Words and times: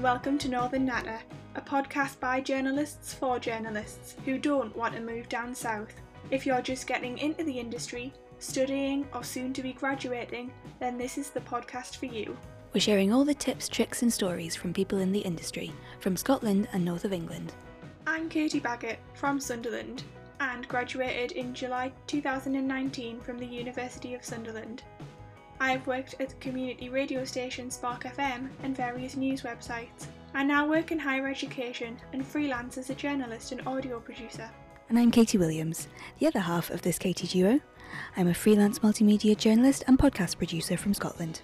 and 0.00 0.04
welcome 0.04 0.38
to 0.38 0.48
Northern 0.48 0.86
Natter, 0.86 1.20
a 1.56 1.60
podcast 1.60 2.18
by 2.20 2.40
journalists 2.40 3.12
for 3.12 3.38
journalists 3.38 4.16
who 4.24 4.38
don't 4.38 4.74
want 4.74 4.94
to 4.94 5.00
move 5.02 5.28
down 5.28 5.54
south. 5.54 5.92
If 6.30 6.46
you're 6.46 6.62
just 6.62 6.86
getting 6.86 7.18
into 7.18 7.44
the 7.44 7.58
industry, 7.58 8.10
studying, 8.38 9.06
or 9.12 9.22
soon 9.22 9.52
to 9.52 9.62
be 9.62 9.74
graduating, 9.74 10.52
then 10.78 10.96
this 10.96 11.18
is 11.18 11.28
the 11.28 11.40
podcast 11.40 11.98
for 11.98 12.06
you. 12.06 12.34
We're 12.72 12.80
sharing 12.80 13.12
all 13.12 13.26
the 13.26 13.34
tips, 13.34 13.68
tricks, 13.68 14.00
and 14.00 14.10
stories 14.10 14.56
from 14.56 14.72
people 14.72 15.00
in 15.00 15.12
the 15.12 15.20
industry, 15.20 15.70
from 15.98 16.16
Scotland 16.16 16.66
and 16.72 16.82
north 16.82 17.04
of 17.04 17.12
England. 17.12 17.52
I'm 18.06 18.30
Katie 18.30 18.58
Baggett 18.58 19.00
from 19.12 19.38
Sunderland 19.38 20.04
and 20.40 20.66
graduated 20.66 21.32
in 21.32 21.52
July 21.52 21.92
2019 22.06 23.20
from 23.20 23.36
the 23.36 23.44
University 23.44 24.14
of 24.14 24.24
Sunderland. 24.24 24.82
I 25.62 25.72
have 25.72 25.86
worked 25.86 26.14
at 26.18 26.30
the 26.30 26.34
community 26.36 26.88
radio 26.88 27.22
station 27.22 27.70
Spark 27.70 28.04
FM 28.04 28.48
and 28.62 28.74
various 28.74 29.14
news 29.14 29.42
websites. 29.42 30.06
I 30.32 30.42
now 30.42 30.66
work 30.66 30.90
in 30.90 30.98
higher 30.98 31.28
education 31.28 31.98
and 32.14 32.26
freelance 32.26 32.78
as 32.78 32.88
a 32.88 32.94
journalist 32.94 33.52
and 33.52 33.66
audio 33.66 34.00
producer. 34.00 34.50
And 34.88 34.98
I'm 34.98 35.10
Katie 35.10 35.36
Williams, 35.36 35.86
the 36.18 36.28
other 36.28 36.40
half 36.40 36.70
of 36.70 36.80
this 36.80 36.98
Katie 36.98 37.26
duo. 37.26 37.60
I'm 38.16 38.28
a 38.28 38.32
freelance 38.32 38.78
multimedia 38.78 39.36
journalist 39.36 39.84
and 39.86 39.98
podcast 39.98 40.38
producer 40.38 40.78
from 40.78 40.94
Scotland. 40.94 41.42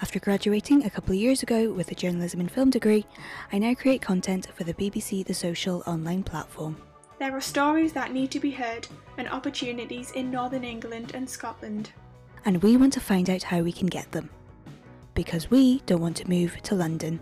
After 0.00 0.20
graduating 0.20 0.84
a 0.84 0.90
couple 0.90 1.14
of 1.14 1.20
years 1.20 1.42
ago 1.42 1.72
with 1.72 1.90
a 1.90 1.96
journalism 1.96 2.38
and 2.38 2.50
film 2.50 2.70
degree, 2.70 3.04
I 3.52 3.58
now 3.58 3.74
create 3.74 4.00
content 4.00 4.46
for 4.54 4.62
the 4.62 4.74
BBC 4.74 5.26
The 5.26 5.34
Social 5.34 5.82
online 5.88 6.22
platform. 6.22 6.76
There 7.18 7.36
are 7.36 7.40
stories 7.40 7.92
that 7.94 8.12
need 8.12 8.30
to 8.30 8.38
be 8.38 8.52
heard 8.52 8.86
and 9.18 9.28
opportunities 9.28 10.12
in 10.12 10.30
Northern 10.30 10.62
England 10.62 11.12
and 11.14 11.28
Scotland. 11.28 11.90
And 12.46 12.62
we 12.62 12.76
want 12.76 12.92
to 12.92 13.00
find 13.00 13.28
out 13.28 13.42
how 13.42 13.62
we 13.62 13.72
can 13.72 13.88
get 13.88 14.12
them. 14.12 14.30
Because 15.14 15.50
we 15.50 15.80
don't 15.80 16.00
want 16.00 16.16
to 16.18 16.28
move 16.28 16.56
to 16.62 16.76
London. 16.76 17.18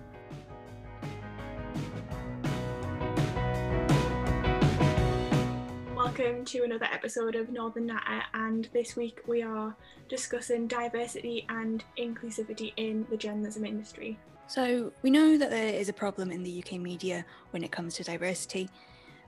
Welcome 5.97 6.45
to 6.45 6.65
another 6.65 6.85
episode 6.93 7.37
of 7.37 7.49
Northern 7.49 7.87
Natter, 7.87 8.23
and 8.35 8.69
this 8.75 8.97
week 8.97 9.23
we 9.27 9.43
are 9.43 9.75
discussing 10.11 10.67
diversity 10.67 11.47
and 11.49 11.83
inclusivity 11.99 12.75
in 12.77 13.07
the 13.09 13.17
journalism 13.17 13.65
industry. 13.65 14.19
So, 14.47 14.93
we 15.01 15.09
know 15.09 15.39
that 15.39 15.49
there 15.49 15.73
is 15.73 15.89
a 15.89 15.95
problem 15.95 16.31
in 16.31 16.43
the 16.43 16.63
UK 16.63 16.79
media 16.79 17.25
when 17.51 17.65
it 17.65 17.73
comes 17.73 17.95
to 17.95 18.05
diversity. 18.05 18.69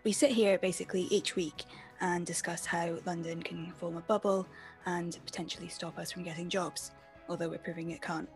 We 0.04 0.12
sit 0.12 0.32
here 0.32 0.58
basically 0.58 1.04
each 1.04 1.36
week 1.36 1.64
and 2.02 2.26
discuss 2.26 2.66
how 2.66 2.98
London 3.06 3.42
can 3.42 3.72
form 3.72 3.96
a 3.96 4.02
bubble 4.02 4.46
and 4.86 5.18
potentially 5.26 5.68
stop 5.68 5.98
us 5.98 6.10
from 6.12 6.22
getting 6.22 6.48
jobs, 6.48 6.92
although 7.28 7.48
we're 7.48 7.58
proving 7.58 7.90
it 7.90 8.00
can't. 8.00 8.28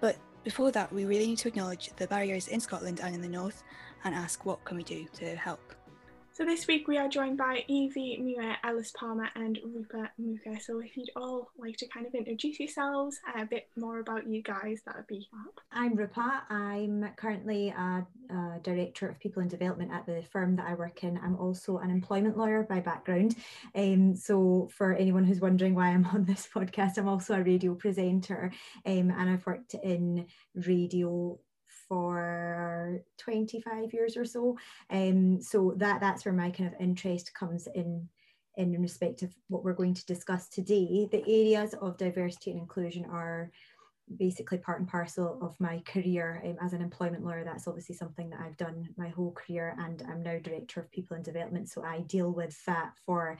But 0.00 0.16
before 0.44 0.72
that, 0.72 0.92
we 0.92 1.04
really 1.04 1.26
need 1.26 1.38
to 1.38 1.48
acknowledge 1.48 1.90
the 1.96 2.06
barriers 2.08 2.48
in 2.48 2.58
Scotland 2.58 3.00
and 3.02 3.14
in 3.14 3.20
the 3.20 3.28
north 3.28 3.62
and 4.04 4.14
ask 4.14 4.44
what 4.44 4.64
can 4.64 4.76
we 4.76 4.82
do 4.82 5.06
to 5.14 5.36
help. 5.36 5.74
So 6.34 6.46
this 6.46 6.66
week 6.66 6.88
we 6.88 6.96
are 6.96 7.10
joined 7.10 7.36
by 7.36 7.62
Evie 7.68 8.16
Muir, 8.16 8.56
Ellis 8.64 8.90
Palmer, 8.92 9.28
and 9.34 9.58
Rupa 9.62 10.10
Muka. 10.16 10.58
So 10.62 10.78
if 10.78 10.96
you'd 10.96 11.10
all 11.14 11.50
like 11.58 11.76
to 11.76 11.86
kind 11.88 12.06
of 12.06 12.14
introduce 12.14 12.58
yourselves, 12.58 13.20
a 13.36 13.44
bit 13.44 13.68
more 13.76 13.98
about 13.98 14.26
you 14.26 14.40
guys, 14.40 14.80
that 14.86 14.96
would 14.96 15.06
be 15.06 15.28
fab. 15.30 15.62
I'm 15.70 15.94
Rupa. 15.94 16.44
I'm 16.48 17.06
currently 17.16 17.68
a, 17.68 18.06
a, 18.30 18.60
director 18.62 19.10
of 19.10 19.20
people 19.20 19.42
and 19.42 19.50
development 19.50 19.92
at 19.92 20.06
the 20.06 20.22
firm 20.22 20.56
that 20.56 20.66
I 20.66 20.72
work 20.72 21.04
in. 21.04 21.20
I'm 21.22 21.36
also 21.36 21.76
an 21.76 21.90
employment 21.90 22.38
lawyer 22.38 22.62
by 22.62 22.80
background. 22.80 23.36
Um, 23.74 24.16
so 24.16 24.70
for 24.72 24.94
anyone 24.94 25.24
who's 25.24 25.40
wondering 25.40 25.74
why 25.74 25.88
I'm 25.88 26.06
on 26.14 26.24
this 26.24 26.48
podcast, 26.52 26.96
I'm 26.96 27.08
also 27.08 27.34
a 27.34 27.42
radio 27.42 27.74
presenter, 27.74 28.50
um, 28.86 29.10
and 29.10 29.28
I've 29.28 29.44
worked 29.44 29.74
in 29.74 30.26
radio 30.54 31.38
for 31.88 33.00
25 33.18 33.92
years 33.92 34.16
or 34.16 34.24
so. 34.24 34.56
Um, 34.90 35.40
so 35.40 35.74
that 35.76 36.00
that's 36.00 36.24
where 36.24 36.34
my 36.34 36.50
kind 36.50 36.72
of 36.72 36.80
interest 36.80 37.34
comes 37.34 37.68
in 37.74 38.08
in 38.56 38.80
respect 38.82 39.22
of 39.22 39.34
what 39.48 39.64
we're 39.64 39.72
going 39.72 39.94
to 39.94 40.04
discuss 40.06 40.48
today. 40.48 41.08
The 41.10 41.22
areas 41.26 41.74
of 41.80 41.96
diversity 41.96 42.50
and 42.50 42.60
inclusion 42.60 43.06
are 43.06 43.50
basically 44.18 44.58
part 44.58 44.78
and 44.78 44.88
parcel 44.88 45.38
of 45.40 45.58
my 45.58 45.80
career 45.86 46.42
um, 46.44 46.56
as 46.62 46.72
an 46.72 46.82
employment 46.82 47.24
lawyer. 47.24 47.44
That's 47.44 47.66
obviously 47.66 47.94
something 47.94 48.30
that 48.30 48.40
I've 48.40 48.56
done 48.56 48.88
my 48.96 49.08
whole 49.08 49.32
career, 49.32 49.76
and 49.78 50.02
I'm 50.08 50.22
now 50.22 50.38
director 50.38 50.80
of 50.80 50.90
people 50.90 51.14
and 51.14 51.24
development. 51.24 51.70
So 51.70 51.82
I 51.82 52.00
deal 52.00 52.30
with 52.30 52.62
that 52.66 52.92
for 53.06 53.38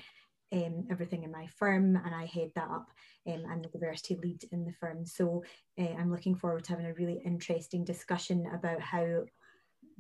um, 0.53 0.87
everything 0.91 1.23
in 1.23 1.31
my 1.31 1.47
firm 1.57 1.97
and 1.97 2.15
I 2.15 2.27
head 2.27 2.51
that 2.55 2.69
up 2.69 2.91
um, 3.27 3.45
and 3.51 3.65
the 3.65 3.69
diversity 3.69 4.17
lead 4.23 4.45
in 4.53 4.65
the 4.65 4.73
firm. 4.73 5.05
So 5.07 5.45
uh, 5.79 5.95
I'm 5.99 6.11
looking 6.11 6.35
forward 6.35 6.65
to 6.65 6.73
having 6.73 6.87
a 6.87 6.95
really 6.95 7.23
interesting 7.25 7.85
discussion 7.85 8.47
about 8.55 8.81
how 8.81 9.25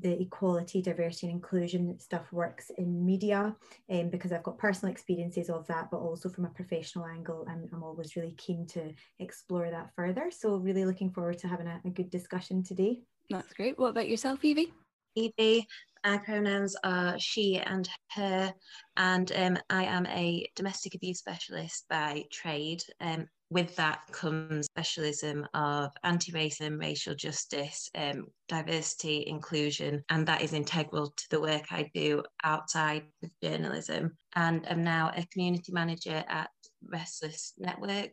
the 0.00 0.20
equality, 0.20 0.82
diversity, 0.82 1.28
and 1.28 1.36
inclusion 1.36 1.98
stuff 1.98 2.32
works 2.32 2.70
in 2.76 3.04
media 3.04 3.54
um, 3.90 4.10
because 4.10 4.32
I've 4.32 4.42
got 4.42 4.58
personal 4.58 4.92
experiences 4.92 5.48
of 5.48 5.66
that, 5.68 5.90
but 5.90 5.98
also 5.98 6.28
from 6.28 6.44
a 6.44 6.50
professional 6.50 7.06
angle. 7.06 7.46
I'm, 7.48 7.68
I'm 7.72 7.82
always 7.82 8.16
really 8.16 8.32
keen 8.32 8.66
to 8.68 8.92
explore 9.20 9.70
that 9.70 9.90
further. 9.94 10.30
So, 10.30 10.56
really 10.56 10.84
looking 10.84 11.12
forward 11.12 11.38
to 11.38 11.48
having 11.48 11.66
a, 11.66 11.80
a 11.84 11.90
good 11.90 12.10
discussion 12.10 12.62
today. 12.62 13.00
That's 13.30 13.52
great. 13.52 13.78
What 13.78 13.90
about 13.90 14.08
yourself, 14.08 14.44
Evie? 14.44 14.72
Evie, 15.14 15.66
our 16.04 16.18
pronouns 16.20 16.76
are 16.84 17.18
she 17.18 17.58
and 17.58 17.88
her, 18.10 18.52
and 18.96 19.32
um, 19.32 19.58
I 19.70 19.84
am 19.84 20.06
a 20.06 20.46
domestic 20.56 20.94
abuse 20.94 21.18
specialist 21.18 21.84
by 21.88 22.24
trade. 22.30 22.82
Um, 23.00 23.28
with 23.50 23.76
that 23.76 24.00
comes 24.12 24.66
specialism 24.66 25.46
of 25.52 25.92
anti-racism, 26.04 26.80
racial 26.80 27.14
justice, 27.14 27.90
um, 27.94 28.24
diversity, 28.48 29.26
inclusion, 29.26 30.02
and 30.08 30.26
that 30.26 30.40
is 30.40 30.54
integral 30.54 31.12
to 31.16 31.28
the 31.30 31.40
work 31.40 31.66
I 31.70 31.90
do 31.94 32.22
outside 32.42 33.04
of 33.22 33.30
journalism. 33.42 34.16
And 34.34 34.66
I'm 34.68 34.82
now 34.82 35.12
a 35.14 35.26
community 35.26 35.70
manager 35.70 36.24
at 36.28 36.48
Restless 36.90 37.52
Network. 37.58 38.12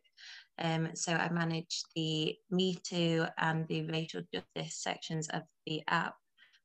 Um, 0.62 0.90
so 0.94 1.14
I 1.14 1.30
manage 1.30 1.84
the 1.96 2.36
Me 2.52 2.78
Too 2.84 3.26
and 3.38 3.66
the 3.70 3.84
racial 3.90 4.24
justice 4.34 4.76
sections 4.76 5.30
of 5.30 5.44
the 5.66 5.82
app 5.88 6.16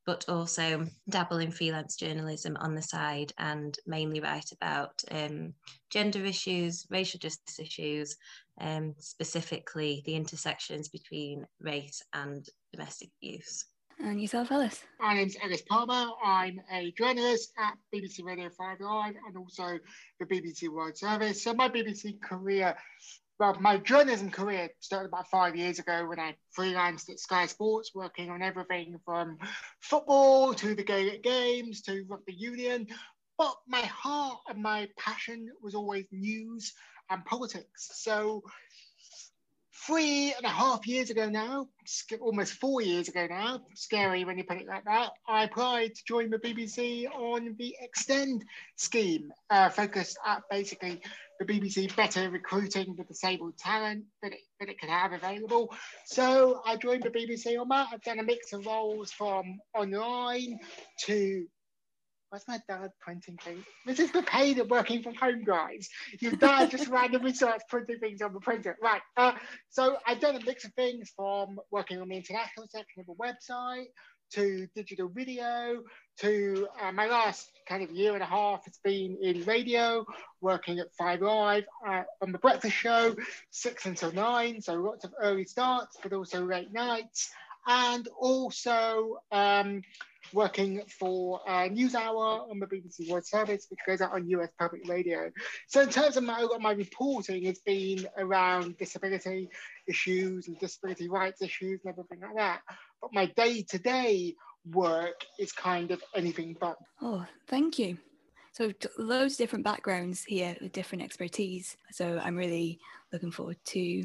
but 0.06 0.24
also 0.28 0.86
dabble 1.08 1.38
in 1.38 1.50
freelance 1.50 1.96
journalism 1.96 2.56
on 2.60 2.74
the 2.74 2.82
side 2.82 3.32
and 3.38 3.78
mainly 3.86 4.20
write 4.20 4.52
about 4.52 5.02
um, 5.10 5.54
gender 5.90 6.24
issues, 6.24 6.86
racial 6.90 7.18
justice 7.18 7.58
issues, 7.58 8.16
um, 8.60 8.94
specifically 8.98 10.02
the 10.04 10.14
intersections 10.14 10.88
between 10.88 11.46
race 11.60 12.02
and 12.12 12.46
domestic 12.72 13.10
abuse. 13.22 13.64
And 14.00 14.20
yourself, 14.20 14.50
Ellis? 14.50 14.82
My 14.98 15.14
name's 15.14 15.36
Ellis 15.42 15.62
Palmer. 15.62 16.10
I'm 16.24 16.60
a 16.72 16.92
journalist 16.98 17.52
at 17.58 17.74
BBC 17.94 18.24
Radio 18.24 18.50
5 18.50 18.80
Live 18.80 19.14
and 19.26 19.36
also 19.36 19.78
the 20.18 20.26
BBC 20.26 20.68
World 20.68 20.96
Service. 20.96 21.44
So 21.44 21.54
my 21.54 21.68
BBC 21.68 22.20
career 22.20 22.76
well, 23.38 23.56
my 23.60 23.78
journalism 23.78 24.30
career 24.30 24.70
started 24.80 25.08
about 25.08 25.28
five 25.28 25.56
years 25.56 25.78
ago 25.78 26.06
when 26.06 26.20
I 26.20 26.36
freelanced 26.56 27.10
at 27.10 27.18
Sky 27.18 27.46
Sports, 27.46 27.90
working 27.94 28.30
on 28.30 28.42
everything 28.42 28.96
from 29.04 29.38
football 29.80 30.54
to 30.54 30.74
the 30.74 30.84
Gaelic 30.84 31.22
Games 31.22 31.82
to 31.82 32.04
rugby 32.08 32.34
union. 32.34 32.86
But 33.36 33.56
my 33.66 33.80
heart 33.80 34.38
and 34.48 34.62
my 34.62 34.88
passion 34.96 35.48
was 35.60 35.74
always 35.74 36.06
news 36.12 36.72
and 37.10 37.24
politics. 37.24 37.90
So 37.94 38.42
three 39.86 40.32
and 40.36 40.44
a 40.44 40.48
half 40.48 40.86
years 40.86 41.10
ago 41.10 41.28
now, 41.28 41.68
almost 42.20 42.54
four 42.54 42.80
years 42.80 43.08
ago 43.08 43.26
now, 43.28 43.60
scary 43.74 44.24
when 44.24 44.38
you 44.38 44.44
put 44.44 44.58
it 44.58 44.66
like 44.66 44.84
that, 44.84 45.10
I 45.28 45.44
applied 45.44 45.94
to 45.94 46.02
join 46.06 46.30
the 46.30 46.38
BBC 46.38 47.06
on 47.14 47.54
the 47.58 47.76
Extend 47.80 48.44
scheme, 48.76 49.32
uh, 49.50 49.68
focused 49.68 50.18
at 50.26 50.42
basically 50.50 51.00
the 51.38 51.44
BBC 51.44 51.94
better 51.96 52.30
recruiting 52.30 52.94
the 52.96 53.04
disabled 53.04 53.58
talent 53.58 54.04
that 54.22 54.32
it, 54.32 54.40
that 54.60 54.68
it 54.68 54.78
can 54.78 54.88
have 54.88 55.12
available. 55.12 55.74
So 56.06 56.62
I 56.64 56.76
joined 56.76 57.02
the 57.02 57.10
BBC 57.10 57.60
on 57.60 57.68
that. 57.68 57.88
I've 57.92 58.02
done 58.02 58.20
a 58.20 58.22
mix 58.22 58.52
of 58.52 58.66
roles 58.66 59.10
from 59.10 59.58
online 59.74 60.58
to 61.06 61.46
Where's 62.34 62.48
my 62.48 62.58
dad 62.66 62.90
printing 63.00 63.36
things? 63.36 63.64
This 63.86 64.00
is 64.00 64.10
the 64.10 64.24
pain 64.24 64.58
of 64.58 64.68
working 64.68 65.04
from 65.04 65.14
home, 65.14 65.44
guys. 65.44 65.88
Your 66.18 66.32
dad 66.32 66.68
just 66.68 66.88
randomly 66.88 67.32
starts 67.32 67.62
printing 67.68 68.00
things 68.00 68.20
on 68.22 68.32
the 68.32 68.40
printer. 68.40 68.76
Right. 68.82 69.02
Uh, 69.16 69.34
so 69.70 69.98
I've 70.04 70.18
done 70.18 70.34
a 70.34 70.44
mix 70.44 70.64
of 70.64 70.74
things 70.74 71.12
from 71.14 71.60
working 71.70 72.00
on 72.00 72.08
the 72.08 72.16
international 72.16 72.66
section 72.66 73.04
of 73.06 73.08
a 73.08 73.22
website 73.22 73.84
to 74.32 74.66
digital 74.74 75.08
video 75.08 75.84
to 76.22 76.66
uh, 76.82 76.90
my 76.90 77.06
last 77.06 77.52
kind 77.68 77.84
of 77.84 77.92
year 77.92 78.14
and 78.14 78.22
a 78.24 78.26
half 78.26 78.64
has 78.64 78.80
been 78.82 79.16
in 79.22 79.44
radio, 79.44 80.04
working 80.40 80.80
at 80.80 80.92
Five 80.98 81.22
Live 81.22 81.62
uh, 81.86 82.02
on 82.20 82.32
the 82.32 82.38
breakfast 82.38 82.74
show, 82.74 83.14
six 83.52 83.86
until 83.86 84.10
nine. 84.10 84.60
So 84.60 84.74
lots 84.74 85.04
of 85.04 85.14
early 85.22 85.44
starts, 85.44 85.98
but 86.02 86.12
also 86.12 86.44
late 86.44 86.72
nights. 86.72 87.30
And 87.68 88.08
also 88.18 89.20
um, 89.30 89.82
working 90.32 90.82
for 90.98 91.40
uh, 91.46 91.68
NewsHour 91.68 92.50
on 92.50 92.58
the 92.58 92.66
BBC 92.66 93.10
World 93.10 93.26
Service, 93.26 93.66
which 93.70 93.80
goes 93.86 94.00
out 94.00 94.12
on 94.12 94.28
US 94.28 94.50
public 94.58 94.88
radio. 94.88 95.30
So 95.68 95.82
in 95.82 95.90
terms 95.90 96.16
of 96.16 96.24
my, 96.24 96.46
my 96.60 96.72
reporting, 96.72 97.44
it's 97.44 97.60
been 97.60 98.06
around 98.16 98.78
disability 98.78 99.48
issues 99.86 100.48
and 100.48 100.58
disability 100.58 101.08
rights 101.08 101.42
issues 101.42 101.80
and 101.84 101.92
everything 101.92 102.20
like 102.20 102.36
that. 102.36 102.60
but 103.00 103.12
my 103.12 103.26
day 103.36 103.62
to 103.70 103.78
day 103.78 104.34
work 104.72 105.24
is 105.38 105.52
kind 105.52 105.90
of 105.90 106.02
anything 106.14 106.56
but. 106.58 106.76
Oh, 107.02 107.26
thank 107.46 107.78
you. 107.78 107.98
So 108.52 108.72
loads 108.98 109.34
of 109.34 109.38
different 109.38 109.64
backgrounds 109.64 110.24
here 110.24 110.56
with 110.60 110.72
different 110.72 111.02
expertise. 111.02 111.76
So 111.90 112.20
I'm 112.22 112.36
really 112.36 112.78
looking 113.12 113.32
forward 113.32 113.58
to 113.66 114.04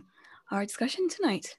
our 0.51 0.65
discussion 0.65 1.07
tonight. 1.07 1.55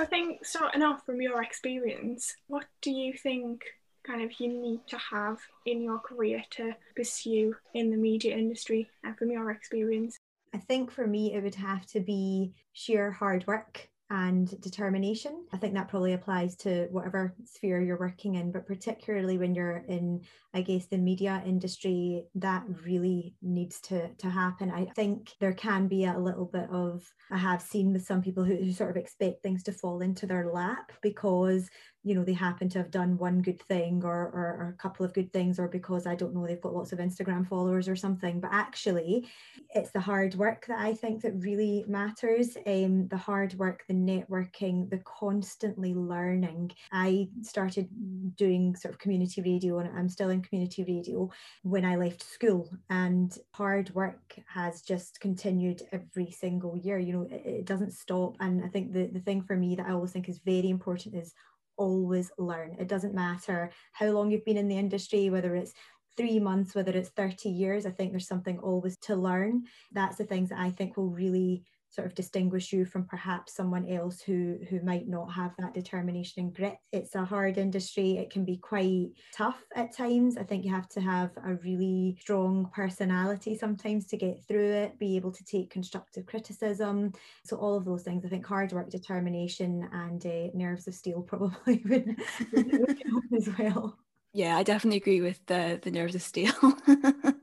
I 0.00 0.04
think 0.04 0.44
starting 0.44 0.82
off 0.82 1.04
from 1.04 1.20
your 1.20 1.42
experience, 1.42 2.36
what 2.46 2.66
do 2.82 2.90
you 2.90 3.12
think 3.12 3.64
kind 4.04 4.22
of 4.22 4.40
you 4.40 4.48
need 4.48 4.80
to 4.88 4.98
have 4.98 5.38
in 5.66 5.82
your 5.82 5.98
career 5.98 6.42
to 6.50 6.74
pursue 6.96 7.54
in 7.74 7.90
the 7.90 7.96
media 7.96 8.36
industry 8.36 8.88
and 9.04 9.16
from 9.16 9.30
your 9.30 9.50
experience? 9.50 10.18
I 10.54 10.58
think 10.58 10.90
for 10.90 11.06
me, 11.06 11.34
it 11.34 11.42
would 11.42 11.54
have 11.56 11.84
to 11.88 12.00
be 12.00 12.54
sheer 12.72 13.10
hard 13.10 13.46
work 13.46 13.88
and 14.10 14.58
determination. 14.62 15.44
I 15.52 15.58
think 15.58 15.74
that 15.74 15.88
probably 15.88 16.14
applies 16.14 16.56
to 16.56 16.88
whatever 16.90 17.34
sphere 17.44 17.82
you're 17.82 17.98
working 17.98 18.36
in, 18.36 18.50
but 18.50 18.66
particularly 18.66 19.36
when 19.36 19.54
you're 19.54 19.84
in, 19.88 20.22
I 20.58 20.62
guess, 20.62 20.86
the 20.86 20.98
media 20.98 21.40
industry, 21.46 22.24
that 22.34 22.64
really 22.84 23.36
needs 23.40 23.80
to, 23.82 24.08
to 24.08 24.28
happen. 24.28 24.72
I 24.72 24.86
think 24.86 25.34
there 25.38 25.52
can 25.52 25.86
be 25.86 26.04
a 26.04 26.18
little 26.18 26.46
bit 26.46 26.68
of, 26.70 27.04
I 27.30 27.36
have 27.36 27.62
seen 27.62 27.92
with 27.92 28.04
some 28.04 28.22
people 28.22 28.42
who, 28.42 28.56
who 28.56 28.72
sort 28.72 28.90
of 28.90 28.96
expect 28.96 29.40
things 29.40 29.62
to 29.64 29.72
fall 29.72 30.00
into 30.00 30.26
their 30.26 30.50
lap 30.50 30.90
because 31.00 31.70
you 32.08 32.14
know 32.14 32.24
they 32.24 32.32
happen 32.32 32.68
to 32.70 32.78
have 32.78 32.90
done 32.90 33.18
one 33.18 33.42
good 33.42 33.60
thing 33.62 34.02
or, 34.04 34.14
or, 34.14 34.56
or, 34.60 34.74
a 34.74 34.82
couple 34.82 35.04
of 35.04 35.12
good 35.12 35.32
things 35.32 35.58
or 35.58 35.68
because 35.68 36.06
i 36.06 36.14
don't 36.14 36.34
know 36.34 36.46
they've 36.46 36.60
got 36.60 36.74
lots 36.74 36.92
of 36.92 37.00
instagram 37.00 37.46
followers 37.46 37.88
or 37.88 37.96
something. 37.96 38.40
But 38.40 38.50
actually 38.52 39.28
it's 39.74 39.90
the 39.90 40.00
hard 40.00 40.34
work 40.36 40.66
that 40.66 40.78
i 40.78 40.94
think 40.94 41.22
that 41.22 41.34
really 41.34 41.84
matters. 41.86 42.56
Um, 42.66 43.08
the 43.08 43.16
hard 43.16 43.54
work 43.54 43.84
the 43.88 43.94
networking 43.94 44.88
the 44.88 45.02
constantly 45.04 45.94
learning. 45.94 46.72
I 46.92 47.28
started 47.42 47.88
doing 48.36 48.74
sort 48.76 48.94
of 48.94 49.00
community 49.00 49.42
radio 49.42 49.78
and 49.78 49.90
i'm 49.98 50.08
still 50.08 50.30
in 50.30 50.42
community 50.48 50.84
radio 50.84 51.30
when 51.62 51.84
i 51.84 51.96
left 51.96 52.22
school 52.22 52.68
and 52.90 53.38
hard 53.54 53.94
work 53.94 54.34
has 54.46 54.82
just 54.82 55.20
continued 55.20 55.82
every 55.92 56.30
single 56.30 56.76
year 56.76 56.98
you 56.98 57.12
know 57.12 57.26
it, 57.30 57.42
it 57.44 57.64
doesn't 57.64 57.92
stop 57.92 58.36
and 58.40 58.64
i 58.64 58.68
think 58.68 58.92
the, 58.92 59.06
the 59.12 59.20
thing 59.20 59.42
for 59.42 59.56
me 59.56 59.76
that 59.76 59.86
i 59.86 59.92
always 59.92 60.12
think 60.12 60.28
is 60.28 60.40
very 60.44 60.70
important 60.70 61.14
is 61.14 61.34
always 61.78 62.30
learn. 62.36 62.76
It 62.78 62.88
doesn't 62.88 63.14
matter 63.14 63.70
how 63.92 64.06
long 64.06 64.30
you've 64.30 64.44
been 64.44 64.58
in 64.58 64.68
the 64.68 64.76
industry, 64.76 65.30
whether 65.30 65.54
it's 65.54 65.72
three 66.16 66.40
months, 66.40 66.74
whether 66.74 66.92
it's 66.92 67.10
30 67.10 67.48
years, 67.48 67.86
I 67.86 67.90
think 67.90 68.10
there's 68.10 68.26
something 68.26 68.58
always 68.58 68.98
to 69.02 69.14
learn. 69.14 69.62
That's 69.92 70.16
the 70.16 70.24
things 70.24 70.50
that 70.50 70.58
I 70.58 70.70
think 70.70 70.96
will 70.96 71.08
really 71.08 71.62
sort 71.90 72.06
of 72.06 72.14
distinguish 72.14 72.72
you 72.72 72.84
from 72.84 73.04
perhaps 73.06 73.54
someone 73.54 73.88
else 73.88 74.20
who 74.20 74.58
who 74.68 74.80
might 74.82 75.08
not 75.08 75.32
have 75.32 75.52
that 75.58 75.74
determination 75.74 76.42
and 76.42 76.54
grit. 76.54 76.76
It's 76.92 77.14
a 77.14 77.24
hard 77.24 77.58
industry. 77.58 78.18
It 78.18 78.30
can 78.30 78.44
be 78.44 78.58
quite 78.58 79.08
tough 79.34 79.62
at 79.74 79.96
times. 79.96 80.36
I 80.36 80.44
think 80.44 80.64
you 80.64 80.70
have 80.72 80.88
to 80.90 81.00
have 81.00 81.30
a 81.44 81.54
really 81.54 82.16
strong 82.20 82.70
personality 82.74 83.56
sometimes 83.56 84.06
to 84.06 84.16
get 84.16 84.44
through 84.46 84.70
it 84.72 84.98
be 84.98 85.16
able 85.16 85.32
to 85.32 85.44
take 85.44 85.70
constructive 85.70 86.26
criticism. 86.26 87.12
So 87.44 87.56
all 87.56 87.76
of 87.76 87.84
those 87.84 88.02
things 88.02 88.24
i 88.24 88.28
think 88.28 88.46
hard 88.46 88.72
work 88.72 88.90
determination 88.90 89.88
and 89.92 90.24
uh, 90.24 90.48
nerves 90.54 90.86
of 90.88 90.94
steel 90.94 91.22
probably 91.26 91.82
would, 91.88 92.16
would 92.52 93.02
help 93.10 93.24
as 93.36 93.48
well. 93.58 93.98
Yeah 94.32 94.56
i 94.56 94.62
definitely 94.62 94.98
agree 94.98 95.20
with 95.20 95.44
the 95.46 95.80
the 95.82 95.90
nerves 95.90 96.14
of 96.14 96.22
steel 96.22 96.52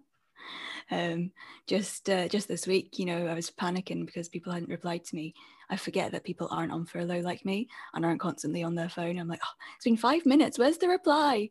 um, 0.91 1.31
just 1.67 2.09
uh, 2.09 2.27
just 2.27 2.47
this 2.47 2.67
week, 2.67 2.99
you 2.99 3.05
know, 3.05 3.27
I 3.27 3.33
was 3.33 3.49
panicking 3.49 4.05
because 4.05 4.29
people 4.29 4.53
hadn't 4.53 4.69
replied 4.69 5.03
to 5.05 5.15
me. 5.15 5.33
I 5.69 5.77
forget 5.77 6.11
that 6.11 6.23
people 6.23 6.47
aren't 6.51 6.71
on 6.71 6.85
furlough 6.85 7.21
like 7.21 7.43
me 7.43 7.67
and 7.93 8.05
aren't 8.05 8.19
constantly 8.19 8.63
on 8.63 8.75
their 8.75 8.89
phone. 8.89 9.17
I'm 9.17 9.27
like, 9.27 9.41
oh, 9.43 9.53
it's 9.75 9.85
been 9.85 9.97
five 9.97 10.25
minutes. 10.25 10.59
Where's 10.59 10.77
the 10.77 10.87
reply? 10.87 11.49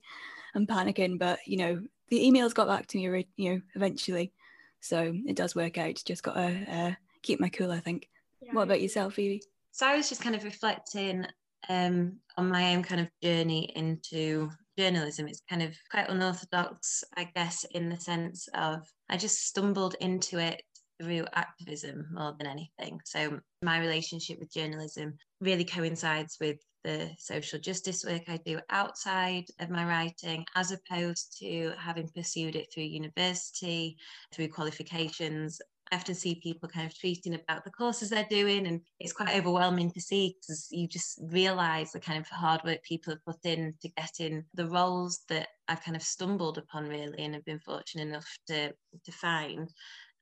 I'm 0.54 0.66
panicking, 0.66 1.18
but 1.18 1.40
you 1.46 1.56
know, 1.56 1.82
the 2.08 2.20
emails 2.20 2.54
got 2.54 2.68
back 2.68 2.86
to 2.88 2.98
me, 2.98 3.26
you 3.36 3.54
know, 3.54 3.60
eventually. 3.74 4.32
So 4.80 5.14
it 5.26 5.36
does 5.36 5.56
work 5.56 5.78
out. 5.78 6.00
Just 6.04 6.22
got 6.22 6.34
to 6.34 6.64
uh, 6.70 6.92
keep 7.22 7.40
my 7.40 7.48
cool, 7.48 7.72
I 7.72 7.80
think. 7.80 8.08
Yeah. 8.40 8.52
What 8.52 8.62
about 8.62 8.82
yourself, 8.82 9.18
Evie? 9.18 9.42
So 9.72 9.86
I 9.86 9.96
was 9.96 10.08
just 10.08 10.20
kind 10.20 10.36
of 10.36 10.44
reflecting 10.44 11.26
um, 11.68 12.18
on 12.36 12.48
my 12.48 12.74
own 12.74 12.82
kind 12.82 13.00
of 13.00 13.08
journey 13.22 13.72
into 13.74 14.50
journalism. 14.78 15.28
It's 15.28 15.42
kind 15.48 15.62
of 15.62 15.76
quite 15.90 16.08
unorthodox, 16.08 17.04
I 17.16 17.28
guess, 17.34 17.64
in 17.70 17.88
the 17.88 17.96
sense 17.96 18.48
of 18.54 18.86
I 19.08 19.16
just 19.16 19.46
stumbled 19.46 19.96
into 20.00 20.38
it 20.38 20.62
through 21.02 21.26
activism 21.34 22.06
more 22.12 22.34
than 22.38 22.46
anything. 22.46 23.00
So 23.04 23.40
my 23.62 23.80
relationship 23.80 24.38
with 24.38 24.52
journalism 24.52 25.14
really 25.40 25.64
coincides 25.64 26.36
with 26.40 26.58
the 26.84 27.10
social 27.18 27.58
justice 27.58 28.04
work 28.04 28.22
I 28.28 28.38
do 28.44 28.60
outside 28.70 29.44
of 29.58 29.70
my 29.70 29.84
writing, 29.86 30.44
as 30.54 30.70
opposed 30.70 31.36
to 31.40 31.72
having 31.78 32.08
pursued 32.14 32.56
it 32.56 32.68
through 32.72 32.84
university, 32.84 33.96
through 34.32 34.48
qualifications, 34.48 35.60
I 35.92 35.96
often 35.96 36.14
see 36.14 36.40
people 36.42 36.68
kind 36.68 36.86
of 36.86 36.94
tweeting 36.94 37.40
about 37.40 37.64
the 37.64 37.70
courses 37.70 38.10
they're 38.10 38.26
doing, 38.30 38.66
and 38.66 38.80
it's 39.00 39.12
quite 39.12 39.36
overwhelming 39.36 39.90
to 39.92 40.00
see 40.00 40.36
because 40.40 40.68
you 40.70 40.88
just 40.88 41.20
realize 41.30 41.92
the 41.92 42.00
kind 42.00 42.18
of 42.18 42.28
hard 42.28 42.62
work 42.64 42.82
people 42.82 43.12
have 43.12 43.24
put 43.24 43.44
in 43.44 43.74
to 43.82 43.88
get 43.90 44.12
in 44.18 44.44
the 44.54 44.68
roles 44.68 45.20
that 45.28 45.48
I've 45.68 45.82
kind 45.82 45.96
of 45.96 46.02
stumbled 46.02 46.58
upon 46.58 46.88
really 46.88 47.22
and 47.22 47.34
have 47.34 47.44
been 47.44 47.60
fortunate 47.60 48.08
enough 48.08 48.28
to 48.48 48.72
to 49.04 49.12
find. 49.12 49.68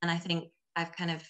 And 0.03 0.11
I 0.11 0.17
think 0.17 0.51
I've 0.75 0.93
kind 0.93 1.11
of 1.11 1.23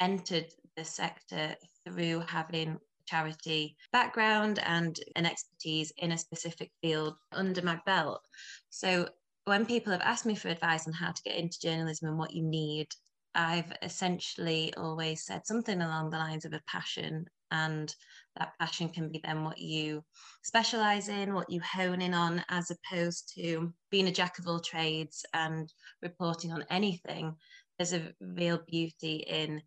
entered 0.00 0.46
the 0.76 0.84
sector 0.84 1.54
through 1.86 2.20
having 2.26 2.70
a 2.70 2.78
charity 3.06 3.76
background 3.92 4.58
and 4.64 4.98
an 5.16 5.26
expertise 5.26 5.92
in 5.98 6.12
a 6.12 6.18
specific 6.18 6.70
field 6.82 7.14
under 7.32 7.62
my 7.62 7.78
belt. 7.86 8.22
So 8.70 9.08
when 9.44 9.66
people 9.66 9.92
have 9.92 10.00
asked 10.00 10.26
me 10.26 10.34
for 10.34 10.48
advice 10.48 10.86
on 10.86 10.94
how 10.94 11.12
to 11.12 11.22
get 11.22 11.36
into 11.36 11.60
journalism 11.60 12.08
and 12.08 12.18
what 12.18 12.32
you 12.32 12.42
need, 12.42 12.88
I've 13.34 13.72
essentially 13.82 14.72
always 14.76 15.24
said 15.24 15.46
something 15.46 15.80
along 15.80 16.10
the 16.10 16.18
lines 16.18 16.44
of 16.44 16.52
a 16.52 16.62
passion, 16.66 17.26
and 17.50 17.94
that 18.36 18.52
passion 18.58 18.88
can 18.88 19.10
be 19.10 19.20
then 19.24 19.44
what 19.44 19.58
you 19.58 20.04
specialize 20.42 21.08
in, 21.08 21.34
what 21.34 21.50
you 21.50 21.60
hone 21.60 22.00
in 22.02 22.14
on, 22.14 22.44
as 22.48 22.70
opposed 22.70 23.32
to 23.36 23.72
being 23.90 24.08
a 24.08 24.12
jack 24.12 24.38
of 24.38 24.46
all 24.46 24.60
trades 24.60 25.24
and 25.34 25.72
reporting 26.02 26.52
on 26.52 26.64
anything. 26.70 27.34
There's 27.78 27.92
a 27.92 28.12
real 28.20 28.60
beauty 28.66 29.24
in 29.26 29.62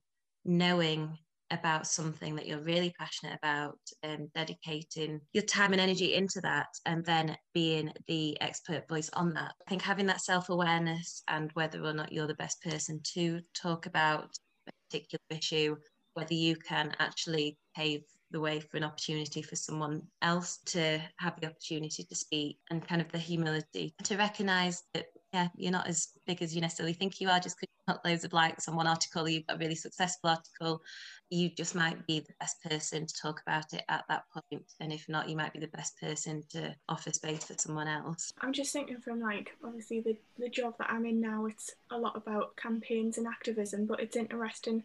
knowing 0.45 1.17
about 1.51 1.87
something 1.87 2.35
that 2.35 2.47
you're 2.47 2.61
really 2.61 2.93
passionate 2.97 3.37
about 3.41 3.79
and 4.03 4.31
dedicating 4.33 5.21
your 5.33 5.43
time 5.43 5.71
and 5.71 5.81
energy 5.81 6.15
into 6.15 6.41
that 6.41 6.67
and 6.85 7.05
then 7.05 7.35
being 7.53 7.91
the 8.07 8.39
expert 8.41 8.87
voice 8.87 9.09
on 9.13 9.33
that. 9.33 9.53
I 9.65 9.69
think 9.69 9.81
having 9.81 10.07
that 10.07 10.21
self-awareness 10.21 11.23
and 11.27 11.51
whether 11.53 11.83
or 11.83 11.93
not 11.93 12.11
you're 12.11 12.27
the 12.27 12.35
best 12.35 12.61
person 12.61 12.99
to 13.13 13.39
talk 13.53 13.85
about 13.85 14.29
a 14.67 14.71
particular 14.89 15.21
issue 15.29 15.75
whether 16.17 16.33
you 16.33 16.55
can 16.55 16.91
actually 16.97 17.55
pave 17.75 18.01
the 18.31 18.39
way 18.39 18.59
for 18.59 18.75
an 18.75 18.83
opportunity 18.83 19.43
for 19.43 19.55
someone 19.55 20.01
else 20.23 20.57
to 20.65 20.99
have 21.19 21.39
the 21.39 21.45
opportunity 21.45 22.03
to 22.03 22.15
speak 22.15 22.57
and 22.71 22.87
kind 22.87 23.01
of 23.01 23.11
the 23.11 23.19
humility 23.19 23.93
to 24.03 24.17
recognize 24.17 24.81
that 24.95 25.05
yeah 25.33 25.47
you're 25.55 25.71
not 25.71 25.87
as 25.87 26.09
big 26.25 26.41
as 26.41 26.55
you 26.55 26.61
necessarily 26.61 26.93
think 26.93 27.19
you 27.19 27.29
are 27.29 27.39
just 27.39 27.57
because 27.57 27.73
you've 27.77 27.95
got 27.95 28.05
loads 28.05 28.23
of 28.23 28.33
likes 28.33 28.67
on 28.67 28.75
one 28.75 28.87
article 28.87 29.27
you've 29.27 29.45
got 29.47 29.57
a 29.57 29.59
really 29.59 29.75
successful 29.75 30.29
article 30.29 30.81
you 31.29 31.49
just 31.49 31.75
might 31.75 32.05
be 32.07 32.21
the 32.21 32.33
best 32.39 32.61
person 32.63 33.05
to 33.05 33.13
talk 33.21 33.41
about 33.45 33.73
it 33.73 33.83
at 33.89 34.05
that 34.07 34.23
point. 34.33 34.63
and 34.79 34.93
if 34.93 35.07
not 35.09 35.27
you 35.27 35.35
might 35.35 35.53
be 35.53 35.59
the 35.59 35.67
best 35.67 35.99
person 35.99 36.43
to 36.49 36.73
offer 36.87 37.11
space 37.11 37.43
for 37.43 37.55
someone 37.57 37.87
else 37.87 38.31
i'm 38.41 38.53
just 38.53 38.71
thinking 38.71 38.99
from 38.99 39.19
like 39.19 39.51
obviously 39.63 39.99
the, 39.99 40.17
the 40.37 40.49
job 40.49 40.73
that 40.77 40.89
i'm 40.89 41.05
in 41.05 41.19
now 41.19 41.45
it's 41.45 41.71
a 41.91 41.97
lot 41.97 42.15
about 42.15 42.55
campaigns 42.55 43.17
and 43.17 43.27
activism 43.27 43.85
but 43.85 43.99
it's 43.99 44.15
interesting 44.15 44.83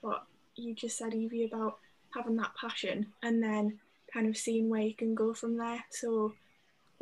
what 0.00 0.24
you 0.54 0.74
just 0.74 0.96
said 0.98 1.14
evie 1.14 1.44
about 1.44 1.78
having 2.14 2.36
that 2.36 2.52
passion 2.58 3.06
and 3.22 3.42
then 3.42 3.78
kind 4.12 4.28
of 4.28 4.36
seeing 4.36 4.68
where 4.68 4.82
you 4.82 4.94
can 4.94 5.14
go 5.14 5.32
from 5.32 5.56
there 5.56 5.82
so 5.90 6.32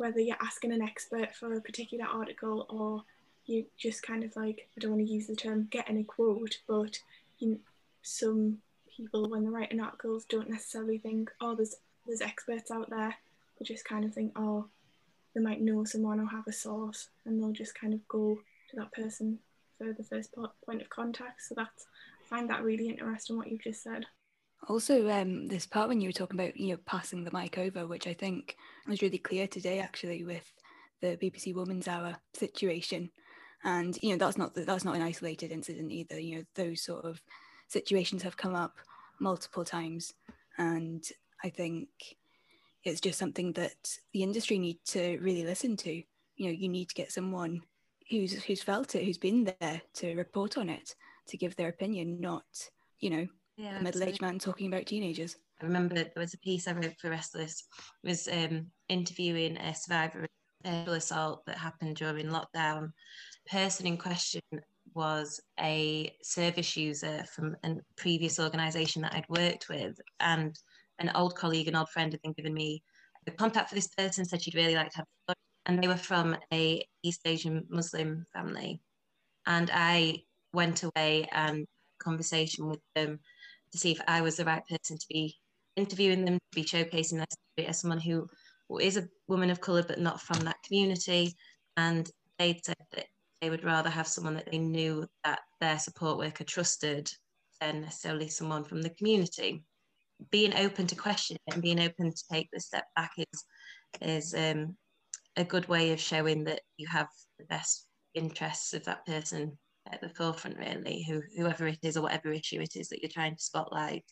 whether 0.01 0.19
you're 0.19 0.35
asking 0.41 0.71
an 0.71 0.81
expert 0.81 1.35
for 1.35 1.53
a 1.53 1.61
particular 1.61 2.05
article 2.05 2.65
or 2.69 3.03
you 3.45 3.65
just 3.77 4.03
kind 4.03 4.23
of 4.23 4.35
like 4.35 4.67
i 4.75 4.79
don't 4.79 4.91
want 4.91 5.05
to 5.05 5.13
use 5.13 5.27
the 5.27 5.35
term 5.35 5.67
getting 5.71 5.97
a 5.97 6.03
quote 6.03 6.57
but 6.67 6.99
you, 7.39 7.49
know, 7.49 7.57
some 8.01 8.57
people 8.95 9.29
when 9.29 9.43
they're 9.43 9.51
writing 9.51 9.81
articles 9.81 10.25
don't 10.25 10.49
necessarily 10.49 10.97
think, 10.97 11.31
oh, 11.41 11.55
there's 11.55 11.75
there's 12.05 12.21
experts 12.21 12.71
out 12.71 12.89
there. 12.89 13.15
They 13.59 13.65
just 13.65 13.85
kind 13.85 14.05
of 14.05 14.13
think, 14.13 14.31
oh, 14.35 14.65
they 15.33 15.41
might 15.41 15.61
know 15.61 15.83
someone 15.83 16.19
or 16.19 16.27
have 16.27 16.47
a 16.47 16.53
source, 16.53 17.09
and 17.25 17.39
they'll 17.39 17.51
just 17.51 17.75
kind 17.75 17.93
of 17.93 18.07
go 18.07 18.39
to 18.69 18.75
that 18.75 18.91
person 18.91 19.39
for 19.77 19.93
the 19.93 20.03
first 20.03 20.35
point 20.65 20.81
of 20.81 20.89
contact. 20.89 21.41
So 21.43 21.55
that's 21.55 21.85
I 22.25 22.29
find 22.29 22.49
that 22.49 22.63
really 22.63 22.89
interesting 22.89 23.37
what 23.37 23.51
you've 23.51 23.63
just 23.63 23.83
said. 23.83 24.05
Also, 24.67 25.09
um, 25.09 25.47
this 25.47 25.65
part 25.65 25.89
when 25.89 26.01
you 26.01 26.09
were 26.09 26.13
talking 26.13 26.39
about 26.39 26.55
you 26.55 26.69
know 26.69 26.79
passing 26.85 27.23
the 27.23 27.31
mic 27.31 27.57
over, 27.57 27.87
which 27.87 28.07
I 28.07 28.13
think 28.13 28.55
was 28.87 29.01
really 29.01 29.17
clear 29.17 29.47
today, 29.47 29.79
actually, 29.79 30.23
with 30.23 30.51
the 31.01 31.17
BBC 31.17 31.55
Woman's 31.55 31.87
Hour 31.87 32.15
situation, 32.33 33.09
and 33.63 33.97
you 34.01 34.11
know 34.11 34.17
that's 34.17 34.37
not 34.37 34.53
that's 34.53 34.85
not 34.85 34.95
an 34.95 35.01
isolated 35.01 35.51
incident 35.51 35.91
either. 35.91 36.19
You 36.19 36.37
know 36.37 36.43
those 36.55 36.83
sort 36.83 37.05
of 37.05 37.21
situations 37.67 38.21
have 38.23 38.37
come 38.37 38.53
up 38.53 38.77
multiple 39.19 39.63
times. 39.63 40.13
And 40.57 41.03
I 41.43 41.49
think, 41.49 41.87
it's 42.83 42.99
just 42.99 43.19
something 43.19 43.53
that 43.53 43.97
the 44.11 44.23
industry 44.23 44.57
need 44.57 44.79
to 44.87 45.17
really 45.19 45.45
listen 45.45 45.77
to. 45.77 45.91
You 46.35 46.47
know, 46.47 46.51
you 46.51 46.67
need 46.67 46.89
to 46.89 46.95
get 46.95 47.11
someone 47.11 47.61
who's 48.09 48.43
who's 48.43 48.63
felt 48.63 48.95
it, 48.95 49.05
who's 49.05 49.19
been 49.19 49.53
there 49.59 49.81
to 49.95 50.15
report 50.15 50.57
on 50.57 50.67
it, 50.69 50.95
to 51.27 51.37
give 51.37 51.55
their 51.55 51.69
opinion, 51.69 52.19
not 52.19 52.43
you 52.99 53.09
know 53.11 53.27
yeah, 53.61 53.77
a 53.77 53.83
middle-aged 53.83 54.21
man 54.21 54.39
talking 54.39 54.67
about 54.67 54.87
teenagers. 54.87 55.35
I 55.61 55.65
remember 55.65 55.93
there 55.93 56.11
was 56.15 56.33
a 56.33 56.39
piece 56.39 56.67
I 56.67 56.71
wrote 56.71 56.97
for 56.99 57.11
Restless 57.11 57.63
was 58.03 58.27
um, 58.27 58.65
interviewing 58.89 59.57
a 59.57 59.75
survivor 59.75 60.23
of 60.23 60.29
sexual 60.65 60.95
assault 60.95 61.45
that 61.45 61.57
happened 61.57 61.97
during 61.97 62.27
lockdown. 62.27 62.91
The 63.45 63.51
person 63.51 63.85
in 63.85 63.97
question 63.97 64.41
was 64.95 65.39
a 65.59 66.11
service 66.23 66.75
user 66.75 67.23
from 67.35 67.55
a 67.63 67.75
previous 67.97 68.39
organisation 68.39 69.03
that 69.03 69.13
I'd 69.13 69.29
worked 69.29 69.69
with, 69.69 69.95
and 70.19 70.57
an 70.97 71.11
old 71.13 71.35
colleague, 71.35 71.67
an 71.67 71.75
old 71.75 71.89
friend, 71.89 72.11
had 72.11 72.21
been 72.23 72.33
given 72.33 72.55
me 72.55 72.81
the 73.25 73.31
contact 73.31 73.69
for 73.69 73.75
this 73.75 73.89
person. 73.89 74.25
Said 74.25 74.41
she'd 74.41 74.55
really 74.55 74.75
like 74.75 74.89
to 74.91 74.97
have, 74.97 75.07
a 75.27 75.35
and 75.67 75.81
they 75.81 75.87
were 75.87 75.95
from 75.95 76.35
a 76.51 76.83
East 77.03 77.21
Asian 77.25 77.63
Muslim 77.69 78.25
family, 78.33 78.81
and 79.45 79.69
I 79.71 80.23
went 80.51 80.81
away 80.81 81.29
and 81.31 81.67
conversation 81.99 82.67
with 82.67 82.79
them 82.95 83.19
to 83.71 83.77
see 83.77 83.91
if 83.91 84.01
I 84.07 84.21
was 84.21 84.37
the 84.37 84.45
right 84.45 84.63
person 84.67 84.97
to 84.97 85.05
be 85.09 85.35
interviewing 85.75 86.25
them, 86.25 86.35
to 86.35 86.55
be 86.55 86.63
showcasing 86.63 87.17
their 87.17 87.27
story 87.29 87.67
as 87.67 87.79
someone 87.79 87.99
who 87.99 88.27
is 88.79 88.97
a 88.97 89.07
woman 89.27 89.49
of 89.49 89.61
colour 89.61 89.83
but 89.83 89.99
not 89.99 90.21
from 90.21 90.39
that 90.45 90.61
community. 90.65 91.35
And 91.77 92.09
they 92.37 92.59
said 92.63 92.75
that 92.93 93.05
they 93.41 93.49
would 93.49 93.63
rather 93.63 93.89
have 93.89 94.07
someone 94.07 94.35
that 94.35 94.49
they 94.51 94.57
knew 94.57 95.05
that 95.23 95.39
their 95.59 95.79
support 95.79 96.17
worker 96.17 96.43
trusted 96.43 97.11
than 97.59 97.81
necessarily 97.81 98.27
someone 98.27 98.63
from 98.63 98.81
the 98.81 98.91
community. 98.91 99.63
Being 100.29 100.55
open 100.55 100.87
to 100.87 100.95
question 100.95 101.37
and 101.51 101.61
being 101.61 101.79
open 101.79 102.11
to 102.11 102.23
take 102.31 102.49
the 102.51 102.59
step 102.59 102.85
back 102.95 103.11
is 103.17 103.43
is 104.01 104.33
um, 104.33 104.77
a 105.35 105.43
good 105.43 105.67
way 105.67 105.91
of 105.91 105.99
showing 105.99 106.45
that 106.45 106.61
you 106.77 106.87
have 106.87 107.07
the 107.39 107.45
best 107.45 107.87
interests 108.13 108.73
of 108.73 108.85
that 108.85 109.05
person 109.05 109.57
at 109.89 110.01
the 110.01 110.09
forefront, 110.09 110.57
really, 110.57 111.03
who, 111.07 111.21
whoever 111.37 111.67
it 111.67 111.79
is 111.81 111.97
or 111.97 112.03
whatever 112.03 112.31
issue 112.31 112.59
it 112.61 112.75
is 112.75 112.89
that 112.89 113.01
you're 113.01 113.09
trying 113.09 113.35
to 113.35 113.43
spotlight. 113.43 114.03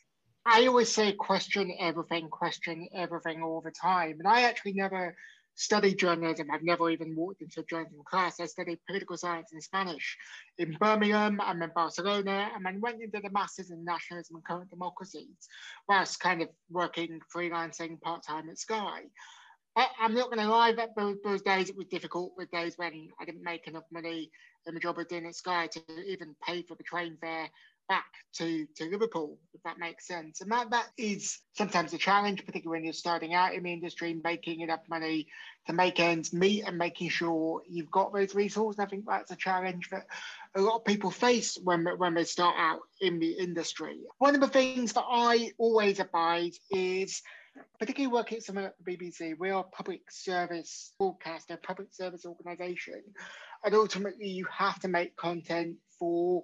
I 0.46 0.66
always 0.68 0.92
say 0.92 1.12
question 1.14 1.76
everything, 1.80 2.30
question 2.30 2.88
everything 2.96 3.44
all 3.44 3.62
the 3.62 3.72
time. 3.72 4.16
And 4.20 4.28
I 4.28 4.42
actually 4.44 4.74
never 4.74 5.16
studied 5.56 6.00
journalism. 6.00 6.48
I've 6.50 6.64
never 6.64 6.90
even 6.90 7.16
walked 7.16 7.42
into 7.42 7.60
a 7.60 7.66
journalism 7.66 8.00
class. 8.10 8.40
I 8.40 8.46
studied 8.46 8.80
political 8.88 9.18
science 9.18 9.50
and 9.52 9.62
Spanish 9.62 10.18
in 10.58 10.78
Birmingham. 10.80 11.42
I'm 11.42 11.62
in 11.62 11.72
Barcelona, 11.76 12.50
and 12.56 12.66
then 12.66 12.80
went 12.80 13.02
into 13.02 13.20
the 13.22 13.30
masters 13.32 13.70
in 13.70 13.84
nationalism 13.84 14.38
and 14.38 14.46
current 14.46 14.70
democracies, 14.70 15.50
whilst 15.90 16.22
kind 16.22 16.42
of 16.42 16.48
working 16.70 17.20
freelancing 17.36 18.00
part 18.00 18.24
time 18.26 18.50
at 18.50 18.58
Sky. 18.58 19.02
I, 19.76 19.88
am 20.02 20.14
not 20.14 20.32
going 20.32 20.46
to 20.46 20.52
lie, 20.52 20.74
that 20.74 20.96
those, 20.96 21.18
those 21.24 21.42
days 21.42 21.70
it 21.70 21.78
was 21.78 21.88
difficult. 21.88 22.34
With 22.38 22.52
days 22.52 22.74
when 22.78 23.10
I 23.20 23.26
didn't 23.26 23.44
make 23.44 23.68
enough 23.68 23.86
money 23.92 24.32
in 24.66 24.74
the 24.74 24.80
job 24.80 24.98
I 25.00 25.04
did 25.04 25.26
at 25.26 25.36
Sky 25.36 25.68
to 25.68 25.82
even 26.06 26.36
pay 26.46 26.64
for 26.64 26.76
the 26.76 26.84
train 26.84 27.18
fare 27.22 27.50
back 27.90 28.06
to, 28.36 28.68
to 28.76 28.86
Liverpool, 28.86 29.38
if 29.54 29.64
that 29.64 29.80
makes 29.80 30.08
sense. 30.08 30.42
And 30.42 30.52
that, 30.52 30.70
that 30.70 30.88
is 30.98 31.40
sometimes 31.54 31.92
a 31.94 31.98
challenge, 31.98 32.46
particularly 32.46 32.80
when 32.80 32.84
you're 32.86 32.94
starting 32.94 33.34
out 33.34 33.56
in 33.56 33.64
the 33.64 33.74
industry, 33.74 34.20
making 34.24 34.62
enough 34.62 34.82
money 34.88 35.28
to 35.66 35.74
make 35.74 36.00
ends 36.00 36.32
meet 36.32 36.64
and 36.66 36.78
making 36.78 37.10
sure 37.10 37.64
you've 37.68 37.92
got 37.92 38.14
those 38.14 38.36
resources. 38.36 38.80
I 38.80 38.86
think 38.86 39.06
that's 39.08 39.32
a 39.32 39.36
challenge 39.36 39.90
that 39.90 40.06
a 40.56 40.62
lot 40.62 40.76
of 40.76 40.86
people 40.86 41.10
face 41.10 41.58
when, 41.64 41.86
when 41.98 42.14
they 42.14 42.24
start 42.24 42.56
out 42.58 42.82
in 43.02 43.20
the 43.20 43.32
industry. 43.32 43.98
One 44.20 44.36
of 44.36 44.42
the 44.42 44.48
things 44.48 44.94
that 44.94 45.06
I 45.10 45.52
always 45.58 46.00
advise 46.00 46.60
is 46.70 47.22
particularly 47.80 48.14
working 48.14 48.38
at 48.38 48.46
the 48.46 48.72
BBC, 48.86 49.34
we 49.40 49.50
are 49.50 49.62
a 49.62 49.76
public 49.76 50.02
service 50.10 50.94
broadcaster, 51.00 51.58
public 51.62 51.94
service 51.94 52.26
organisation, 52.26 53.02
and 53.64 53.76
ultimately 53.76 54.28
you 54.28 54.46
have 54.52 54.80
to 54.80 54.88
make 54.88 55.16
content 55.16 55.78
for 55.98 56.44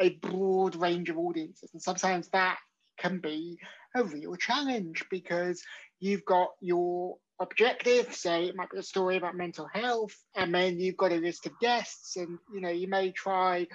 a 0.00 0.10
broad 0.16 0.76
range 0.76 1.10
of 1.10 1.18
audiences. 1.18 1.70
And 1.72 1.82
sometimes 1.82 2.28
that 2.28 2.58
can 2.98 3.18
be 3.18 3.58
a 3.94 4.04
real 4.04 4.36
challenge 4.36 5.04
because 5.10 5.62
you've 6.00 6.24
got 6.24 6.50
your 6.60 7.16
objective, 7.40 8.14
say 8.14 8.44
it 8.44 8.56
might 8.56 8.70
be 8.70 8.78
a 8.78 8.82
story 8.82 9.16
about 9.16 9.36
mental 9.36 9.68
health, 9.72 10.14
and 10.36 10.54
then 10.54 10.78
you've 10.78 10.96
got 10.96 11.12
a 11.12 11.16
list 11.16 11.46
of 11.46 11.58
guests, 11.60 12.16
and 12.16 12.38
you 12.52 12.60
know, 12.60 12.70
you 12.70 12.88
may 12.88 13.10
try 13.10 13.66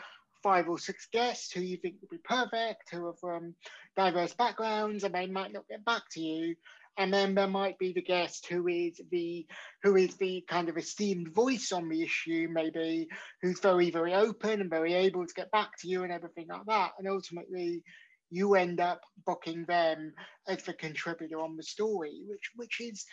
five 0.44 0.70
or 0.70 0.80
six 0.80 1.08
guests 1.12 1.52
who 1.52 1.62
you 1.62 1.78
think 1.78 1.96
would 2.02 2.10
be 2.10 2.18
perfect, 2.24 2.90
who 2.92 3.08
are 3.08 3.16
from 3.20 3.36
um, 3.36 3.56
diverse 3.98 4.34
backgrounds, 4.34 5.04
and 5.04 5.14
they 5.14 5.26
might 5.26 5.52
not 5.52 5.68
get 5.68 5.84
back 5.84 6.04
to 6.12 6.22
you. 6.22 6.56
And 7.00 7.14
then 7.14 7.36
there 7.36 7.48
might 7.48 7.78
be 7.78 7.94
the 7.94 8.02
guest 8.02 8.48
who 8.48 8.68
is 8.68 9.00
the 9.12 9.46
who 9.84 9.96
is 9.98 10.16
the 10.16 10.44
kind 10.50 10.68
of 10.68 10.78
esteemed 10.78 11.34
voice 11.34 11.72
on 11.72 11.90
the 11.90 12.02
issue 12.02 12.48
maybe 12.52 13.08
who's 13.42 13.60
very 13.60 13.92
very 13.92 14.16
open 14.16 14.62
and 14.62 14.70
very 14.70 14.94
able 14.94 15.26
to 15.28 15.34
get 15.36 15.52
back 15.52 15.70
to 15.80 15.88
you 15.88 16.04
and 16.04 16.12
everything 16.12 16.48
like 16.50 16.66
that. 16.66 16.94
And 16.98 17.08
ultimately 17.08 17.84
you 18.32 18.56
end 18.56 18.80
up 18.80 19.02
booking 19.28 19.66
them 19.66 20.12
as 20.48 20.64
the 20.64 20.74
contributor 20.74 21.40
on 21.40 21.56
the 21.56 21.64
story 21.64 22.24
which 22.28 22.50
which 22.56 22.82
is 22.82 23.06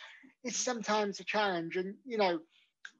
is 0.43 0.55
sometimes 0.55 1.19
a 1.19 1.23
challenge. 1.23 1.75
And 1.75 1.93
you 2.05 2.17
know 2.17 2.39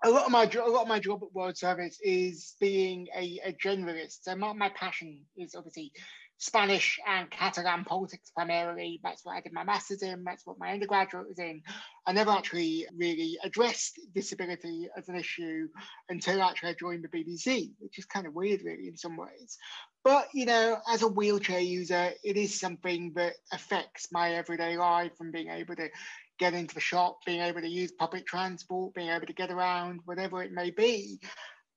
a 0.04 0.10
lot 0.10 0.26
of 0.26 0.32
my 0.32 0.44
a 0.44 0.70
lot 0.70 0.84
of 0.84 0.88
my 0.88 1.00
job 1.00 1.24
at 1.24 1.34
World 1.34 1.58
Service 1.58 1.98
is 2.02 2.56
being 2.60 3.08
a, 3.16 3.40
a 3.44 3.54
generalist. 3.54 4.20
So 4.22 4.36
my, 4.36 4.54
my 4.54 4.70
passion 4.70 5.22
is 5.36 5.56
obviously 5.56 5.92
Spanish 6.38 7.00
and 7.08 7.32
Catalan 7.32 7.86
politics 7.86 8.32
primarily. 8.36 9.00
That's 9.04 9.24
what 9.24 9.36
I 9.36 9.42
did 9.42 9.54
my 9.54 9.64
master's 9.64 10.04
in, 10.04 10.24
that's 10.24 10.46
what 10.46 10.60
my 10.60 10.72
undergraduate 10.72 11.28
was 11.28 11.40
in. 11.40 11.62
I 12.06 12.12
never 12.12 12.32
actually 12.32 12.86
really 12.98 13.38
addressed 13.44 14.00
disability 14.14 14.88
as 14.98 15.08
an 15.08 15.16
issue 15.16 15.68
until 16.10 16.42
actually 16.42 16.70
I 16.70 16.76
joined 16.80 17.06
the 17.06 17.18
BBC, 17.18 17.72
which 17.80 17.98
is 17.98 18.06
kind 18.06 18.28
of 18.28 18.34
weird, 18.34 18.62
really, 18.64 18.88
in 18.88 18.98
some 18.98 19.16
ways. 19.16 19.58
But, 20.04 20.28
you 20.34 20.46
know, 20.46 20.78
as 20.92 21.02
a 21.02 21.08
wheelchair 21.08 21.62
user, 21.62 22.12
it 22.24 22.38
is 22.38 22.60
something 22.60 23.14
that 23.16 23.34
affects 23.52 24.12
my 24.12 24.34
everyday 24.34 24.78
life 24.78 25.14
and 25.20 25.32
being 25.32 25.50
able 25.50 25.76
to 25.78 25.90
get 26.38 26.54
into 26.54 26.76
the 26.76 26.82
shop, 26.82 27.20
being 27.26 27.42
able 27.42 27.62
to 27.62 27.68
use 27.68 27.94
public 27.94 28.28
transport, 28.28 28.94
being 28.94 29.10
able 29.10 29.26
to 29.26 29.34
get 29.34 29.52
around, 29.52 30.02
whatever 30.06 30.44
it 30.44 30.52
may 30.52 30.70
be. 30.70 31.20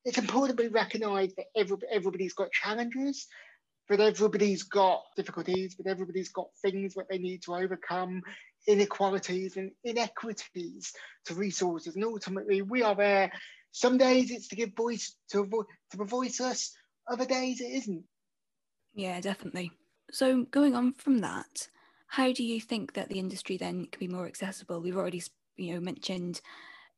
It's 0.05 0.19
important 0.19 0.59
to 0.59 0.69
recognize 0.69 1.33
that 1.37 1.47
every, 1.57 1.77
everybody's 1.91 2.35
got 2.35 2.51
challenges 2.51 3.27
but 3.89 4.01
everybody's 4.01 4.65
got 4.65 5.03
difficulties, 5.17 5.75
but 5.75 5.87
everybody's 5.87 6.29
got 6.29 6.49
things 6.61 6.95
that 6.95 7.07
they 7.11 7.19
need 7.19 7.43
to 7.43 7.55
overcome, 7.55 8.23
inequalities 8.67 9.57
and 9.57 9.71
inequities 9.85 10.93
to 11.27 11.35
resources. 11.35 11.97
And 11.97 12.05
ultimately, 12.05 12.63
we 12.63 12.83
are 12.83 12.95
there. 12.95 13.33
Some 13.73 13.97
days 13.97 14.31
it's 14.31 14.49
to 14.49 14.57
give 14.57 14.75
voice 14.77 15.17
to, 15.33 15.47
to 15.47 15.97
the 15.97 16.05
voiceless, 16.05 16.75
other 17.11 17.25
days 17.25 17.61
it 17.61 17.73
isn't. 17.73 18.05
Yeah, 18.95 19.21
definitely. 19.21 19.73
So, 20.11 20.45
going 20.45 20.75
on 20.75 20.95
from 20.95 21.19
that, 21.19 21.69
how 22.09 22.33
do 22.33 22.43
you 22.43 22.61
think 22.61 22.95
that 22.95 23.09
the 23.09 23.19
industry 23.19 23.57
then 23.57 23.87
can 23.87 24.01
be 24.01 24.09
more 24.09 24.27
accessible? 24.27 24.81
We've 24.81 24.97
already, 24.97 25.23
you 25.57 25.75
know, 25.75 25.81
mentioned 25.81 26.41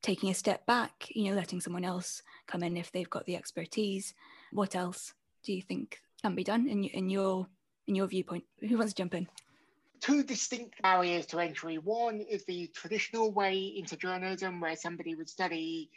taking 0.03 0.31
a 0.31 0.35
step 0.35 0.65
back, 0.67 1.09
you 1.11 1.29
know, 1.31 1.37
letting 1.37 1.61
someone 1.61 1.85
else 1.85 2.23
come 2.47 2.63
in 2.63 2.77
if 2.77 2.91
they've 2.91 3.11
got 3.11 3.27
the 3.27 3.37
expertise. 3.37 4.15
What 4.53 4.75
else 4.75 5.13
do 5.45 5.53
you 5.53 5.63
think 5.63 5.99
can 6.21 6.35
be 6.35 6.45
done 6.45 6.69
in, 6.69 6.85
in 6.85 7.11
your 7.11 7.47
in 7.87 7.95
your 7.95 8.07
viewpoint? 8.07 8.45
Who 8.61 8.79
wants 8.79 8.93
to 8.93 9.03
jump 9.03 9.15
in? 9.15 9.27
Two 10.01 10.23
distinct 10.23 10.81
barriers 10.83 11.27
to 11.27 11.39
entry. 11.39 11.79
One 11.79 12.21
is 12.21 12.45
the 12.45 12.69
traditional 12.75 13.33
way 13.33 13.75
into 13.77 13.97
journalism, 13.97 14.61
where 14.61 14.77
somebody 14.77 15.15
would 15.15 15.29
study 15.29 15.91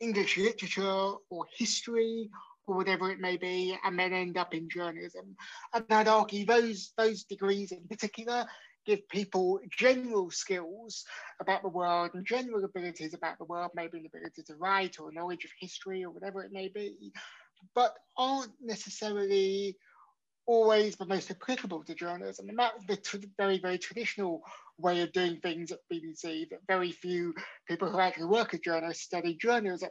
English 0.00 0.36
literature 0.36 1.12
or 1.30 1.46
history 1.56 2.28
or 2.66 2.76
whatever 2.76 3.10
it 3.10 3.20
may 3.20 3.36
be, 3.36 3.76
and 3.84 3.98
then 3.98 4.12
end 4.12 4.36
up 4.36 4.52
in 4.52 4.68
journalism. 4.68 5.36
And 5.72 5.84
I'd 5.90 6.08
argue 6.08 6.44
those 6.44 6.92
those 6.96 7.24
degrees 7.24 7.72
in 7.72 7.86
particular 7.88 8.46
give 8.84 9.08
people 9.08 9.58
general 9.68 10.30
skills 10.30 11.04
about 11.40 11.62
the 11.62 11.68
world 11.68 12.12
and 12.14 12.24
general 12.24 12.64
abilities 12.64 13.14
about 13.14 13.36
the 13.36 13.44
world, 13.44 13.72
maybe 13.74 13.98
an 13.98 14.06
ability 14.06 14.42
to 14.44 14.54
write 14.54 15.00
or 15.00 15.10
knowledge 15.12 15.44
of 15.44 15.50
history 15.58 16.04
or 16.04 16.10
whatever 16.10 16.44
it 16.44 16.52
may 16.52 16.68
be 16.68 17.12
but 17.74 17.94
aren't 18.16 18.52
necessarily 18.60 19.76
always 20.46 20.96
the 20.96 21.06
most 21.06 21.30
applicable 21.30 21.82
to 21.84 21.94
journalism. 21.94 22.48
And 22.48 22.58
that's 22.58 22.84
the 22.86 22.96
tr- 22.96 23.26
very, 23.36 23.58
very 23.58 23.78
traditional 23.78 24.42
way 24.78 25.02
of 25.02 25.12
doing 25.12 25.40
things 25.40 25.72
at 25.72 25.80
BBC, 25.92 26.48
that 26.50 26.60
very 26.68 26.92
few 26.92 27.34
people 27.68 27.90
who 27.90 27.98
actually 27.98 28.26
work 28.26 28.54
as 28.54 28.60
journalists 28.60 29.04
study 29.04 29.34
journalism. 29.34 29.90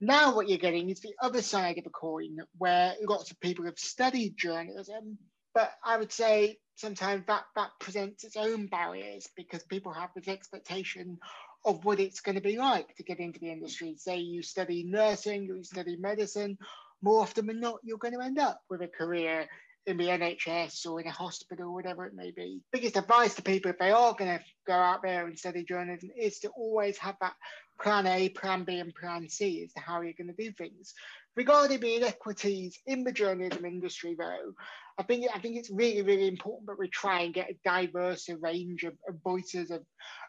Now, 0.00 0.34
what 0.34 0.48
you're 0.48 0.58
getting 0.58 0.88
is 0.90 1.00
the 1.00 1.14
other 1.20 1.42
side 1.42 1.78
of 1.78 1.84
the 1.84 1.90
coin, 1.90 2.38
where 2.58 2.94
lots 3.02 3.30
of 3.30 3.40
people 3.40 3.66
have 3.66 3.78
studied 3.78 4.36
journalism, 4.36 5.18
but 5.54 5.72
I 5.84 5.96
would 5.96 6.12
say 6.12 6.58
sometimes 6.76 7.26
that, 7.26 7.44
that 7.56 7.70
presents 7.80 8.24
its 8.24 8.36
own 8.36 8.66
barriers 8.66 9.28
because 9.36 9.62
people 9.64 9.92
have 9.92 10.10
this 10.14 10.28
expectation 10.28 11.18
of 11.64 11.84
what 11.84 12.00
it's 12.00 12.20
going 12.20 12.36
to 12.36 12.40
be 12.40 12.56
like 12.56 12.94
to 12.96 13.02
get 13.02 13.20
into 13.20 13.40
the 13.40 13.50
industry. 13.50 13.94
Say 13.98 14.18
you 14.18 14.42
study 14.42 14.84
nursing, 14.84 15.44
you 15.44 15.62
study 15.62 15.96
medicine, 15.96 16.58
more 17.02 17.22
often 17.22 17.46
than 17.46 17.60
not, 17.60 17.80
you're 17.82 17.98
going 17.98 18.14
to 18.14 18.24
end 18.24 18.38
up 18.38 18.60
with 18.68 18.82
a 18.82 18.88
career 18.88 19.46
in 19.86 19.96
the 19.96 20.06
NHS 20.06 20.86
or 20.86 21.00
in 21.00 21.06
a 21.06 21.10
hospital, 21.10 21.72
whatever 21.72 22.04
it 22.04 22.14
may 22.14 22.30
be. 22.30 22.60
Biggest 22.72 22.96
advice 22.96 23.34
to 23.34 23.42
people 23.42 23.70
if 23.70 23.78
they 23.78 23.90
are 23.90 24.14
going 24.14 24.38
to 24.38 24.44
go 24.66 24.74
out 24.74 25.02
there 25.02 25.26
and 25.26 25.38
study 25.38 25.64
journalism 25.64 26.10
is 26.16 26.38
to 26.40 26.48
always 26.50 26.98
have 26.98 27.16
that 27.20 27.32
plan 27.80 28.06
A, 28.06 28.28
plan 28.28 28.64
B, 28.64 28.78
and 28.78 28.94
plan 28.94 29.28
C 29.28 29.64
as 29.64 29.72
to 29.72 29.80
how 29.80 30.02
you're 30.02 30.12
going 30.12 30.34
to 30.34 30.44
do 30.44 30.52
things. 30.52 30.94
Regarding 31.36 31.80
the 31.80 31.96
inequities 31.96 32.78
in 32.86 33.04
the 33.04 33.12
journalism 33.12 33.64
industry, 33.64 34.16
though, 34.18 34.52
I 35.00 35.02
think 35.02 35.24
I 35.34 35.38
think 35.38 35.56
it's 35.56 35.70
really, 35.70 36.02
really 36.02 36.28
important 36.28 36.66
that 36.66 36.78
we 36.78 36.86
try 36.88 37.22
and 37.22 37.32
get 37.32 37.48
a 37.48 37.56
diverse 37.64 38.28
range 38.42 38.84
of, 38.84 38.92
of 39.08 39.14
voices 39.24 39.70
of, 39.70 39.80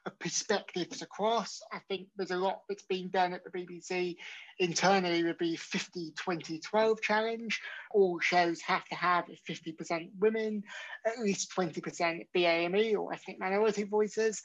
of, 0.06 0.18
perspectives 0.18 1.02
across. 1.02 1.60
I 1.74 1.80
think 1.90 2.08
there's 2.16 2.32
a 2.32 2.38
lot 2.38 2.62
that's 2.70 2.86
been 2.86 3.10
done 3.10 3.34
at 3.34 3.42
the 3.44 3.50
BBC 3.50 4.16
internally 4.60 5.26
with 5.26 5.40
the 5.40 5.58
50 5.58 6.14
20 6.18 6.60
12 6.60 7.02
challenge. 7.02 7.60
All 7.94 8.22
shows 8.22 8.62
have 8.62 8.86
to 8.86 8.96
have 8.96 9.26
50% 9.50 10.10
women, 10.22 10.64
at 11.06 11.20
least 11.20 11.52
20% 11.54 12.28
BAME 12.34 12.96
or 12.98 13.12
ethnic 13.12 13.42
minority 13.42 13.84
voices. 13.84 14.42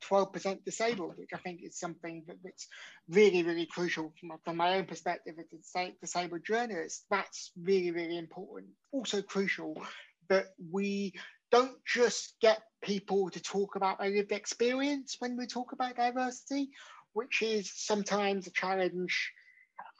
12% 0.00 0.64
disabled, 0.64 1.14
which 1.16 1.30
I 1.34 1.38
think 1.38 1.60
is 1.62 1.78
something 1.78 2.24
that, 2.26 2.36
that's 2.44 2.68
really, 3.08 3.42
really 3.42 3.66
crucial 3.66 4.12
from, 4.20 4.32
from 4.44 4.56
my 4.56 4.76
own 4.76 4.86
perspective 4.86 5.34
as 5.38 5.46
a 5.76 5.92
disabled 6.00 6.44
journalist. 6.44 7.04
That's 7.10 7.52
really, 7.60 7.90
really 7.90 8.18
important. 8.18 8.70
Also 8.92 9.22
crucial 9.22 9.80
that 10.28 10.46
we 10.72 11.14
don't 11.50 11.76
just 11.86 12.34
get 12.40 12.60
people 12.82 13.30
to 13.30 13.40
talk 13.40 13.76
about 13.76 13.98
their 13.98 14.10
lived 14.10 14.32
experience 14.32 15.16
when 15.18 15.36
we 15.36 15.46
talk 15.46 15.72
about 15.72 15.96
diversity, 15.96 16.70
which 17.12 17.42
is 17.42 17.70
sometimes 17.74 18.46
a 18.46 18.50
challenge 18.50 19.32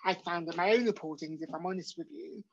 I 0.04 0.14
found 0.14 0.48
in 0.48 0.56
my 0.56 0.72
own 0.72 0.84
reporting, 0.84 1.38
if 1.40 1.52
I'm 1.54 1.66
honest 1.66 1.96
with 1.98 2.08
you, 2.10 2.44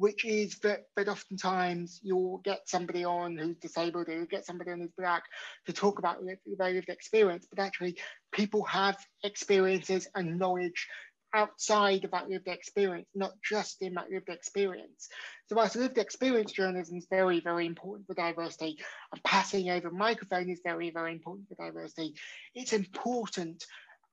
which 0.00 0.24
is 0.24 0.58
that, 0.60 0.86
that 0.96 1.08
oftentimes 1.08 2.00
you'll 2.02 2.38
get 2.38 2.66
somebody 2.66 3.04
on 3.04 3.36
who's 3.36 3.58
disabled 3.58 4.08
or 4.08 4.14
you 4.20 4.26
get 4.26 4.46
somebody 4.46 4.70
on 4.70 4.80
who's 4.80 4.90
black 4.96 5.24
to 5.66 5.74
talk 5.74 5.98
about 5.98 6.16
their 6.24 6.72
lived 6.72 6.88
experience, 6.88 7.46
but 7.50 7.62
actually 7.62 7.98
people 8.32 8.64
have 8.64 8.96
experiences 9.24 10.08
and 10.14 10.38
knowledge 10.38 10.88
outside 11.34 12.02
of 12.06 12.12
that 12.12 12.30
lived 12.30 12.48
experience, 12.48 13.08
not 13.14 13.32
just 13.44 13.82
in 13.82 13.92
that 13.92 14.10
lived 14.10 14.30
experience. 14.30 15.10
So 15.48 15.56
whilst 15.56 15.76
lived 15.76 15.98
experience 15.98 16.52
journalism 16.52 16.96
is 16.96 17.06
very, 17.10 17.40
very 17.40 17.66
important 17.66 18.06
for 18.06 18.14
diversity, 18.14 18.78
and 19.12 19.22
passing 19.22 19.68
over 19.68 19.90
microphone 19.90 20.48
is 20.48 20.62
very, 20.64 20.90
very 20.90 21.12
important 21.12 21.46
for 21.46 21.62
diversity, 21.62 22.14
it's 22.54 22.72
important, 22.72 23.66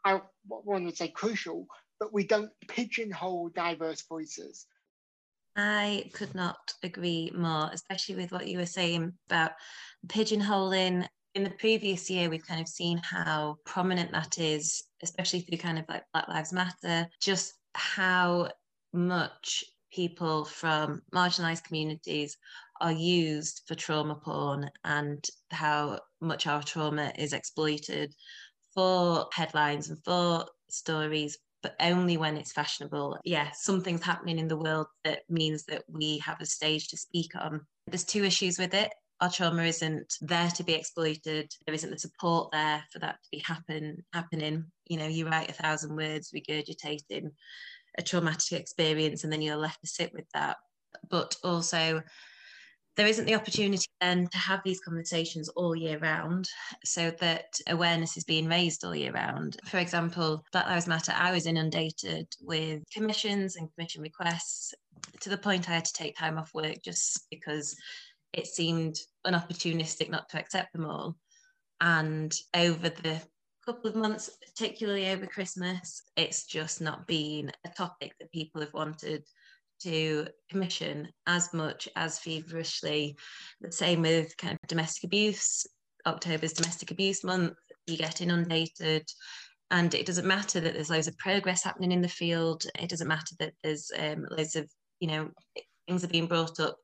I, 0.04 0.20
one 0.48 0.84
would 0.84 0.98
say 0.98 1.08
crucial, 1.08 1.66
but 1.98 2.12
we 2.12 2.28
don't 2.28 2.52
pigeonhole 2.68 3.52
diverse 3.56 4.04
voices. 4.10 4.66
I 5.58 6.12
could 6.14 6.36
not 6.36 6.74
agree 6.84 7.32
more, 7.36 7.72
especially 7.74 8.16
with 8.16 8.32
what 8.32 8.48
you 8.48 8.60
were 8.60 8.68
saying 8.68 9.14
about 9.28 9.54
pigeonholing. 10.06 11.08
In 11.34 11.44
the 11.44 11.50
previous 11.50 12.10
year, 12.10 12.30
we've 12.30 12.46
kind 12.46 12.62
of 12.62 12.68
seen 12.68 13.00
how 13.00 13.58
prominent 13.66 14.12
that 14.12 14.38
is, 14.38 14.84
especially 15.02 15.42
through 15.42 15.58
kind 15.58 15.80
of 15.80 15.86
like 15.90 16.04
Black 16.14 16.28
Lives 16.28 16.54
Matter, 16.54 17.08
just 17.20 17.56
how 17.74 18.52
much 18.94 19.64
people 19.92 20.46
from 20.46 21.02
marginalized 21.14 21.64
communities 21.64 22.38
are 22.80 22.92
used 22.92 23.64
for 23.68 23.74
trauma 23.74 24.16
porn 24.16 24.70
and 24.84 25.26
how 25.50 26.00
much 26.22 26.46
our 26.46 26.62
trauma 26.62 27.12
is 27.18 27.34
exploited 27.34 28.14
for 28.74 29.28
headlines 29.34 29.90
and 29.90 30.04
for 30.04 30.46
stories 30.70 31.38
but 31.64 31.76
only 31.80 32.18
when 32.18 32.38
it's 32.38 32.52
fashionable. 32.52 33.18
Yeah, 33.24 33.50
something's 33.54 34.04
happening 34.04 34.40
in 34.40 34.48
the 34.48 34.58
world 34.58 34.88
that 35.04 35.22
means 35.30 35.66
that 35.66 35.84
we 35.88 36.20
have 36.20 36.40
a 36.42 36.46
stage 36.46 36.90
to 36.90 36.98
speak 36.98 37.32
on. 37.36 37.62
There's 37.88 38.04
two 38.04 38.24
issues 38.24 38.58
with 38.58 38.74
it. 38.74 38.94
Our 39.20 39.32
trauma 39.32 39.64
isn't 39.64 40.14
there 40.22 40.50
to 40.52 40.64
be 40.64 40.74
exploited. 40.74 41.52
There 41.66 41.74
isn't 41.74 41.90
the 41.90 41.98
support 41.98 42.52
there 42.52 42.84
for 42.92 43.00
that 43.00 43.16
to 43.24 43.30
be 43.32 43.40
happen 43.40 44.06
happening. 44.14 44.66
You 44.88 44.98
know, 44.98 45.08
you 45.08 45.28
write 45.28 45.50
a 45.50 45.54
thousand 45.54 45.96
words 45.96 46.32
regurgitating 46.36 47.32
a 47.98 48.04
traumatic 48.04 48.60
experience, 48.60 49.24
and 49.24 49.34
then 49.34 49.42
you're 49.42 49.56
left 49.56 49.82
to 49.82 49.88
sit 49.88 50.14
with 50.14 50.26
that. 50.36 50.58
But 51.10 51.36
also, 51.44 52.04
there 52.98 53.08
isn't 53.08 53.26
the 53.26 53.36
opportunity 53.36 53.86
then 54.02 54.28
to 54.28 54.38
have 54.38 54.60
these 54.66 54.82
conversations 54.82 55.50
all 55.50 55.76
year 55.76 56.00
round 56.00 56.50
so 56.84 57.12
that 57.20 57.46
awareness 57.70 58.18
is 58.18 58.24
being 58.24 58.48
raised 58.48 58.84
all 58.84 58.96
year 58.96 59.12
round. 59.12 59.58
For 59.66 59.78
example, 59.78 60.44
Black 60.52 60.66
Lives 60.66 60.88
Matter, 60.88 61.14
I 61.16 61.32
was 61.32 61.46
inundated 61.46 62.28
with 62.42 62.82
commissions 62.92 63.56
and 63.56 63.70
commission 63.76 64.02
requests 64.02 64.74
to 65.22 65.30
the 65.30 65.38
point 65.38 65.70
I 65.70 65.74
had 65.74 65.86
to 65.86 65.94
take 65.94 66.18
time 66.18 66.40
off 66.40 66.54
work 66.56 66.78
just 66.84 67.28
because 67.30 67.76
it 68.34 68.48
seemed 68.48 68.98
unopportunistic 69.26 70.10
not 70.10 70.28
to 70.30 70.40
accept 70.40 70.74
them 70.74 70.86
all. 70.86 71.16
And 71.80 72.34
over 72.56 72.90
the 72.90 73.22
couple 73.64 73.90
of 73.90 73.96
months, 73.96 74.30
particularly 74.48 75.10
over 75.10 75.28
Christmas, 75.28 76.02
it's 76.16 76.46
just 76.46 76.82
not 76.82 77.06
been 77.06 77.52
a 77.66 77.70
topic 77.70 78.14
that 78.20 78.32
people 78.32 78.62
have 78.62 78.74
wanted 78.74 79.24
to 79.82 80.28
commission 80.50 81.10
as 81.26 81.54
much 81.54 81.88
as 81.96 82.20
feverishly. 82.20 83.18
The 83.62 83.72
same 83.72 84.02
with 84.02 84.36
kind 84.38 84.58
of 84.62 84.68
domestic 84.68 85.04
abuse. 85.04 85.66
October's 86.06 86.54
domestic 86.54 86.92
abuse 86.92 87.24
month, 87.24 87.54
you 87.86 87.98
get 87.98 88.22
inundated. 88.22 89.08
And 89.70 89.94
it 89.94 90.06
doesn't 90.06 90.26
matter 90.26 90.60
that 90.62 90.74
there's 90.74 90.90
loads 90.90 91.08
of 91.08 91.18
progress 91.18 91.64
happening 91.64 91.92
in 91.92 92.02
the 92.02 92.08
field. 92.08 92.66
It 92.80 92.90
doesn't 92.90 93.08
matter 93.08 93.36
that 93.40 93.54
there's 93.64 93.92
um, 93.98 94.26
loads 94.32 94.56
of, 94.56 94.70
you 95.00 95.08
know, 95.08 95.30
things 95.88 96.04
are 96.04 96.10
being 96.10 96.28
brought 96.28 96.60
up 96.60 96.78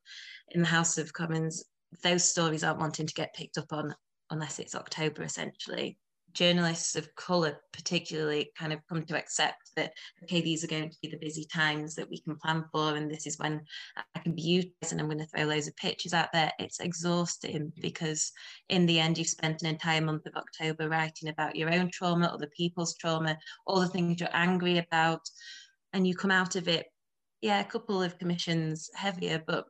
in 0.51 0.61
the 0.61 0.67
House 0.67 0.97
of 0.97 1.13
Commons. 1.13 1.63
Those 2.03 2.29
stories 2.29 2.63
aren't 2.63 2.79
wanting 2.79 3.07
to 3.07 3.13
get 3.13 3.33
picked 3.33 3.57
up 3.57 3.71
on 3.71 3.95
unless 4.29 4.59
it's 4.59 4.75
October, 4.75 5.23
essentially 5.23 5.97
journalists 6.33 6.95
of 6.95 7.13
colour 7.15 7.59
particularly 7.71 8.51
kind 8.57 8.73
of 8.73 8.79
come 8.87 9.03
to 9.03 9.17
accept 9.17 9.71
that 9.75 9.93
okay 10.23 10.41
these 10.41 10.63
are 10.63 10.67
going 10.67 10.89
to 10.89 10.97
be 11.01 11.09
the 11.09 11.17
busy 11.17 11.45
times 11.45 11.95
that 11.95 12.09
we 12.09 12.19
can 12.19 12.35
plan 12.37 12.63
for 12.71 12.95
and 12.95 13.09
this 13.09 13.27
is 13.27 13.37
when 13.37 13.61
i 13.97 14.19
can 14.19 14.33
be 14.33 14.41
utilised 14.41 14.91
and 14.91 14.99
i'm 14.99 15.07
going 15.07 15.17
to 15.17 15.25
throw 15.27 15.45
loads 15.45 15.67
of 15.67 15.75
pictures 15.75 16.13
out 16.13 16.29
there. 16.33 16.51
It's 16.59 16.79
exhausting 16.79 17.55
mm-hmm. 17.55 17.81
because 17.81 18.31
in 18.69 18.85
the 18.85 18.99
end 18.99 19.17
you've 19.17 19.27
spent 19.27 19.61
an 19.61 19.67
entire 19.67 20.01
month 20.01 20.25
of 20.25 20.35
october 20.35 20.89
writing 20.89 21.29
about 21.29 21.55
your 21.55 21.73
own 21.73 21.89
trauma 21.91 22.27
other 22.27 22.49
people's 22.55 22.95
trauma 22.95 23.37
all 23.65 23.79
the 23.79 23.87
things 23.87 24.19
you're 24.19 24.29
angry 24.33 24.77
about 24.77 25.21
and 25.93 26.07
you 26.07 26.15
come 26.15 26.31
out 26.31 26.55
of 26.55 26.67
it 26.67 26.87
yeah 27.41 27.59
a 27.59 27.65
couple 27.65 28.01
of 28.01 28.17
commissions 28.17 28.89
heavier 28.95 29.41
but 29.45 29.65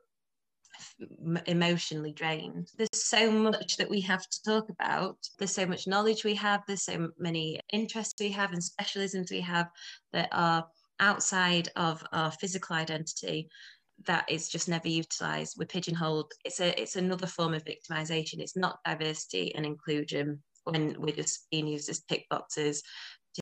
emotionally 1.48 2.14
drained. 2.14 2.70
There's 2.78 2.90
so 2.94 3.32
much 3.32 3.78
that 3.78 3.90
we 3.90 4.02
have 4.02 4.28
to 4.28 4.44
talk 4.44 4.70
about. 4.70 5.18
There's 5.38 5.54
so 5.54 5.66
much 5.66 5.88
knowledge 5.88 6.24
we 6.24 6.36
have. 6.36 6.64
There's 6.68 6.84
so 6.84 7.10
many 7.18 7.60
interests 7.72 8.20
we 8.20 8.30
have 8.30 8.54
and 8.54 8.62
specialisms 8.62 9.32
we 9.32 9.42
have 9.42 9.70
that 10.12 10.30
are 10.32 10.66
outside 11.00 11.70
of 11.76 12.04
our 12.12 12.32
physical 12.32 12.76
identity 12.76 13.50
that 14.06 14.30
is 14.30 14.50
just 14.50 14.68
never 14.68 14.88
utilized 14.88 15.56
we're 15.58 15.66
pigeonholed 15.66 16.32
it's 16.46 16.60
a 16.60 16.80
it's 16.82 16.96
another 16.96 17.28
form 17.28 17.54
of 17.54 17.64
victimization 17.64 18.40
it's 18.40 18.56
not 18.56 18.80
diversity 18.86 19.54
and 19.56 19.66
inclusion 19.66 20.42
when 20.64 20.96
we're 21.00 21.16
just 21.16 21.48
being 21.52 21.68
used 21.68 21.90
as 21.90 22.02
tick 22.04 22.26
boxes 22.30 22.84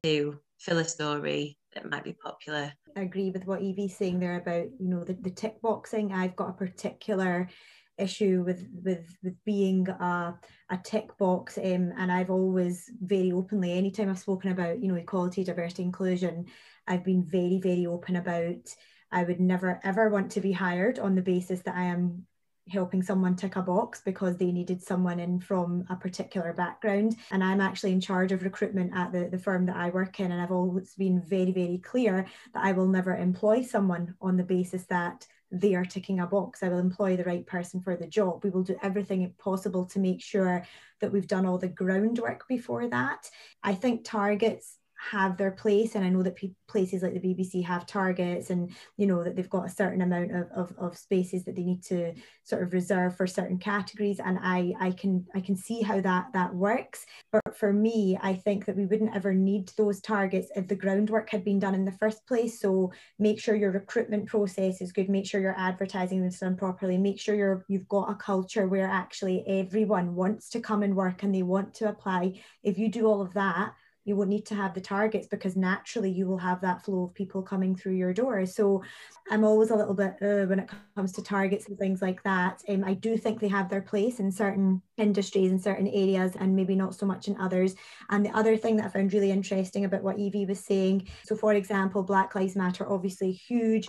to 0.03 0.37
fill 0.61 0.77
a 0.77 0.85
story 0.85 1.57
that 1.73 1.89
might 1.89 2.03
be 2.03 2.13
popular. 2.13 2.71
I 2.95 3.01
agree 3.01 3.31
with 3.31 3.45
what 3.45 3.61
Evie's 3.61 3.97
saying 3.97 4.19
there 4.19 4.37
about, 4.37 4.67
you 4.79 4.89
know, 4.89 5.03
the, 5.03 5.13
the 5.13 5.31
tick 5.31 5.61
boxing. 5.61 6.13
I've 6.13 6.35
got 6.35 6.49
a 6.49 6.53
particular 6.53 7.49
issue 7.97 8.43
with 8.45 8.67
with 8.83 9.17
with 9.21 9.35
being 9.45 9.87
a, 9.87 10.33
a 10.69 10.77
tick 10.77 11.15
box 11.17 11.57
um, 11.57 11.93
and 11.97 12.11
I've 12.11 12.31
always 12.31 12.89
very 12.99 13.31
openly 13.31 13.73
anytime 13.73 14.09
I've 14.09 14.17
spoken 14.17 14.51
about 14.51 14.81
you 14.81 14.87
know 14.87 14.95
equality 14.95 15.43
diversity 15.43 15.83
inclusion 15.83 16.45
I've 16.87 17.03
been 17.03 17.23
very 17.23 17.59
very 17.61 17.85
open 17.85 18.15
about 18.15 18.75
I 19.11 19.23
would 19.23 19.39
never 19.39 19.79
ever 19.83 20.09
want 20.09 20.31
to 20.31 20.41
be 20.41 20.51
hired 20.51 20.97
on 20.97 21.15
the 21.15 21.21
basis 21.21 21.61
that 21.63 21.75
I 21.75 21.83
am 21.83 22.25
helping 22.69 23.01
someone 23.01 23.35
tick 23.35 23.55
a 23.55 23.61
box 23.61 24.01
because 24.03 24.37
they 24.37 24.51
needed 24.51 24.81
someone 24.81 25.19
in 25.19 25.39
from 25.39 25.85
a 25.89 25.95
particular 25.95 26.53
background. 26.53 27.15
And 27.31 27.43
I'm 27.43 27.61
actually 27.61 27.91
in 27.91 28.01
charge 28.01 28.31
of 28.31 28.43
recruitment 28.43 28.95
at 28.95 29.11
the, 29.11 29.27
the 29.29 29.39
firm 29.39 29.65
that 29.65 29.75
I 29.75 29.89
work 29.89 30.19
in. 30.19 30.31
And 30.31 30.41
I've 30.41 30.51
always 30.51 30.93
been 30.95 31.21
very, 31.21 31.51
very 31.51 31.79
clear 31.79 32.25
that 32.53 32.63
I 32.63 32.71
will 32.71 32.87
never 32.87 33.15
employ 33.15 33.63
someone 33.63 34.15
on 34.21 34.37
the 34.37 34.43
basis 34.43 34.83
that 34.85 35.25
they 35.51 35.75
are 35.75 35.83
ticking 35.83 36.21
a 36.21 36.27
box. 36.27 36.63
I 36.63 36.69
will 36.69 36.79
employ 36.79 37.17
the 37.17 37.25
right 37.25 37.45
person 37.45 37.81
for 37.81 37.97
the 37.97 38.07
job. 38.07 38.43
We 38.43 38.49
will 38.49 38.63
do 38.63 38.77
everything 38.81 39.33
possible 39.37 39.85
to 39.87 39.99
make 39.99 40.21
sure 40.21 40.65
that 41.01 41.11
we've 41.11 41.27
done 41.27 41.45
all 41.45 41.57
the 41.57 41.67
groundwork 41.67 42.47
before 42.47 42.87
that. 42.87 43.29
I 43.61 43.73
think 43.73 44.05
targets 44.05 44.77
have 45.09 45.35
their 45.35 45.51
place 45.51 45.95
and 45.95 46.05
i 46.05 46.09
know 46.09 46.21
that 46.21 46.35
pe- 46.35 46.51
places 46.67 47.01
like 47.01 47.13
the 47.13 47.19
bbc 47.19 47.63
have 47.63 47.87
targets 47.87 48.51
and 48.51 48.71
you 48.97 49.07
know 49.07 49.23
that 49.23 49.35
they've 49.35 49.49
got 49.49 49.65
a 49.65 49.69
certain 49.69 50.01
amount 50.01 50.31
of, 50.31 50.47
of, 50.55 50.73
of, 50.77 50.97
spaces 50.97 51.43
that 51.43 51.55
they 51.55 51.63
need 51.63 51.83
to 51.83 52.13
sort 52.43 52.61
of 52.61 52.71
reserve 52.71 53.15
for 53.17 53.25
certain 53.25 53.57
categories 53.57 54.19
and 54.19 54.37
i 54.43 54.71
i 54.79 54.91
can 54.91 55.25
i 55.33 55.39
can 55.39 55.55
see 55.55 55.81
how 55.81 55.99
that 55.99 56.27
that 56.33 56.53
works. 56.53 57.05
But 57.31 57.57
for 57.57 57.73
me 57.73 58.17
i 58.21 58.33
think 58.33 58.65
that 58.65 58.77
we 58.77 58.85
wouldn't 58.85 59.15
ever 59.15 59.33
need 59.33 59.69
those 59.75 60.01
targets 60.01 60.49
if 60.55 60.67
the 60.67 60.75
groundwork 60.75 61.29
had 61.29 61.43
been 61.43 61.59
done 61.59 61.73
in 61.73 61.85
the 61.85 61.91
first 61.91 62.27
place. 62.27 62.59
So 62.59 62.91
make 63.17 63.39
sure 63.39 63.55
your 63.55 63.71
recruitment 63.71 64.27
process 64.27 64.81
is 64.81 64.91
good 64.91 65.09
make 65.09 65.25
sure 65.25 65.41
your 65.41 65.57
advertising 65.57 66.23
is 66.23 66.39
done 66.39 66.55
properly 66.55 66.97
make 66.97 67.19
sure 67.19 67.35
you're 67.35 67.65
you've 67.67 67.87
got 67.87 68.11
a 68.11 68.15
culture 68.15 68.67
where 68.67 68.87
actually 68.87 69.43
everyone 69.47 70.15
wants 70.15 70.49
to 70.49 70.59
come 70.59 70.83
and 70.83 70.95
work 70.95 71.23
and 71.23 71.33
they 71.33 71.41
want 71.41 71.73
to 71.75 71.89
apply. 71.89 72.39
If 72.61 72.77
you 72.77 72.89
do 72.89 73.07
all 73.07 73.21
of 73.21 73.33
that 73.33 73.73
you 74.03 74.15
won't 74.15 74.29
need 74.29 74.45
to 74.47 74.55
have 74.55 74.73
the 74.73 74.81
targets 74.81 75.27
because 75.27 75.55
naturally 75.55 76.09
you 76.09 76.25
will 76.25 76.37
have 76.37 76.61
that 76.61 76.83
flow 76.83 77.03
of 77.03 77.13
people 77.13 77.41
coming 77.41 77.75
through 77.75 77.93
your 77.93 78.13
door. 78.13 78.45
So 78.45 78.83
I'm 79.29 79.43
always 79.43 79.69
a 79.69 79.75
little 79.75 79.93
bit 79.93 80.15
uh, 80.21 80.45
when 80.47 80.59
it 80.59 80.69
comes 80.95 81.11
to 81.13 81.23
targets 81.23 81.67
and 81.67 81.77
things 81.77 82.01
like 82.01 82.23
that. 82.23 82.61
Um, 82.67 82.83
I 82.83 82.95
do 82.95 83.15
think 83.17 83.39
they 83.39 83.47
have 83.47 83.69
their 83.69 83.81
place 83.81 84.19
in 84.19 84.31
certain 84.31 84.81
industries 84.97 85.51
in 85.51 85.59
certain 85.59 85.87
areas 85.87 86.33
and 86.39 86.55
maybe 86.55 86.75
not 86.75 86.95
so 86.95 87.05
much 87.05 87.27
in 87.27 87.37
others. 87.37 87.75
And 88.09 88.25
the 88.25 88.35
other 88.35 88.57
thing 88.57 88.75
that 88.77 88.85
I 88.85 88.89
found 88.89 89.13
really 89.13 89.31
interesting 89.31 89.85
about 89.85 90.03
what 90.03 90.17
Evie 90.17 90.45
was 90.45 90.59
saying, 90.59 91.07
so 91.23 91.35
for 91.35 91.53
example, 91.53 92.01
Black 92.03 92.33
Lives 92.33 92.55
Matter, 92.55 92.89
obviously 92.89 93.31
huge 93.31 93.87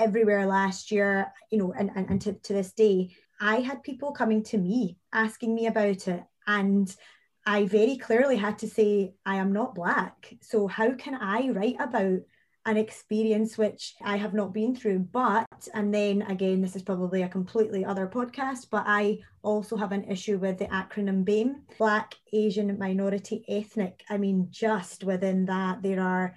everywhere 0.00 0.46
last 0.46 0.90
year, 0.90 1.32
you 1.50 1.58
know, 1.58 1.72
and, 1.72 1.90
and, 1.94 2.08
and 2.10 2.20
to, 2.22 2.32
to 2.32 2.52
this 2.52 2.72
day, 2.72 3.10
I 3.40 3.60
had 3.60 3.82
people 3.82 4.12
coming 4.12 4.42
to 4.44 4.58
me 4.58 4.96
asking 5.12 5.54
me 5.54 5.66
about 5.66 6.08
it. 6.08 6.24
And 6.46 6.94
I 7.48 7.64
very 7.64 7.96
clearly 7.96 8.36
had 8.36 8.58
to 8.58 8.68
say, 8.68 9.14
I 9.24 9.36
am 9.36 9.54
not 9.54 9.74
Black. 9.74 10.34
So, 10.42 10.66
how 10.66 10.92
can 10.92 11.14
I 11.14 11.48
write 11.48 11.76
about 11.80 12.18
an 12.66 12.76
experience 12.76 13.56
which 13.56 13.94
I 14.04 14.18
have 14.18 14.34
not 14.34 14.52
been 14.52 14.76
through? 14.76 14.98
But, 15.10 15.46
and 15.72 15.92
then 15.94 16.20
again, 16.20 16.60
this 16.60 16.76
is 16.76 16.82
probably 16.82 17.22
a 17.22 17.28
completely 17.28 17.86
other 17.86 18.06
podcast, 18.06 18.66
but 18.70 18.84
I 18.86 19.20
also 19.40 19.78
have 19.78 19.92
an 19.92 20.04
issue 20.04 20.36
with 20.36 20.58
the 20.58 20.66
acronym 20.66 21.24
BAME 21.24 21.62
Black, 21.78 22.16
Asian, 22.34 22.78
Minority, 22.78 23.46
Ethnic. 23.48 24.04
I 24.10 24.18
mean, 24.18 24.48
just 24.50 25.02
within 25.04 25.46
that, 25.46 25.80
there 25.80 26.02
are 26.02 26.34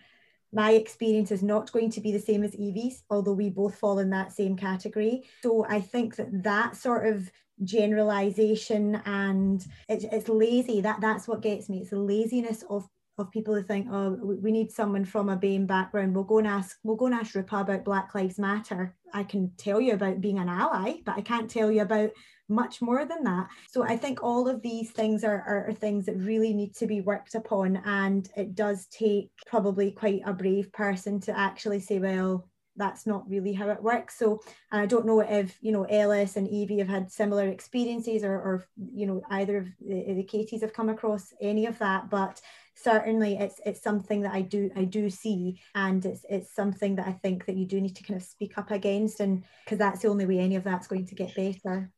my 0.54 0.72
experience 0.72 1.30
is 1.30 1.44
not 1.44 1.74
going 1.74 1.90
to 1.92 2.00
be 2.00 2.14
the 2.14 2.20
same 2.20 2.42
as 2.42 2.56
Evie's, 2.56 3.04
although 3.10 3.34
we 3.34 3.50
both 3.50 3.78
fall 3.78 4.00
in 4.00 4.12
that 4.12 4.32
same 4.32 4.56
category. 4.56 5.24
So 5.44 5.66
I 5.68 5.82
think 5.82 6.16
that 6.16 6.44
that 6.44 6.78
sort 6.78 7.06
of 7.06 7.30
generalization 7.64 9.02
and 9.06 9.66
it's, 9.88 10.06
it's 10.06 10.30
lazy. 10.30 10.82
That 10.82 11.02
that's 11.02 11.28
what 11.28 11.42
gets 11.42 11.70
me. 11.70 11.80
It's 11.80 11.92
the 11.92 12.00
laziness 12.00 12.64
of 12.70 12.88
of 13.18 13.30
people 13.32 13.54
who 13.54 13.62
think 13.62 13.88
oh 13.92 14.18
we 14.22 14.52
need 14.52 14.72
someone 14.72 15.06
from 15.06 15.30
a 15.30 15.38
BAME 15.38 15.68
background. 15.68 16.16
We'll 16.16 16.24
go 16.24 16.40
and 16.40 16.48
ask 16.48 16.78
we'll 16.84 16.96
go 16.96 17.08
and 17.08 17.16
ask 17.16 17.36
Rupa 17.36 17.58
about 17.58 17.86
Black 17.86 18.14
Lives 18.16 18.40
Matter. 18.40 18.96
I 19.14 19.24
can 19.24 19.52
tell 19.58 19.80
you 19.82 19.94
about 19.94 20.22
being 20.22 20.40
an 20.40 20.50
ally 20.50 20.96
but 21.06 21.18
I 21.18 21.22
can't 21.22 21.50
tell 21.50 21.72
you 21.72 21.82
about 21.82 22.12
much 22.50 22.82
more 22.82 23.06
than 23.06 23.24
that. 23.24 23.48
So 23.70 23.84
I 23.84 23.96
think 23.96 24.22
all 24.22 24.48
of 24.48 24.62
these 24.62 24.92
things 24.92 25.24
are, 25.24 25.42
are, 25.48 25.70
are 25.70 25.74
things 25.74 26.06
that 26.06 26.18
really 26.18 26.54
need 26.54 26.76
to 26.76 26.88
be 26.88 27.02
worked 27.02 27.36
upon 27.36 27.78
and 27.78 28.28
it 28.36 28.56
does 28.56 28.88
take 28.88 29.32
probably 29.48 29.92
quite 29.92 30.22
a 30.26 30.34
brave 30.34 30.72
person 30.74 31.20
to 31.22 31.38
actually 31.38 31.80
say 31.80 32.00
well 32.00 32.50
that's 32.76 33.06
not 33.06 33.30
really 33.30 33.54
how 33.54 33.70
it 33.70 33.82
works. 33.82 34.18
So 34.18 34.42
I 34.72 34.86
don't 34.86 35.06
know 35.06 35.20
if 35.20 35.58
you 35.62 35.72
know 35.72 35.84
Ellis 35.84 36.38
and 36.38 36.48
Evie 36.48 36.80
have 36.80 36.88
had 36.88 37.12
similar 37.12 37.48
experiences, 37.48 38.24
or, 38.24 38.34
or 38.34 38.66
you 38.94 39.06
know 39.06 39.22
either 39.30 39.58
of 39.58 39.68
the, 39.80 40.14
the 40.14 40.24
Katies 40.32 40.62
have 40.62 40.74
come 40.74 40.90
across 40.90 41.34
any 41.42 41.66
of 41.66 41.78
that, 41.80 42.10
but 42.10 42.42
certainly 42.76 43.38
it's 43.38 43.60
it's 43.66 43.82
something 43.82 44.22
that 44.22 44.34
I 44.34 44.42
do 44.42 44.72
I 44.76 44.86
do 44.86 45.10
see, 45.10 45.60
and 45.76 46.06
it's 46.06 46.26
it's 46.30 46.54
something 46.56 46.96
that 46.96 47.08
I 47.08 47.14
think 47.14 47.46
that 47.46 47.58
you 47.58 47.66
do 47.66 47.82
need 47.82 47.96
to 47.96 48.04
kind 48.04 48.20
of 48.20 48.28
speak 48.28 48.58
up 48.58 48.72
against, 48.72 49.20
and 49.20 49.44
because 49.66 49.78
that's 49.78 50.02
the 50.02 50.10
only 50.10 50.26
way 50.26 50.40
any 50.40 50.56
of 50.56 50.64
that's 50.64 50.88
going 50.88 51.06
to 51.08 51.16
get 51.16 51.36
better. 51.36 51.92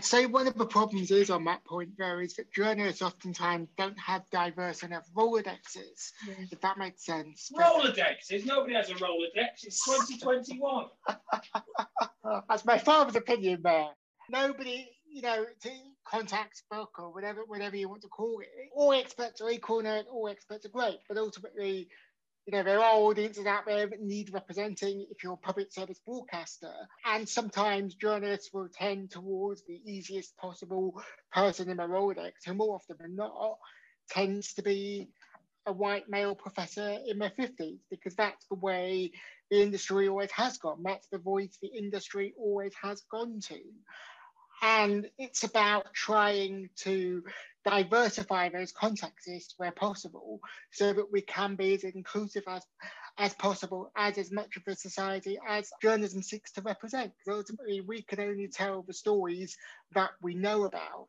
I'd 0.00 0.04
say 0.06 0.24
one 0.24 0.46
of 0.46 0.54
the 0.54 0.64
problems 0.64 1.10
is 1.10 1.28
on 1.28 1.44
that 1.44 1.62
point 1.66 1.90
there 1.98 2.22
is 2.22 2.32
that 2.36 2.50
journalists 2.50 3.02
oftentimes 3.02 3.68
don't 3.76 3.98
have 3.98 4.22
diverse 4.30 4.82
enough 4.82 5.04
Rolodexes, 5.14 6.12
yes. 6.26 6.48
if 6.50 6.58
that 6.62 6.78
makes 6.78 7.04
sense. 7.04 7.52
Rolodexes? 7.54 8.46
Nobody 8.46 8.76
has 8.76 8.88
a 8.88 8.94
Rolodex. 8.94 9.62
It's 9.62 9.84
2021. 9.84 10.86
That's 12.48 12.64
my 12.64 12.78
father's 12.78 13.16
opinion 13.16 13.60
there. 13.62 13.90
Nobody, 14.30 14.88
you 15.06 15.20
know, 15.20 15.44
to 15.64 15.70
contact 16.08 16.62
book 16.70 16.92
or 16.98 17.12
whatever, 17.12 17.42
whatever 17.46 17.76
you 17.76 17.90
want 17.90 18.00
to 18.00 18.08
call 18.08 18.40
it. 18.40 18.48
All 18.74 18.94
experts 18.94 19.42
are 19.42 19.50
equal 19.50 19.80
and 19.80 20.08
all 20.08 20.30
experts 20.30 20.64
are 20.64 20.70
great, 20.70 21.00
but 21.08 21.18
ultimately 21.18 21.88
you 22.50 22.56
know, 22.56 22.64
there 22.64 22.80
are 22.80 22.94
audiences 22.96 23.46
out 23.46 23.64
there 23.64 23.86
that 23.86 24.02
need 24.02 24.34
representing 24.34 25.06
if 25.08 25.22
you're 25.22 25.34
a 25.34 25.36
public 25.36 25.72
service 25.72 26.00
broadcaster. 26.04 26.72
And 27.06 27.28
sometimes 27.28 27.94
journalists 27.94 28.50
will 28.52 28.68
tend 28.68 29.12
towards 29.12 29.62
the 29.68 29.80
easiest 29.86 30.36
possible 30.36 31.00
person 31.32 31.70
in 31.70 31.76
the 31.76 31.84
Rolodex, 31.84 32.32
who 32.44 32.54
more 32.54 32.74
often 32.74 32.96
than 32.98 33.14
not 33.14 33.56
tends 34.08 34.54
to 34.54 34.62
be 34.62 35.10
a 35.64 35.72
white 35.72 36.08
male 36.08 36.34
professor 36.34 36.98
in 37.06 37.20
their 37.20 37.30
50s, 37.38 37.78
because 37.88 38.16
that's 38.16 38.44
the 38.46 38.56
way 38.56 39.12
the 39.52 39.62
industry 39.62 40.08
always 40.08 40.32
has 40.32 40.58
gone. 40.58 40.82
That's 40.82 41.06
the 41.06 41.18
voice 41.18 41.56
the 41.62 41.68
industry 41.68 42.34
always 42.36 42.72
has 42.82 43.00
gone 43.12 43.38
to. 43.42 43.60
And 44.60 45.08
it's 45.18 45.44
about 45.44 45.94
trying 45.94 46.70
to 46.78 47.22
diversify 47.64 48.48
those 48.48 48.72
contexts 48.72 49.54
where 49.56 49.72
possible 49.72 50.40
so 50.72 50.92
that 50.92 51.12
we 51.12 51.20
can 51.20 51.56
be 51.56 51.74
as 51.74 51.84
inclusive 51.84 52.44
as 52.48 52.64
as 53.18 53.34
possible 53.34 53.90
as 53.96 54.16
as 54.18 54.32
much 54.32 54.56
of 54.56 54.64
the 54.64 54.74
society 54.74 55.38
as 55.46 55.70
journalism 55.82 56.22
seeks 56.22 56.52
to 56.52 56.62
represent. 56.62 57.12
Because 57.18 57.38
ultimately 57.38 57.80
we 57.80 58.02
can 58.02 58.20
only 58.20 58.48
tell 58.48 58.82
the 58.82 58.94
stories 58.94 59.56
that 59.94 60.10
we 60.22 60.34
know 60.34 60.64
about. 60.64 61.08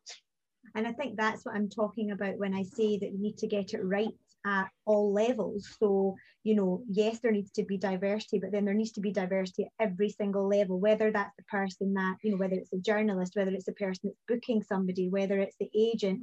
And 0.76 0.88
i 0.88 0.92
think 0.92 1.18
that's 1.18 1.46
what 1.46 1.56
i'm 1.56 1.70
talking 1.70 2.12
about 2.12 2.38
when 2.38 2.54
i 2.54 2.64
say 2.64 2.98
that 2.98 3.12
we 3.12 3.18
need 3.18 3.38
to 3.40 3.48
get 3.48 3.74
it 3.74 3.84
right 3.84 4.14
at 4.45 4.69
all 4.86 5.13
levels. 5.13 5.75
So, 5.80 6.15
you 6.43 6.56
know, 6.56 6.84
yes, 6.89 7.19
there 7.19 7.32
needs 7.32 7.51
to 7.51 7.63
be 7.63 7.77
diversity, 7.77 8.39
but 8.39 8.51
then 8.51 8.65
there 8.65 8.73
needs 8.73 8.91
to 8.93 9.01
be 9.01 9.12
diversity 9.12 9.65
at 9.65 9.86
every 9.88 10.10
single 10.10 10.47
level, 10.47 10.80
whether 10.80 11.12
that's 11.12 11.36
the 11.38 11.43
person 11.43 11.93
that, 11.93 12.15
you 12.23 12.32
know, 12.32 12.38
whether 12.38 12.56
it's 12.56 12.73
a 12.73 12.80
journalist, 12.80 13.36
whether 13.36 13.51
it's 13.51 13.65
the 13.65 13.73
person 13.73 14.01
that's 14.04 14.19
booking 14.27 14.63
somebody, 14.63 15.10
whether 15.10 15.39
it's 15.39 15.56
the 15.60 15.69
agent, 15.75 16.21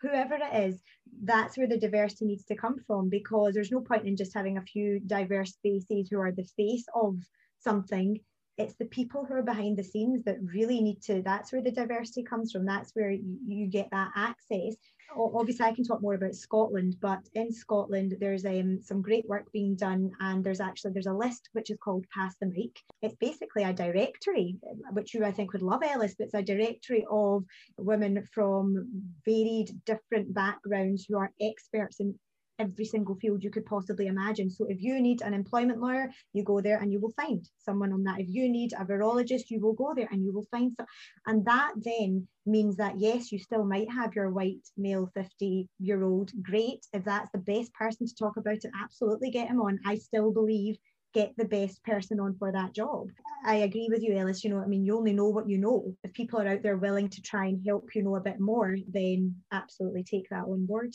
whoever 0.00 0.36
it 0.36 0.68
is, 0.68 0.80
that's 1.22 1.56
where 1.56 1.68
the 1.68 1.78
diversity 1.78 2.24
needs 2.24 2.44
to 2.44 2.56
come 2.56 2.76
from 2.86 3.08
because 3.08 3.54
there's 3.54 3.72
no 3.72 3.80
point 3.80 4.06
in 4.06 4.16
just 4.16 4.34
having 4.34 4.58
a 4.58 4.62
few 4.62 5.00
diverse 5.06 5.56
faces 5.62 6.08
who 6.10 6.18
are 6.18 6.32
the 6.32 6.48
face 6.56 6.84
of 6.94 7.16
something. 7.58 8.18
It's 8.58 8.74
the 8.76 8.86
people 8.86 9.24
who 9.24 9.34
are 9.34 9.42
behind 9.42 9.78
the 9.78 9.84
scenes 9.84 10.24
that 10.24 10.36
really 10.42 10.80
need 10.80 11.02
to 11.02 11.22
that's 11.22 11.52
where 11.52 11.62
the 11.62 11.70
diversity 11.70 12.22
comes 12.22 12.52
from. 12.52 12.66
That's 12.66 12.90
where 12.94 13.10
you, 13.10 13.38
you 13.46 13.66
get 13.68 13.88
that 13.92 14.10
access 14.14 14.76
obviously 15.16 15.66
I 15.66 15.74
can 15.74 15.84
talk 15.84 16.02
more 16.02 16.14
about 16.14 16.34
Scotland, 16.34 16.96
but 17.00 17.20
in 17.34 17.52
Scotland 17.52 18.16
there's 18.20 18.44
um, 18.44 18.80
some 18.82 19.02
great 19.02 19.26
work 19.28 19.50
being 19.52 19.76
done, 19.76 20.10
and 20.20 20.42
there's 20.42 20.60
actually 20.60 20.92
there's 20.92 21.06
a 21.06 21.12
list 21.12 21.48
which 21.52 21.70
is 21.70 21.78
called 21.82 22.06
Pass 22.14 22.34
the 22.40 22.46
Mic. 22.46 22.78
It's 23.02 23.16
basically 23.16 23.64
a 23.64 23.72
directory, 23.72 24.56
which 24.92 25.14
you 25.14 25.24
I 25.24 25.32
think 25.32 25.52
would 25.52 25.62
love, 25.62 25.82
Ellis. 25.82 26.14
But 26.16 26.24
it's 26.26 26.34
a 26.34 26.42
directory 26.42 27.04
of 27.10 27.44
women 27.76 28.26
from 28.32 28.88
varied 29.24 29.70
different 29.84 30.32
backgrounds 30.34 31.06
who 31.08 31.18
are 31.18 31.32
experts 31.40 32.00
in 32.00 32.18
every 32.60 32.84
single 32.84 33.16
field 33.16 33.42
you 33.42 33.50
could 33.50 33.64
possibly 33.64 34.06
imagine. 34.06 34.50
So 34.50 34.66
if 34.68 34.82
you 34.82 35.00
need 35.00 35.22
an 35.22 35.34
employment 35.34 35.80
lawyer, 35.80 36.10
you 36.32 36.44
go 36.44 36.60
there 36.60 36.78
and 36.78 36.92
you 36.92 37.00
will 37.00 37.12
find 37.12 37.48
someone 37.58 37.92
on 37.92 38.04
that. 38.04 38.20
If 38.20 38.28
you 38.28 38.48
need 38.48 38.72
a 38.74 38.84
virologist, 38.84 39.50
you 39.50 39.60
will 39.60 39.72
go 39.72 39.92
there 39.96 40.08
and 40.10 40.22
you 40.22 40.32
will 40.32 40.46
find 40.50 40.72
some. 40.76 40.86
And 41.26 41.44
that 41.46 41.72
then 41.76 42.28
means 42.46 42.76
that 42.76 42.98
yes, 42.98 43.32
you 43.32 43.38
still 43.38 43.64
might 43.64 43.90
have 43.90 44.14
your 44.14 44.30
white 44.30 44.66
male 44.76 45.10
50 45.14 45.68
year 45.78 46.04
old. 46.04 46.30
Great. 46.42 46.86
If 46.92 47.04
that's 47.04 47.30
the 47.32 47.38
best 47.38 47.72
person 47.72 48.06
to 48.06 48.14
talk 48.14 48.36
about 48.36 48.64
it, 48.64 48.70
absolutely 48.82 49.30
get 49.30 49.48
him 49.48 49.60
on. 49.60 49.78
I 49.86 49.96
still 49.96 50.32
believe 50.32 50.76
get 51.12 51.32
the 51.36 51.44
best 51.44 51.82
person 51.82 52.20
on 52.20 52.36
for 52.38 52.52
that 52.52 52.72
job. 52.72 53.08
I 53.44 53.56
agree 53.56 53.88
with 53.90 54.02
you, 54.02 54.16
Ellis. 54.16 54.44
You 54.44 54.50
know, 54.50 54.60
I 54.60 54.66
mean, 54.66 54.84
you 54.84 54.96
only 54.96 55.12
know 55.12 55.28
what 55.28 55.48
you 55.48 55.58
know. 55.58 55.92
If 56.04 56.12
people 56.12 56.40
are 56.40 56.46
out 56.46 56.62
there 56.62 56.76
willing 56.76 57.08
to 57.08 57.22
try 57.22 57.46
and 57.46 57.64
help 57.66 57.88
you 57.94 58.04
know 58.04 58.16
a 58.16 58.20
bit 58.20 58.38
more, 58.38 58.76
then 58.88 59.34
absolutely 59.50 60.04
take 60.04 60.28
that 60.30 60.44
on 60.44 60.66
board 60.66 60.94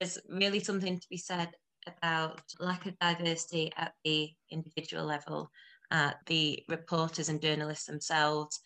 there's 0.00 0.18
really 0.28 0.60
something 0.60 0.98
to 0.98 1.08
be 1.08 1.16
said 1.16 1.50
about 1.86 2.40
lack 2.60 2.86
of 2.86 2.98
diversity 2.98 3.72
at 3.76 3.92
the 4.04 4.30
individual 4.50 5.04
level, 5.04 5.50
at 5.90 6.16
the 6.26 6.62
reporters 6.68 7.28
and 7.28 7.40
journalists 7.40 7.86
themselves, 7.86 8.60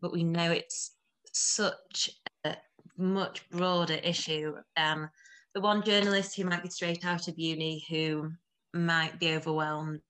but 0.00 0.12
we 0.12 0.22
know 0.22 0.50
it's 0.50 0.94
such 1.32 2.10
a 2.44 2.56
much 2.96 3.48
broader 3.50 3.98
issue 4.02 4.54
than 4.76 5.08
the 5.54 5.60
one 5.60 5.82
journalist 5.82 6.36
who 6.36 6.44
might 6.44 6.62
be 6.62 6.68
straight 6.68 7.04
out 7.04 7.28
of 7.28 7.38
uni 7.38 7.84
who 7.88 8.30
might 8.74 9.18
be 9.18 9.34
overwhelmed 9.34 10.00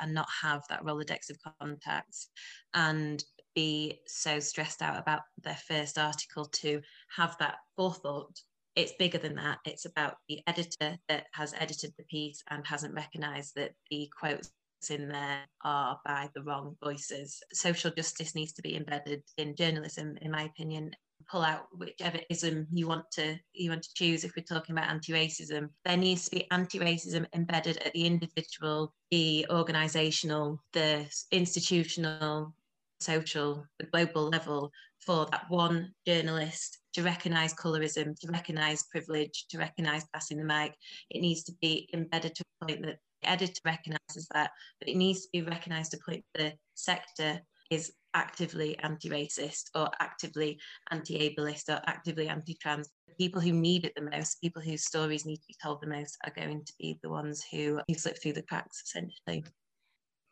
and 0.00 0.14
not 0.14 0.28
have 0.42 0.62
that 0.68 0.84
Rolodex 0.84 1.30
of 1.30 1.38
contacts 1.60 2.28
and 2.74 3.24
be 3.54 4.00
so 4.06 4.38
stressed 4.38 4.82
out 4.82 4.98
about 4.98 5.22
their 5.42 5.58
first 5.66 5.98
article 5.98 6.44
to 6.46 6.80
have 7.16 7.36
that 7.38 7.56
forethought 7.76 8.38
it's 8.78 8.92
bigger 8.92 9.18
than 9.18 9.34
that. 9.34 9.58
It's 9.64 9.86
about 9.86 10.14
the 10.28 10.40
editor 10.46 10.96
that 11.08 11.26
has 11.32 11.52
edited 11.58 11.92
the 11.98 12.04
piece 12.04 12.44
and 12.48 12.64
hasn't 12.64 12.94
recognised 12.94 13.56
that 13.56 13.72
the 13.90 14.08
quotes 14.16 14.52
in 14.88 15.08
there 15.08 15.40
are 15.64 15.98
by 16.06 16.30
the 16.36 16.42
wrong 16.42 16.76
voices. 16.82 17.42
Social 17.52 17.90
justice 17.90 18.36
needs 18.36 18.52
to 18.52 18.62
be 18.62 18.76
embedded 18.76 19.24
in 19.36 19.56
journalism, 19.56 20.16
in 20.22 20.30
my 20.30 20.44
opinion. 20.44 20.92
Pull 21.28 21.42
out 21.42 21.66
whichever 21.76 22.20
ism 22.30 22.68
you 22.72 22.86
want 22.86 23.04
to 23.14 23.36
you 23.52 23.70
want 23.70 23.82
to 23.82 23.94
choose. 23.94 24.22
If 24.22 24.34
we're 24.36 24.44
talking 24.44 24.78
about 24.78 24.88
anti-racism, 24.88 25.68
there 25.84 25.96
needs 25.96 26.26
to 26.26 26.36
be 26.36 26.48
anti-racism 26.52 27.26
embedded 27.34 27.78
at 27.78 27.92
the 27.92 28.06
individual, 28.06 28.94
the 29.10 29.44
organisational, 29.50 30.58
the 30.72 31.04
institutional, 31.32 32.54
social, 33.00 33.66
the 33.80 33.86
global 33.86 34.28
level 34.28 34.70
for 35.00 35.26
that 35.32 35.46
one 35.48 35.92
journalist 36.06 36.78
to 36.98 37.04
recognise 37.04 37.54
colorism, 37.54 38.18
to 38.18 38.26
recognise 38.28 38.82
privilege, 38.90 39.46
to 39.48 39.56
recognise 39.56 40.04
passing 40.12 40.36
the 40.36 40.44
mic. 40.44 40.74
It 41.10 41.20
needs 41.20 41.44
to 41.44 41.52
be 41.62 41.88
embedded 41.94 42.34
to 42.34 42.42
a 42.60 42.66
point 42.66 42.82
that 42.82 42.98
the 43.22 43.28
editor 43.28 43.60
recognises 43.64 44.26
that, 44.34 44.50
but 44.80 44.88
it 44.88 44.96
needs 44.96 45.22
to 45.22 45.28
be 45.32 45.42
recognised 45.42 45.92
to 45.92 45.98
a 45.98 46.10
point 46.10 46.24
that 46.34 46.42
the 46.42 46.52
sector 46.74 47.40
is 47.70 47.92
actively 48.14 48.76
anti-racist 48.80 49.66
or 49.76 49.88
actively 50.00 50.58
anti-ableist 50.90 51.68
or 51.68 51.80
actively 51.86 52.26
anti-trans. 52.28 52.88
The 53.06 53.14
people 53.14 53.40
who 53.40 53.52
need 53.52 53.84
it 53.84 53.92
the 53.94 54.10
most, 54.10 54.40
people 54.40 54.60
whose 54.60 54.84
stories 54.84 55.24
need 55.24 55.36
to 55.36 55.46
be 55.46 55.56
told 55.62 55.80
the 55.80 55.86
most, 55.86 56.16
are 56.24 56.32
going 56.34 56.64
to 56.64 56.72
be 56.80 56.98
the 57.04 57.10
ones 57.10 57.44
who, 57.52 57.80
who 57.86 57.94
slip 57.94 58.20
through 58.20 58.32
the 58.32 58.42
cracks, 58.42 58.82
essentially. 58.84 59.44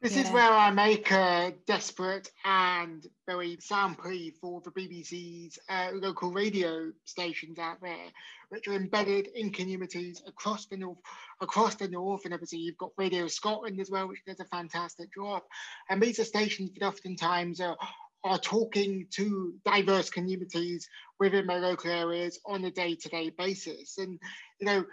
This 0.07 0.15
Yeah. 0.15 0.23
is 0.23 0.31
where 0.31 0.53
I 0.53 0.71
make 0.71 1.11
a 1.11 1.53
desperate 1.67 2.31
and 2.45 3.05
very 3.27 3.59
sound 3.59 3.99
plea 3.99 4.31
for 4.41 4.61
the 4.61 4.71
BBC's 4.71 5.59
uh, 5.69 5.91
local 5.95 6.31
radio 6.31 6.93
stations 7.05 7.59
out 7.59 7.81
there, 7.81 8.13
which 8.51 8.69
are 8.69 8.75
embedded 8.75 9.27
in 9.35 9.51
communities 9.51 10.23
across 10.25 10.67
the 10.67 10.77
north. 10.77 10.99
Across 11.41 11.75
the 11.75 11.89
north, 11.89 12.25
and 12.25 12.33
obviously 12.33 12.61
you've 12.61 12.79
got 12.79 12.93
Radio 12.97 13.27
Scotland 13.27 13.81
as 13.81 13.91
well, 13.91 14.07
which 14.07 14.25
does 14.25 14.39
a 14.39 14.45
fantastic 14.45 15.13
job. 15.13 15.43
And 15.91 16.01
these 16.01 16.21
are 16.21 16.25
stations 16.25 16.71
that 16.75 16.87
oftentimes 16.87 17.61
are 17.61 17.77
are 18.23 18.39
talking 18.39 19.07
to 19.11 19.55
diverse 19.65 20.11
communities 20.11 20.89
within 21.19 21.47
their 21.47 21.61
local 21.61 21.91
areas 21.91 22.39
on 22.47 22.65
a 22.65 22.71
day-to-day 22.71 23.31
basis. 23.31 23.99
And 23.99 24.21
you 24.61 24.67
know, 24.67 24.85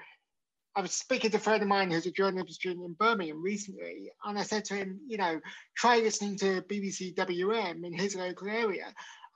I 0.75 0.81
was 0.81 0.91
speaking 0.91 1.29
to 1.31 1.37
a 1.37 1.39
friend 1.39 1.61
of 1.61 1.67
mine 1.67 1.91
who's 1.91 2.07
a 2.07 2.11
journalism 2.11 2.49
student 2.49 2.85
in 2.85 2.93
Birmingham 2.93 3.43
recently, 3.43 4.11
and 4.25 4.39
I 4.39 4.43
said 4.43 4.65
to 4.65 4.75
him, 4.75 4.99
you 5.07 5.17
know, 5.17 5.39
try 5.77 5.97
listening 5.97 6.35
to 6.39 6.63
BBC 6.63 7.15
WM 7.15 7.85
in 7.85 7.93
his 7.93 8.15
local 8.15 8.47
area. 8.49 8.87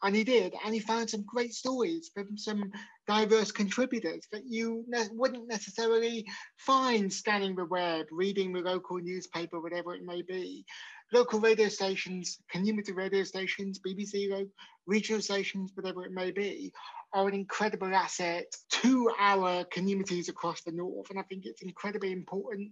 And 0.01 0.15
he 0.15 0.23
did, 0.23 0.53
and 0.63 0.73
he 0.73 0.79
found 0.79 1.09
some 1.09 1.23
great 1.23 1.53
stories 1.53 2.11
from 2.13 2.37
some 2.37 2.71
diverse 3.07 3.51
contributors 3.51 4.27
that 4.31 4.43
you 4.45 4.83
ne- 4.87 5.09
wouldn't 5.11 5.47
necessarily 5.47 6.25
find 6.57 7.11
scanning 7.11 7.55
the 7.55 7.65
web, 7.65 8.05
reading 8.11 8.53
the 8.53 8.61
local 8.61 8.97
newspaper, 8.97 9.59
whatever 9.59 9.93
it 9.95 10.05
may 10.05 10.21
be. 10.21 10.65
Local 11.13 11.39
radio 11.39 11.67
stations, 11.67 12.39
community 12.51 12.91
radio 12.91 13.23
stations, 13.23 13.79
BBC, 13.79 14.47
regional 14.85 15.21
stations, 15.21 15.71
whatever 15.75 16.05
it 16.05 16.11
may 16.11 16.31
be, 16.31 16.71
are 17.13 17.27
an 17.27 17.33
incredible 17.33 17.93
asset 17.93 18.45
to 18.69 19.09
our 19.19 19.63
communities 19.65 20.29
across 20.29 20.61
the 20.61 20.71
north. 20.71 21.09
And 21.09 21.19
I 21.19 21.23
think 21.23 21.45
it's 21.45 21.61
incredibly 21.61 22.11
important 22.11 22.71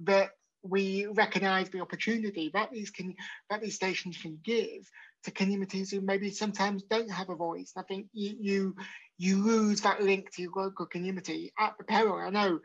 that 0.00 0.30
we 0.62 1.06
recognise 1.06 1.68
the 1.70 1.80
opportunity 1.80 2.50
that 2.54 2.70
these 2.70 2.90
can 2.90 3.14
that 3.50 3.60
these 3.60 3.74
stations 3.74 4.16
can 4.16 4.38
give 4.44 4.88
to 5.24 5.30
communities 5.30 5.90
who 5.90 6.00
maybe 6.00 6.30
sometimes 6.30 6.84
don't 6.84 7.10
have 7.10 7.30
a 7.30 7.34
voice. 7.34 7.72
I 7.76 7.82
think 7.82 8.06
you 8.12 8.36
you, 8.38 8.76
you 9.18 9.42
lose 9.42 9.80
that 9.80 10.02
link 10.02 10.32
to 10.34 10.42
your 10.42 10.52
local 10.54 10.86
community 10.86 11.52
at 11.58 11.74
the 11.78 11.84
peril. 11.84 12.18
I 12.18 12.30
know, 12.30 12.60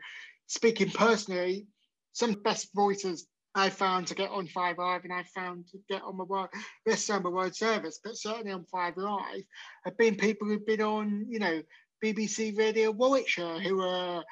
speaking 0.46 0.90
personally, 0.90 1.66
some 2.12 2.34
best 2.34 2.68
voices 2.74 3.26
I 3.58 3.70
found 3.70 4.06
to 4.08 4.14
get 4.14 4.30
on 4.30 4.46
Five 4.46 4.78
Live 4.78 5.04
and 5.04 5.12
I 5.12 5.24
found 5.24 5.66
to 5.72 5.78
get 5.88 6.02
on 6.02 6.16
my 6.16 6.24
word, 6.24 6.48
this 6.86 7.10
on 7.10 7.22
my 7.22 7.30
World 7.30 7.54
Service, 7.54 8.00
but 8.02 8.16
certainly 8.16 8.52
on 8.52 8.64
Five 8.64 8.96
Live, 8.96 9.42
have 9.84 9.98
been 9.98 10.16
people 10.16 10.48
who've 10.48 10.66
been 10.66 10.80
on, 10.80 11.26
you 11.28 11.38
know, 11.38 11.62
BBC 12.02 12.56
Radio 12.56 12.92
Warwickshire, 12.92 13.58
who 13.58 13.82
are 13.82 14.24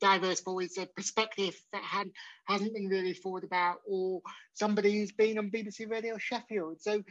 diverse 0.00 0.40
voice, 0.40 0.78
a 0.78 0.86
perspective 0.86 1.54
that 1.72 1.82
had, 1.82 2.08
hasn't 2.46 2.74
been 2.74 2.88
really 2.88 3.12
thought 3.12 3.44
about, 3.44 3.78
or 3.86 4.22
somebody 4.54 4.98
who's 4.98 5.12
been 5.12 5.38
on 5.38 5.50
BBC 5.50 5.90
Radio 5.90 6.16
Sheffield. 6.18 6.80
So 6.80 7.02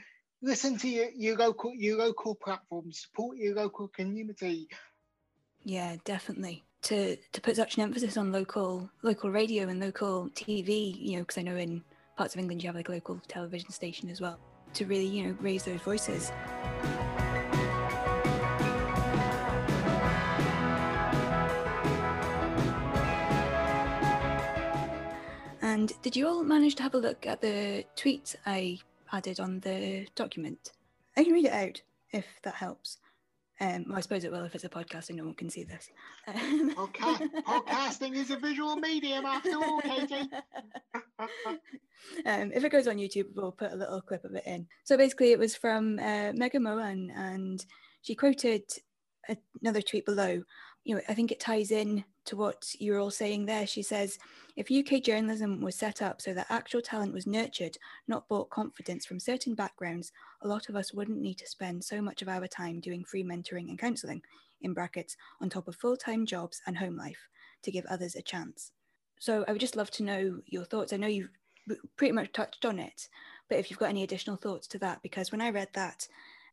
listen 0.41 0.77
to 0.79 0.89
your, 0.89 1.09
your 1.15 1.37
local 1.37 1.73
your 1.75 1.97
local 1.97 2.35
platforms, 2.35 3.01
support 3.01 3.37
your 3.37 3.55
local 3.55 3.87
community. 3.87 4.67
Yeah, 5.63 5.97
definitely. 6.05 6.63
To 6.83 7.15
to 7.15 7.41
put 7.41 7.55
such 7.55 7.77
an 7.77 7.83
emphasis 7.83 8.17
on 8.17 8.31
local 8.31 8.89
local 9.03 9.29
radio 9.29 9.67
and 9.67 9.79
local 9.79 10.29
TV, 10.29 10.99
you 10.99 11.13
know, 11.13 11.19
because 11.19 11.37
I 11.37 11.43
know 11.43 11.55
in 11.55 11.83
parts 12.17 12.33
of 12.33 12.39
England 12.39 12.63
you 12.63 12.67
have 12.67 12.75
like 12.75 12.89
a 12.89 12.91
local 12.91 13.21
television 13.27 13.69
station 13.69 14.09
as 14.09 14.19
well. 14.19 14.39
To 14.73 14.85
really, 14.85 15.05
you 15.05 15.27
know, 15.27 15.37
raise 15.39 15.63
those 15.63 15.81
voices. 15.81 16.31
And 25.61 25.93
did 26.01 26.15
you 26.15 26.27
all 26.27 26.43
manage 26.43 26.75
to 26.75 26.83
have 26.83 26.93
a 26.93 26.97
look 26.97 27.25
at 27.25 27.41
the 27.41 27.85
tweet 27.95 28.35
I 28.45 28.79
added 29.11 29.39
on 29.39 29.61
the 29.61 30.07
document? 30.15 30.73
I 31.17 31.23
can 31.23 31.33
read 31.33 31.45
it 31.45 31.53
out 31.53 31.81
if 32.11 32.25
that 32.43 32.55
helps. 32.55 32.97
Um, 33.61 33.85
I 33.93 34.01
suppose 34.01 34.23
it 34.23 34.31
will 34.31 34.43
if 34.43 34.55
it's 34.55 34.63
a 34.63 34.69
podcast 34.69 35.09
and 35.09 35.19
no 35.19 35.25
one 35.25 35.35
can 35.35 35.49
see 35.49 35.63
this. 35.63 35.91
Um, 36.27 36.71
Podca- 36.75 37.29
podcasting 37.43 38.15
is 38.15 38.31
a 38.31 38.37
visual 38.37 38.75
medium 38.75 39.23
after 39.23 39.55
all, 39.55 39.79
Katie. 39.81 40.15
um, 42.25 42.51
if 42.53 42.63
it 42.63 42.71
goes 42.71 42.87
on 42.87 42.97
YouTube, 42.97 43.27
we'll 43.35 43.51
put 43.51 43.71
a 43.71 43.75
little 43.75 44.01
clip 44.01 44.25
of 44.25 44.33
it 44.33 44.47
in. 44.47 44.65
So 44.83 44.97
basically, 44.97 45.31
it 45.31 45.37
was 45.37 45.55
from 45.55 45.99
uh, 45.99 46.31
Mega 46.33 46.59
Moan, 46.59 47.11
and 47.11 47.63
she 48.01 48.15
quoted 48.15 48.63
another 49.61 49.83
tweet 49.83 50.07
below. 50.07 50.41
You 50.83 50.95
know, 50.95 51.01
I 51.07 51.13
think 51.13 51.31
it 51.31 51.39
ties 51.39 51.69
in 51.69 52.03
to 52.25 52.35
what 52.35 52.65
you're 52.79 52.99
all 52.99 53.11
saying 53.11 53.45
there. 53.45 53.67
She 53.67 53.83
says, 53.83 54.17
if 54.55 54.71
UK 54.71 55.01
journalism 55.01 55.61
was 55.61 55.75
set 55.75 56.01
up 56.01 56.21
so 56.21 56.33
that 56.33 56.47
actual 56.49 56.81
talent 56.81 57.13
was 57.13 57.27
nurtured, 57.27 57.77
not 58.07 58.27
bought 58.27 58.49
confidence 58.49 59.05
from 59.05 59.19
certain 59.19 59.55
backgrounds, 59.55 60.11
a 60.41 60.47
lot 60.47 60.69
of 60.69 60.75
us 60.75 60.93
wouldn't 60.93 61.21
need 61.21 61.37
to 61.37 61.47
spend 61.47 61.83
so 61.83 62.01
much 62.01 62.21
of 62.21 62.29
our 62.29 62.47
time 62.47 62.79
doing 62.79 63.03
free 63.03 63.23
mentoring 63.23 63.69
and 63.69 63.79
counselling, 63.79 64.21
in 64.61 64.73
brackets, 64.73 65.15
on 65.39 65.49
top 65.49 65.67
of 65.67 65.75
full 65.75 65.95
time 65.95 66.25
jobs 66.25 66.61
and 66.67 66.77
home 66.77 66.97
life, 66.97 67.27
to 67.63 67.71
give 67.71 67.85
others 67.85 68.15
a 68.15 68.21
chance. 68.21 68.71
So 69.19 69.45
I 69.47 69.51
would 69.51 69.61
just 69.61 69.75
love 69.75 69.91
to 69.91 70.03
know 70.03 70.39
your 70.47 70.65
thoughts. 70.65 70.93
I 70.93 70.97
know 70.97 71.07
you've 71.07 71.29
pretty 71.95 72.11
much 72.11 72.31
touched 72.33 72.65
on 72.65 72.79
it, 72.79 73.07
but 73.49 73.59
if 73.59 73.69
you've 73.69 73.79
got 73.79 73.89
any 73.89 74.03
additional 74.03 74.37
thoughts 74.37 74.67
to 74.67 74.79
that, 74.79 75.01
because 75.01 75.31
when 75.31 75.41
I 75.41 75.49
read 75.51 75.69
that, 75.73 76.07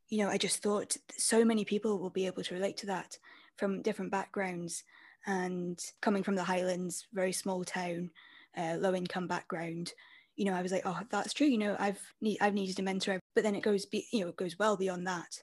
you 0.08 0.18
know, 0.18 0.30
I 0.30 0.38
just 0.38 0.62
thought 0.62 0.96
so 1.16 1.44
many 1.44 1.64
people 1.64 1.98
will 1.98 2.10
be 2.10 2.26
able 2.26 2.42
to 2.42 2.54
relate 2.54 2.76
to 2.78 2.86
that 2.86 3.18
from 3.56 3.82
different 3.82 4.10
backgrounds 4.10 4.84
and 5.26 5.78
coming 6.00 6.22
from 6.22 6.34
the 6.34 6.44
Highlands, 6.44 7.06
very 7.12 7.32
small 7.32 7.64
town, 7.64 8.10
uh, 8.56 8.76
low 8.78 8.94
income 8.94 9.26
background. 9.26 9.92
You 10.36 10.46
know, 10.46 10.54
I 10.54 10.62
was 10.62 10.72
like, 10.72 10.82
oh, 10.84 11.00
that's 11.10 11.32
true. 11.32 11.46
You 11.46 11.58
know, 11.58 11.76
I've 11.78 12.00
need, 12.20 12.38
I've 12.40 12.54
needed 12.54 12.78
a 12.78 12.82
mentor, 12.82 13.20
but 13.34 13.44
then 13.44 13.54
it 13.54 13.62
goes, 13.62 13.86
be, 13.86 14.06
you 14.12 14.20
know, 14.20 14.28
it 14.28 14.36
goes 14.36 14.58
well 14.58 14.76
beyond 14.76 15.06
that. 15.06 15.42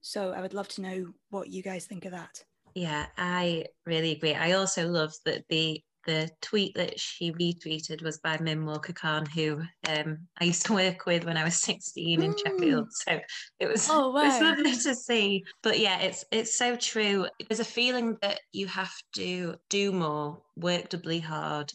So 0.00 0.32
I 0.32 0.40
would 0.40 0.54
love 0.54 0.68
to 0.68 0.82
know 0.82 1.06
what 1.30 1.48
you 1.48 1.62
guys 1.62 1.86
think 1.86 2.04
of 2.04 2.12
that. 2.12 2.44
Yeah, 2.74 3.06
I 3.16 3.64
really 3.86 4.12
agree. 4.12 4.34
I 4.34 4.52
also 4.52 4.86
love 4.86 5.14
that 5.24 5.44
the 5.48 5.82
the 6.06 6.30
tweet 6.40 6.74
that 6.76 6.98
she 6.98 7.32
retweeted 7.32 8.02
was 8.02 8.18
by 8.18 8.38
Mim 8.38 8.64
Walker 8.64 8.92
Khan, 8.92 9.26
who 9.26 9.60
um, 9.88 10.18
I 10.40 10.44
used 10.44 10.64
to 10.66 10.72
work 10.72 11.04
with 11.04 11.24
when 11.24 11.36
I 11.36 11.44
was 11.44 11.60
16 11.60 12.22
in 12.22 12.32
Mm. 12.32 12.38
Sheffield. 12.38 12.88
So 12.92 13.20
it 13.60 13.66
was 13.66 13.88
Oh, 13.90 14.16
it 14.16 14.24
was 14.24 14.40
lovely 14.40 14.76
to 14.76 14.94
see. 14.94 15.44
But 15.62 15.78
yeah, 15.78 15.98
it's 16.00 16.24
it's 16.30 16.56
so 16.56 16.76
true. 16.76 17.26
There's 17.48 17.60
a 17.60 17.64
feeling 17.64 18.16
that 18.22 18.40
you 18.52 18.66
have 18.68 18.92
to 19.16 19.56
do 19.68 19.92
more, 19.92 20.42
work 20.56 20.88
doubly 20.88 21.20
hard, 21.20 21.72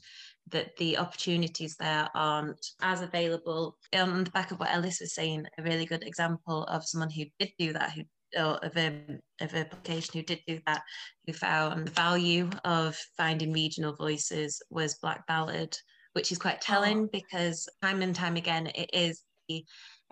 that 0.49 0.75
the 0.77 0.97
opportunities 0.97 1.75
there 1.77 2.09
aren't 2.15 2.65
as 2.81 3.01
available. 3.01 3.77
On 3.93 4.23
the 4.23 4.31
back 4.31 4.51
of 4.51 4.59
what 4.59 4.71
Ellis 4.71 4.99
was 5.01 5.13
saying, 5.13 5.45
a 5.57 5.63
really 5.63 5.85
good 5.85 6.03
example 6.03 6.63
of 6.65 6.85
someone 6.85 7.09
who 7.09 7.25
did 7.39 7.51
do 7.59 7.73
that, 7.73 7.91
who 7.91 8.03
of 8.35 8.75
a 8.77 9.19
of 9.41 9.53
a 9.53 9.65
publication 9.65 10.13
who 10.13 10.23
did 10.23 10.39
do 10.47 10.59
that, 10.65 10.81
who 11.25 11.33
found 11.33 11.87
the 11.87 11.91
value 11.91 12.49
of 12.65 12.95
finding 13.17 13.53
regional 13.53 13.95
voices 13.95 14.61
was 14.69 14.95
Black 14.95 15.25
Ballad, 15.27 15.77
which 16.13 16.31
is 16.31 16.37
quite 16.37 16.61
telling 16.61 17.07
because 17.07 17.67
time 17.81 18.01
and 18.01 18.15
time 18.15 18.35
again 18.35 18.67
it 18.67 18.89
is 18.93 19.23
the 19.47 19.65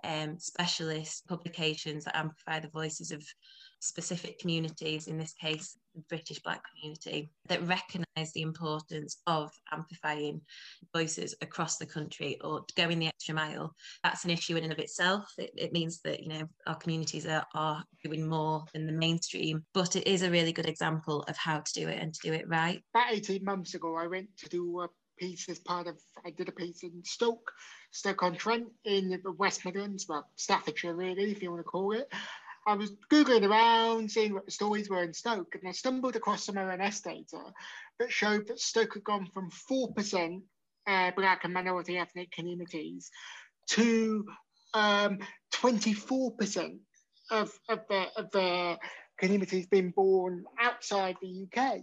um, 0.03 0.37
specialist 0.39 1.27
publications 1.27 2.05
that 2.05 2.15
amplify 2.15 2.59
the 2.59 2.69
voices 2.69 3.11
of 3.11 3.23
specific 3.79 4.39
communities, 4.39 5.07
in 5.07 5.17
this 5.17 5.33
case, 5.33 5.77
the 5.95 6.01
British 6.09 6.39
Black 6.39 6.61
community, 6.69 7.31
that 7.47 7.65
recognise 7.65 8.31
the 8.33 8.41
importance 8.41 9.21
of 9.27 9.51
amplifying 9.71 10.41
voices 10.93 11.35
across 11.41 11.77
the 11.77 11.85
country 11.85 12.39
or 12.43 12.65
going 12.75 12.99
the 12.99 13.07
extra 13.07 13.33
mile. 13.33 13.73
That's 14.03 14.25
an 14.25 14.31
issue 14.31 14.55
in 14.55 14.63
and 14.63 14.73
of 14.73 14.79
itself. 14.79 15.31
It, 15.37 15.51
it 15.55 15.73
means 15.73 16.01
that 16.03 16.21
you 16.21 16.29
know 16.29 16.49
our 16.67 16.75
communities 16.75 17.25
are, 17.25 17.45
are 17.55 17.83
doing 18.03 18.27
more 18.27 18.65
than 18.73 18.85
the 18.85 18.93
mainstream, 18.93 19.63
but 19.73 19.95
it 19.95 20.07
is 20.07 20.21
a 20.21 20.31
really 20.31 20.51
good 20.51 20.67
example 20.67 21.23
of 21.27 21.37
how 21.37 21.59
to 21.59 21.73
do 21.73 21.87
it 21.87 22.01
and 22.01 22.13
to 22.13 22.19
do 22.21 22.33
it 22.33 22.47
right. 22.47 22.81
About 22.93 23.13
18 23.13 23.43
months 23.43 23.73
ago, 23.73 23.95
I 23.95 24.07
went 24.07 24.29
to 24.37 24.49
do 24.49 24.81
a 24.81 24.89
piece 25.19 25.49
as 25.49 25.59
part 25.59 25.87
of, 25.87 25.97
I 26.25 26.31
did 26.31 26.49
a 26.49 26.53
piece 26.53 26.83
in 26.83 27.01
Stoke, 27.03 27.51
Stoke-on-Trent 27.91 28.67
in 28.85 29.19
the 29.23 29.31
West 29.33 29.65
Midlands, 29.65 30.05
well, 30.07 30.29
Staffordshire 30.35 30.95
really, 30.95 31.31
if 31.31 31.41
you 31.41 31.51
want 31.51 31.59
to 31.59 31.69
call 31.69 31.91
it. 31.91 32.11
I 32.69 32.75
was 32.75 32.91
Googling 33.11 33.49
around, 33.49 34.11
seeing 34.11 34.35
what 34.35 34.45
the 34.45 34.51
stories 34.51 34.91
were 34.91 35.01
in 35.01 35.11
Stoke, 35.11 35.55
and 35.55 35.67
I 35.67 35.71
stumbled 35.71 36.15
across 36.15 36.45
some 36.45 36.55
ONS 36.55 37.01
data 37.01 37.41
that 37.97 38.11
showed 38.11 38.47
that 38.47 38.59
Stoke 38.59 38.93
had 38.93 39.03
gone 39.03 39.25
from 39.33 39.49
4% 39.49 40.41
uh, 40.85 41.11
Black 41.15 41.45
and 41.45 41.53
minority 41.53 41.97
ethnic 41.97 42.31
communities 42.31 43.09
to 43.71 44.23
um, 44.75 45.17
24% 45.51 46.77
of, 47.31 47.51
of, 47.69 47.79
their, 47.89 48.05
of 48.15 48.29
their 48.29 48.77
communities 49.17 49.65
being 49.65 49.89
born 49.89 50.45
outside 50.59 51.17
the 51.23 51.47
UK. 51.47 51.79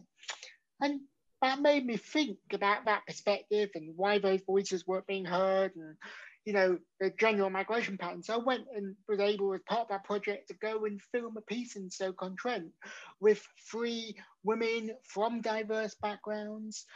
And 0.81 1.01
that 1.42 1.61
made 1.61 1.85
me 1.85 1.96
think 1.96 2.38
about 2.53 2.85
that 2.85 3.03
perspective 3.09 3.70
and 3.75 3.92
why 3.96 4.20
those 4.20 4.42
voices 4.46 4.87
weren't 4.87 5.09
being 5.09 5.25
heard 5.25 5.72
and 5.75 5.96
you 6.46 6.52
know, 6.52 6.78
the 7.00 7.12
general 7.18 7.50
migration 7.50 7.98
pattern. 7.98 8.22
So 8.22 8.35
I 8.35 8.38
went 8.38 8.62
and 8.74 8.94
was 9.09 9.18
able, 9.18 9.52
as 9.52 9.61
part 9.68 9.82
of 9.82 9.88
that 9.88 10.04
project, 10.04 10.48
to 10.48 10.54
go 10.54 10.85
and 10.85 11.00
film 11.12 11.37
a 11.37 11.40
piece 11.42 11.74
in 11.74 11.90
Stoke-on-Trent 11.90 12.68
with 13.20 13.42
three 13.70 14.14
women 14.44 14.92
from 15.12 15.40
diverse 15.40 15.96
backgrounds 16.00 16.87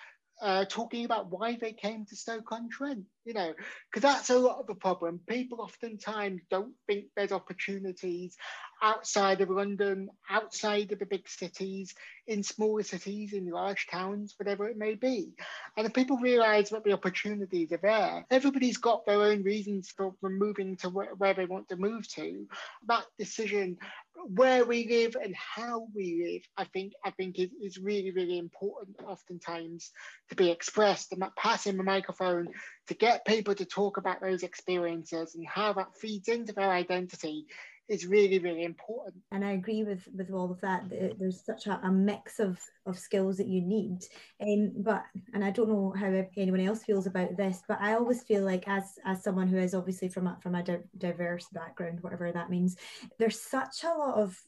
uh, 0.40 0.64
talking 0.70 1.04
about 1.04 1.30
why 1.30 1.58
they 1.60 1.72
came 1.72 2.06
to 2.06 2.16
Stoke-on-Trent, 2.16 3.04
you 3.30 3.34
know, 3.34 3.54
because 3.88 4.02
that's 4.02 4.30
a 4.30 4.36
lot 4.36 4.58
of 4.58 4.66
the 4.66 4.74
problem. 4.74 5.20
People 5.28 5.60
oftentimes 5.60 6.42
don't 6.50 6.74
think 6.88 7.04
there's 7.14 7.30
opportunities 7.30 8.36
outside 8.82 9.40
of 9.40 9.50
London, 9.50 10.08
outside 10.28 10.90
of 10.90 10.98
the 10.98 11.06
big 11.06 11.28
cities, 11.28 11.94
in 12.26 12.42
smaller 12.42 12.82
cities, 12.82 13.32
in 13.32 13.48
large 13.48 13.86
towns, 13.86 14.34
whatever 14.36 14.68
it 14.68 14.76
may 14.76 14.94
be. 14.94 15.32
And 15.76 15.86
if 15.86 15.94
people 15.94 16.16
realise 16.16 16.70
that 16.70 16.82
the 16.82 16.92
opportunities 16.92 17.70
are 17.70 17.80
there, 17.80 18.26
everybody's 18.32 18.78
got 18.78 19.06
their 19.06 19.22
own 19.22 19.44
reasons 19.44 19.92
for, 19.96 20.12
moving 20.22 20.76
to 20.78 20.88
where, 20.88 21.14
where 21.14 21.34
they 21.34 21.46
want 21.46 21.68
to 21.68 21.76
move 21.76 22.08
to. 22.14 22.48
That 22.88 23.04
decision 23.16 23.78
where 24.26 24.64
we 24.64 24.86
live 24.88 25.16
and 25.22 25.34
how 25.34 25.86
we 25.94 26.24
live, 26.24 26.42
I 26.56 26.64
think 26.72 26.92
I 27.04 27.10
think 27.10 27.38
is, 27.38 27.50
is 27.62 27.78
really, 27.78 28.10
really 28.10 28.38
important 28.38 28.96
oftentimes 29.06 29.90
to 30.30 30.36
be 30.36 30.50
expressed 30.50 31.12
and 31.12 31.22
that 31.22 31.36
passing 31.36 31.76
the 31.76 31.84
microphone 31.84 32.48
to 32.90 32.96
get 32.96 33.24
people 33.24 33.54
to 33.54 33.64
talk 33.64 33.98
about 33.98 34.20
those 34.20 34.42
experiences 34.42 35.36
and 35.36 35.46
how 35.46 35.72
that 35.72 35.96
feeds 35.96 36.26
into 36.26 36.52
their 36.52 36.72
identity 36.72 37.46
is 37.88 38.04
really 38.04 38.40
really 38.40 38.64
important. 38.64 39.22
And 39.30 39.44
i 39.44 39.52
agree 39.52 39.84
with 39.84 40.08
with 40.12 40.32
all 40.32 40.50
of 40.50 40.60
that. 40.62 40.82
There's 41.16 41.44
such 41.44 41.68
a, 41.68 41.78
a 41.84 41.92
mix 41.92 42.40
of 42.40 42.58
of 42.86 42.98
skills 42.98 43.36
that 43.36 43.46
you 43.46 43.62
need. 43.62 44.00
Um, 44.42 44.72
but 44.78 45.04
and 45.34 45.44
i 45.44 45.50
don't 45.50 45.68
know 45.68 45.94
how 45.96 46.26
anyone 46.36 46.60
else 46.60 46.82
feels 46.82 47.06
about 47.06 47.36
this 47.36 47.62
but 47.68 47.78
i 47.80 47.92
always 47.92 48.22
feel 48.22 48.42
like 48.42 48.66
as 48.66 48.98
as 49.04 49.22
someone 49.22 49.48
who 49.48 49.58
is 49.58 49.74
obviously 49.74 50.08
from 50.08 50.26
a, 50.26 50.38
from 50.42 50.54
a 50.54 50.64
diverse 50.98 51.46
background 51.52 51.98
whatever 52.00 52.32
that 52.32 52.50
means 52.50 52.76
there's 53.18 53.40
such 53.40 53.84
a 53.84 53.98
lot 53.98 54.14
of 54.16 54.42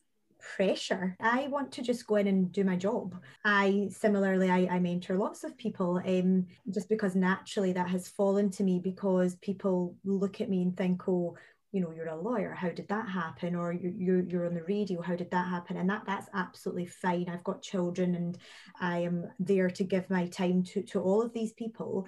pressure. 0.57 1.16
I 1.20 1.46
want 1.48 1.72
to 1.72 1.83
just 1.83 2.07
go 2.07 2.16
in 2.16 2.26
and 2.26 2.52
do 2.52 2.64
my 2.64 2.76
job. 2.76 3.14
I 3.44 3.88
similarly, 3.90 4.50
I, 4.50 4.66
I 4.70 4.78
mentor 4.78 5.16
lots 5.16 5.44
of 5.44 5.57
people 5.57 6.02
um, 6.05 6.46
just 6.70 6.88
because 6.88 7.14
naturally 7.14 7.72
that 7.72 7.88
has 7.88 8.09
fallen 8.09 8.50
to 8.50 8.64
me 8.64 8.78
because 8.78 9.37
people 9.37 9.94
look 10.05 10.40
at 10.40 10.50
me 10.50 10.62
and 10.62 10.76
think, 10.76 11.09
oh, 11.09 11.37
you 11.72 11.81
know 11.81 11.90
you're 11.90 12.09
a 12.09 12.20
lawyer. 12.20 12.52
How 12.52 12.68
did 12.68 12.88
that 12.88 13.09
happen? 13.09 13.55
Or 13.55 13.72
you, 13.72 13.94
you're, 13.96 14.20
you're 14.20 14.46
on 14.46 14.55
the 14.55 14.62
radio. 14.64 15.00
How 15.00 15.16
did 15.16 15.31
that 15.31 15.48
happen? 15.48 15.78
And 15.78 15.88
that 15.88 16.02
that's 16.07 16.28
absolutely 16.35 16.87
fine. 16.87 17.31
I've 17.31 17.44
got 17.44 17.62
children 17.62 18.14
and 18.14 18.38
i 18.81 18.98
am 18.98 19.31
there 19.40 19.70
to 19.70 19.85
give 19.85 20.09
my 20.11 20.26
time 20.26 20.62
to 20.64 20.83
to 20.83 21.00
all 21.00 21.22
of 21.22 21.33
these 21.33 21.55
people 21.55 22.07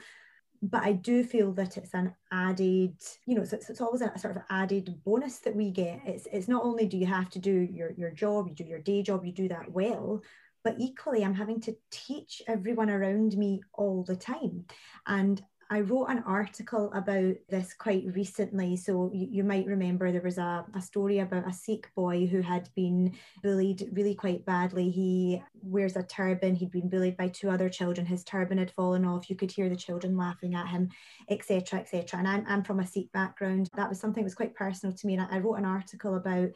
but 0.64 0.82
I 0.82 0.92
do 0.92 1.22
feel 1.22 1.52
that 1.52 1.76
it's 1.76 1.92
an 1.92 2.14
added, 2.32 2.96
you 3.26 3.34
know, 3.34 3.42
it's, 3.42 3.52
it's 3.52 3.82
always 3.82 4.00
a 4.00 4.18
sort 4.18 4.34
of 4.34 4.42
added 4.48 4.94
bonus 5.04 5.38
that 5.40 5.54
we 5.54 5.70
get. 5.70 6.00
It's, 6.06 6.26
it's 6.32 6.48
not 6.48 6.64
only 6.64 6.86
do 6.86 6.96
you 6.96 7.04
have 7.04 7.28
to 7.30 7.38
do 7.38 7.52
your, 7.52 7.92
your 7.98 8.10
job, 8.10 8.48
you 8.48 8.54
do 8.54 8.64
your 8.64 8.78
day 8.80 9.02
job, 9.02 9.26
you 9.26 9.32
do 9.32 9.48
that 9.48 9.70
well, 9.70 10.22
but 10.62 10.76
equally 10.78 11.22
I'm 11.22 11.34
having 11.34 11.60
to 11.62 11.76
teach 11.90 12.40
everyone 12.48 12.88
around 12.88 13.36
me 13.36 13.60
all 13.74 14.04
the 14.04 14.16
time. 14.16 14.64
And 15.06 15.42
I 15.70 15.80
wrote 15.80 16.06
an 16.06 16.22
article 16.26 16.92
about 16.92 17.34
this 17.48 17.74
quite 17.74 18.04
recently. 18.14 18.76
So 18.76 19.10
you, 19.12 19.28
you, 19.30 19.44
might 19.44 19.66
remember 19.66 20.10
there 20.10 20.20
was 20.20 20.38
a, 20.38 20.64
a 20.74 20.80
story 20.80 21.18
about 21.18 21.48
a 21.48 21.52
Sikh 21.52 21.88
boy 21.94 22.26
who 22.26 22.40
had 22.40 22.68
been 22.74 23.14
bullied 23.42 23.88
really 23.92 24.14
quite 24.14 24.44
badly. 24.44 24.90
He 24.90 25.42
wears 25.62 25.96
a 25.96 26.02
turban, 26.02 26.54
he'd 26.54 26.70
been 26.70 26.88
bullied 26.88 27.16
by 27.16 27.28
two 27.28 27.50
other 27.50 27.68
children, 27.68 28.06
his 28.06 28.24
turban 28.24 28.58
had 28.58 28.70
fallen 28.70 29.04
off, 29.04 29.30
you 29.30 29.36
could 29.36 29.50
hear 29.50 29.68
the 29.68 29.76
children 29.76 30.16
laughing 30.16 30.54
at 30.54 30.68
him, 30.68 30.90
etc. 31.28 31.80
etc. 31.80 32.18
And 32.18 32.28
I'm, 32.28 32.44
I'm 32.46 32.64
from 32.64 32.80
a 32.80 32.86
Sikh 32.86 33.10
background. 33.12 33.68
That 33.76 33.88
was 33.88 34.00
something 34.00 34.22
that 34.22 34.26
was 34.26 34.34
quite 34.34 34.54
personal 34.54 34.94
to 34.94 35.06
me. 35.06 35.14
And 35.14 35.22
I, 35.22 35.36
I 35.36 35.38
wrote 35.38 35.54
an 35.54 35.64
article 35.64 36.16
about 36.16 36.50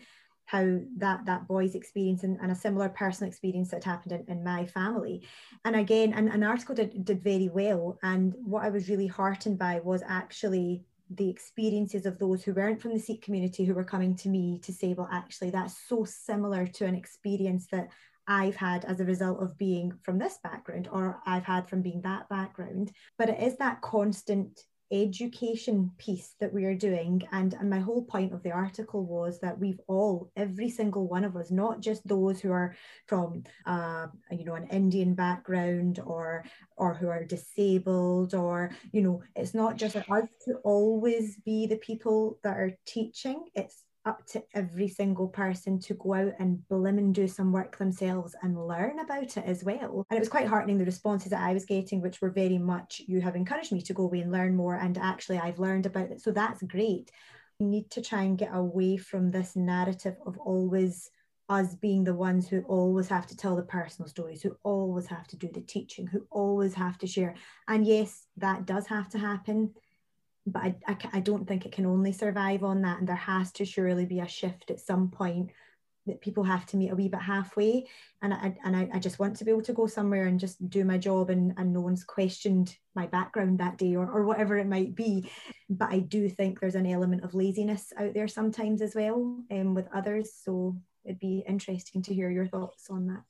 how 0.48 0.78
that 0.96 1.26
that 1.26 1.46
boy's 1.46 1.74
experience 1.74 2.22
and, 2.24 2.38
and 2.40 2.50
a 2.50 2.54
similar 2.54 2.88
personal 2.88 3.28
experience 3.28 3.70
that 3.70 3.84
happened 3.84 4.12
in, 4.12 4.24
in 4.28 4.42
my 4.42 4.64
family 4.64 5.22
and 5.66 5.76
again 5.76 6.14
an, 6.14 6.28
an 6.28 6.42
article 6.42 6.74
did, 6.74 7.04
did 7.04 7.22
very 7.22 7.48
well 7.48 7.98
and 8.02 8.34
what 8.42 8.64
i 8.64 8.70
was 8.70 8.88
really 8.88 9.06
heartened 9.06 9.58
by 9.58 9.78
was 9.84 10.02
actually 10.08 10.82
the 11.10 11.28
experiences 11.28 12.06
of 12.06 12.18
those 12.18 12.42
who 12.42 12.52
weren't 12.52 12.80
from 12.80 12.92
the 12.92 13.00
Sikh 13.00 13.22
community 13.22 13.64
who 13.64 13.74
were 13.74 13.84
coming 13.84 14.14
to 14.16 14.28
me 14.28 14.58
to 14.62 14.72
say, 14.72 14.92
well, 14.92 15.08
actually, 15.10 15.50
that's 15.50 15.74
so 15.88 16.04
similar 16.04 16.66
to 16.66 16.84
an 16.84 16.94
experience 16.94 17.66
that 17.72 17.88
I've 18.26 18.56
had 18.56 18.84
as 18.84 19.00
a 19.00 19.06
result 19.06 19.42
of 19.42 19.56
being 19.56 19.94
from 20.02 20.18
this 20.18 20.38
background 20.42 20.86
or 20.92 21.18
I've 21.26 21.44
had 21.44 21.66
from 21.66 21.80
being 21.80 22.02
that 22.02 22.28
background. 22.28 22.92
But 23.16 23.30
it 23.30 23.40
is 23.40 23.56
that 23.56 23.80
constant 23.80 24.60
education 24.90 25.90
piece 25.98 26.34
that 26.40 26.52
we 26.52 26.64
are 26.64 26.74
doing. 26.74 27.22
And, 27.32 27.54
and 27.54 27.68
my 27.68 27.80
whole 27.80 28.04
point 28.04 28.32
of 28.32 28.42
the 28.42 28.52
article 28.52 29.04
was 29.04 29.40
that 29.40 29.58
we've 29.58 29.80
all 29.86 30.30
every 30.36 30.70
single 30.70 31.08
one 31.08 31.24
of 31.24 31.36
us 31.36 31.50
not 31.50 31.80
just 31.80 32.06
those 32.06 32.40
who 32.40 32.52
are 32.52 32.74
from 33.06 33.44
uh, 33.66 34.06
you 34.30 34.44
know 34.44 34.54
an 34.54 34.66
indian 34.68 35.14
background 35.14 36.00
or 36.04 36.44
or 36.76 36.94
who 36.94 37.08
are 37.08 37.24
disabled 37.24 38.34
or 38.34 38.70
you 38.92 39.02
know 39.02 39.22
it's 39.34 39.54
not 39.54 39.76
just 39.76 39.96
us 39.96 40.28
to 40.44 40.54
always 40.64 41.36
be 41.44 41.66
the 41.66 41.76
people 41.76 42.38
that 42.42 42.56
are 42.56 42.76
teaching. 42.86 43.44
It's 43.54 43.84
up 44.08 44.26
to 44.26 44.42
every 44.54 44.88
single 44.88 45.28
person 45.28 45.78
to 45.80 45.94
go 45.94 46.14
out 46.14 46.32
and 46.38 46.58
blim 46.70 46.98
and 46.98 47.14
do 47.14 47.28
some 47.28 47.52
work 47.52 47.76
themselves 47.76 48.34
and 48.42 48.66
learn 48.66 48.98
about 48.98 49.36
it 49.36 49.44
as 49.44 49.62
well. 49.62 50.06
And 50.10 50.16
it 50.16 50.20
was 50.20 50.28
quite 50.28 50.48
heartening 50.48 50.78
the 50.78 50.84
responses 50.84 51.30
that 51.30 51.42
I 51.42 51.52
was 51.52 51.64
getting, 51.64 52.00
which 52.00 52.20
were 52.20 52.30
very 52.30 52.58
much, 52.58 53.02
you 53.06 53.20
have 53.20 53.36
encouraged 53.36 53.72
me 53.72 53.82
to 53.82 53.94
go 53.94 54.04
away 54.04 54.20
and 54.20 54.32
learn 54.32 54.56
more. 54.56 54.74
And 54.74 54.96
actually, 54.98 55.38
I've 55.38 55.58
learned 55.58 55.86
about 55.86 56.10
it. 56.10 56.20
So 56.20 56.32
that's 56.32 56.62
great. 56.62 57.10
We 57.60 57.66
need 57.66 57.90
to 57.92 58.02
try 58.02 58.22
and 58.22 58.38
get 58.38 58.54
away 58.54 58.96
from 58.96 59.30
this 59.30 59.54
narrative 59.54 60.16
of 60.26 60.38
always 60.38 61.10
us 61.48 61.74
being 61.74 62.04
the 62.04 62.14
ones 62.14 62.46
who 62.46 62.62
always 62.62 63.08
have 63.08 63.26
to 63.26 63.36
tell 63.36 63.56
the 63.56 63.62
personal 63.62 64.08
stories, 64.08 64.42
who 64.42 64.56
always 64.62 65.06
have 65.06 65.26
to 65.28 65.36
do 65.36 65.48
the 65.52 65.62
teaching, 65.62 66.06
who 66.06 66.26
always 66.30 66.74
have 66.74 66.98
to 66.98 67.06
share. 67.06 67.34
And 67.66 67.86
yes, 67.86 68.26
that 68.36 68.66
does 68.66 68.86
have 68.86 69.08
to 69.10 69.18
happen 69.18 69.74
but 70.52 70.62
I, 70.62 70.74
I, 70.86 70.96
I 71.14 71.20
don't 71.20 71.46
think 71.46 71.66
it 71.66 71.72
can 71.72 71.86
only 71.86 72.12
survive 72.12 72.64
on 72.64 72.82
that. 72.82 72.98
And 72.98 73.08
there 73.08 73.16
has 73.16 73.52
to 73.52 73.64
surely 73.64 74.06
be 74.06 74.20
a 74.20 74.28
shift 74.28 74.70
at 74.70 74.80
some 74.80 75.10
point 75.10 75.50
that 76.06 76.20
people 76.20 76.42
have 76.42 76.66
to 76.66 76.76
meet 76.76 76.90
a 76.90 76.94
wee 76.94 77.08
bit 77.08 77.20
halfway. 77.20 77.86
And 78.22 78.34
I, 78.34 78.56
and 78.64 78.76
I, 78.76 78.88
I 78.94 78.98
just 78.98 79.18
want 79.18 79.36
to 79.36 79.44
be 79.44 79.50
able 79.50 79.62
to 79.62 79.72
go 79.72 79.86
somewhere 79.86 80.26
and 80.26 80.40
just 80.40 80.68
do 80.68 80.84
my 80.84 80.98
job 80.98 81.30
and, 81.30 81.54
and 81.56 81.72
no 81.72 81.80
one's 81.80 82.04
questioned 82.04 82.76
my 82.94 83.06
background 83.06 83.58
that 83.58 83.78
day 83.78 83.94
or, 83.94 84.10
or 84.10 84.24
whatever 84.24 84.56
it 84.56 84.66
might 84.66 84.94
be. 84.94 85.30
But 85.68 85.92
I 85.92 86.00
do 86.00 86.28
think 86.28 86.58
there's 86.58 86.74
an 86.74 86.86
element 86.86 87.24
of 87.24 87.34
laziness 87.34 87.92
out 87.96 88.14
there 88.14 88.28
sometimes 88.28 88.82
as 88.82 88.94
well 88.94 89.38
um, 89.50 89.74
with 89.74 89.86
others. 89.94 90.32
So 90.42 90.76
it'd 91.04 91.20
be 91.20 91.44
interesting 91.46 92.02
to 92.02 92.14
hear 92.14 92.30
your 92.30 92.48
thoughts 92.48 92.88
on 92.90 93.06
that. 93.08 93.22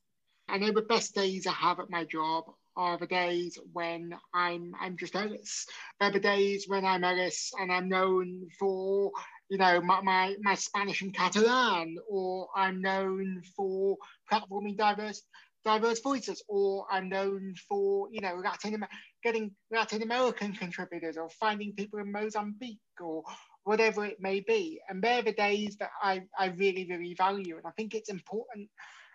I 0.48 0.57
know 0.59 0.72
the 0.72 0.83
best 0.83 1.14
days 1.14 1.46
I 1.46 1.52
have 1.52 1.78
at 1.78 1.90
my 1.90 2.04
job 2.04 2.44
are 2.78 2.96
the 2.96 3.06
days 3.06 3.58
when 3.72 4.14
I'm 4.32 4.72
I'm 4.80 4.96
just 4.96 5.16
Ellis. 5.16 5.66
They're 6.00 6.12
the 6.12 6.20
days 6.20 6.64
when 6.68 6.84
I'm 6.84 7.04
Ellis 7.04 7.50
and 7.60 7.72
I'm 7.72 7.88
known 7.88 8.48
for 8.58 9.10
you 9.50 9.58
know 9.58 9.80
my, 9.80 10.00
my, 10.00 10.36
my 10.40 10.54
Spanish 10.54 11.02
and 11.02 11.12
Catalan, 11.12 11.96
or 12.08 12.48
I'm 12.56 12.80
known 12.80 13.42
for 13.56 13.96
platforming 14.30 14.76
diverse 14.76 15.22
diverse 15.64 16.00
voices, 16.00 16.42
or 16.48 16.86
I'm 16.90 17.08
known 17.08 17.54
for 17.68 18.08
you 18.12 18.20
know 18.20 18.40
Latin 18.42 18.86
getting 19.24 19.50
Latin 19.72 20.02
American 20.02 20.53
contributors, 20.53 21.18
or 21.18 21.28
finding 21.28 21.72
people 21.74 21.98
in 21.98 22.12
Mozambique, 22.12 22.78
or 23.00 23.24
whatever 23.64 24.05
it 24.07 24.18
may 24.20 24.40
be. 24.40 24.80
And 24.88 25.03
they're 25.03 25.22
the 25.22 25.32
days 25.32 25.76
that 25.78 25.90
I, 26.03 26.22
I 26.38 26.46
really, 26.46 26.86
really 26.88 27.14
value. 27.14 27.57
And 27.57 27.66
I 27.66 27.70
think 27.76 27.94
it's 27.94 28.09
important 28.09 28.70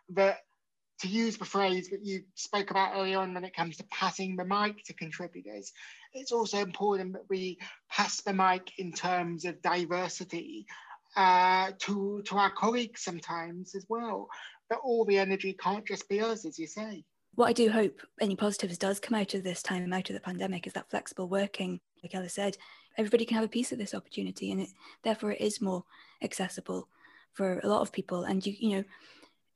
that 0.09 0.37
to 1.03 1.09
use 1.09 1.35
the 1.35 1.43
phrase 1.43 1.89
that 1.89 2.05
you 2.05 2.23
spoke 2.33 2.71
about 2.71 2.95
earlier 2.95 3.19
on 3.19 3.33
when 3.33 3.43
it 3.43 3.53
comes 3.53 3.75
to 3.75 3.83
passing 3.91 4.37
the 4.37 4.45
mic 4.45 4.81
to 4.85 4.93
contributors, 4.93 5.73
it's 6.13 6.31
also 6.31 6.59
important 6.59 7.11
that 7.11 7.29
we 7.29 7.57
pass 7.91 8.21
the 8.21 8.31
mic 8.31 8.71
in 8.77 8.93
terms 8.93 9.43
of 9.43 9.61
diversity 9.61 10.65
uh, 11.17 11.71
to, 11.79 12.23
to 12.25 12.37
our 12.37 12.51
colleagues 12.51 13.03
sometimes 13.03 13.75
as 13.75 13.85
well. 13.89 14.29
That 14.69 14.79
all 14.81 15.03
the 15.03 15.17
energy 15.17 15.51
can't 15.51 15.85
just 15.85 16.07
be 16.07 16.21
us, 16.21 16.45
as 16.45 16.57
you 16.57 16.67
say. 16.67 17.03
What 17.35 17.49
I 17.49 17.53
do 17.53 17.69
hope 17.69 17.99
any 18.21 18.37
positives 18.37 18.77
does 18.77 19.01
come 19.01 19.17
out 19.19 19.33
of 19.33 19.43
this 19.43 19.61
time, 19.61 19.91
out 19.91 20.09
of 20.09 20.13
the 20.13 20.21
pandemic, 20.21 20.65
is 20.67 20.73
that 20.73 20.89
flexible 20.89 21.27
working, 21.27 21.81
like 22.01 22.15
Ella 22.15 22.29
said, 22.29 22.55
everybody 22.97 23.25
can 23.25 23.35
have 23.35 23.45
a 23.45 23.49
piece 23.49 23.73
of 23.73 23.77
this 23.77 23.93
opportunity, 23.93 24.53
and 24.53 24.61
it, 24.61 24.69
therefore 25.03 25.31
it 25.31 25.41
is 25.41 25.59
more 25.59 25.83
accessible 26.21 26.87
for 27.33 27.59
a 27.59 27.67
lot 27.67 27.81
of 27.81 27.91
people. 27.91 28.23
And 28.23 28.45
you, 28.45 28.55
you 28.57 28.77
know, 28.77 28.83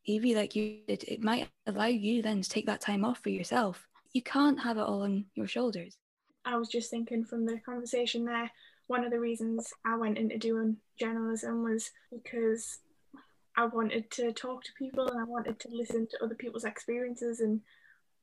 Evie, 0.08 0.36
like 0.36 0.56
you 0.56 0.80
did, 0.88 1.04
it 1.04 1.22
might 1.22 1.50
allow 1.68 1.86
you 1.86 2.22
then 2.22 2.42
to 2.42 2.50
take 2.50 2.66
that 2.66 2.80
time 2.80 3.04
off 3.04 3.20
for 3.20 3.30
yourself. 3.30 3.86
You 4.14 4.22
can't 4.22 4.60
have 4.60 4.78
it 4.78 4.82
all 4.82 5.04
on 5.04 5.26
your 5.36 5.48
shoulders. 5.48 5.98
I 6.46 6.56
was 6.56 6.70
just 6.70 6.90
thinking 6.90 7.26
from 7.26 7.46
the 7.46 7.60
conversation 7.60 8.24
there, 8.24 8.50
one 8.88 9.04
of 9.04 9.12
the 9.12 9.20
reasons 9.20 9.74
I 9.86 9.98
went 9.98 10.18
into 10.18 10.38
doing 10.38 10.78
journalism 10.98 11.62
was 11.62 11.92
because 12.10 12.80
I 13.58 13.66
wanted 13.66 14.10
to 14.12 14.32
talk 14.32 14.64
to 14.64 14.72
people 14.78 15.08
and 15.10 15.20
I 15.20 15.26
wanted 15.26 15.60
to 15.60 15.70
listen 15.72 16.08
to 16.08 16.24
other 16.24 16.36
people's 16.36 16.64
experiences 16.64 17.42
and 17.42 17.60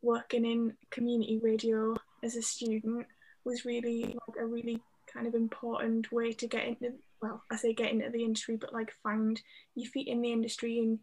working 0.00 0.46
in 0.46 0.74
community 0.90 1.38
radio 1.42 1.94
as 2.22 2.36
a 2.36 2.42
student 2.42 3.06
was 3.44 3.66
really 3.66 4.04
like 4.04 4.38
a 4.40 4.46
really 4.46 4.80
kind 5.12 5.26
of 5.26 5.34
important 5.34 6.10
way 6.10 6.32
to 6.32 6.46
get 6.46 6.66
into 6.66 6.92
well 7.20 7.42
I 7.50 7.56
say 7.56 7.74
get 7.74 7.92
into 7.92 8.10
the 8.10 8.24
industry 8.24 8.56
but 8.56 8.72
like 8.72 8.92
find 9.02 9.40
your 9.74 9.90
feet 9.90 10.08
in 10.08 10.22
the 10.22 10.32
industry 10.32 10.78
and 10.78 10.98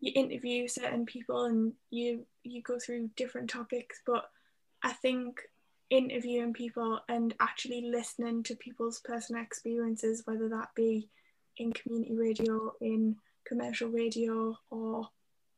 you 0.00 0.12
interview 0.14 0.68
certain 0.68 1.06
people 1.06 1.44
and 1.44 1.72
you 1.90 2.26
you 2.42 2.62
go 2.62 2.78
through 2.78 3.10
different 3.16 3.48
topics 3.48 4.00
but 4.06 4.30
I 4.82 4.92
think 4.92 5.40
interviewing 5.90 6.52
people 6.52 7.00
and 7.08 7.34
actually 7.40 7.90
listening 7.90 8.42
to 8.44 8.56
people's 8.56 9.00
personal 9.00 9.42
experiences, 9.42 10.22
whether 10.24 10.48
that 10.48 10.68
be 10.74 11.08
in 11.56 11.72
community 11.72 12.14
radio, 12.14 12.72
in 12.80 13.16
commercial 13.44 13.88
radio, 13.88 14.56
or 14.70 15.08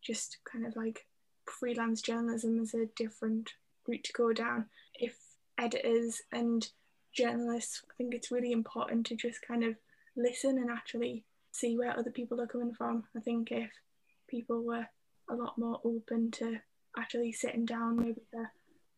just 0.02 0.38
kind 0.50 0.66
of 0.66 0.76
like 0.76 1.06
freelance 1.46 2.02
journalism 2.02 2.60
is 2.60 2.74
a 2.74 2.86
different 2.96 3.50
route 3.86 4.04
to 4.04 4.12
go 4.12 4.32
down. 4.32 4.66
If 4.94 5.16
editors 5.56 6.22
and 6.30 6.68
journalists, 7.12 7.82
I 7.90 7.94
think 7.96 8.14
it's 8.14 8.30
really 8.30 8.52
important 8.52 9.06
to 9.06 9.16
just 9.16 9.40
kind 9.46 9.64
of 9.64 9.76
listen 10.16 10.58
and 10.58 10.70
actually 10.70 11.24
see 11.52 11.76
where 11.76 11.98
other 11.98 12.10
people 12.10 12.40
are 12.40 12.46
coming 12.46 12.74
from. 12.74 13.04
I 13.16 13.20
think 13.20 13.50
if 13.50 13.70
people 14.28 14.62
were 14.62 14.86
a 15.30 15.34
lot 15.34 15.58
more 15.58 15.80
open 15.84 16.30
to 16.32 16.60
actually 16.96 17.32
sitting 17.32 17.64
down, 17.64 17.96
maybe 17.96 18.22
the 18.32 18.46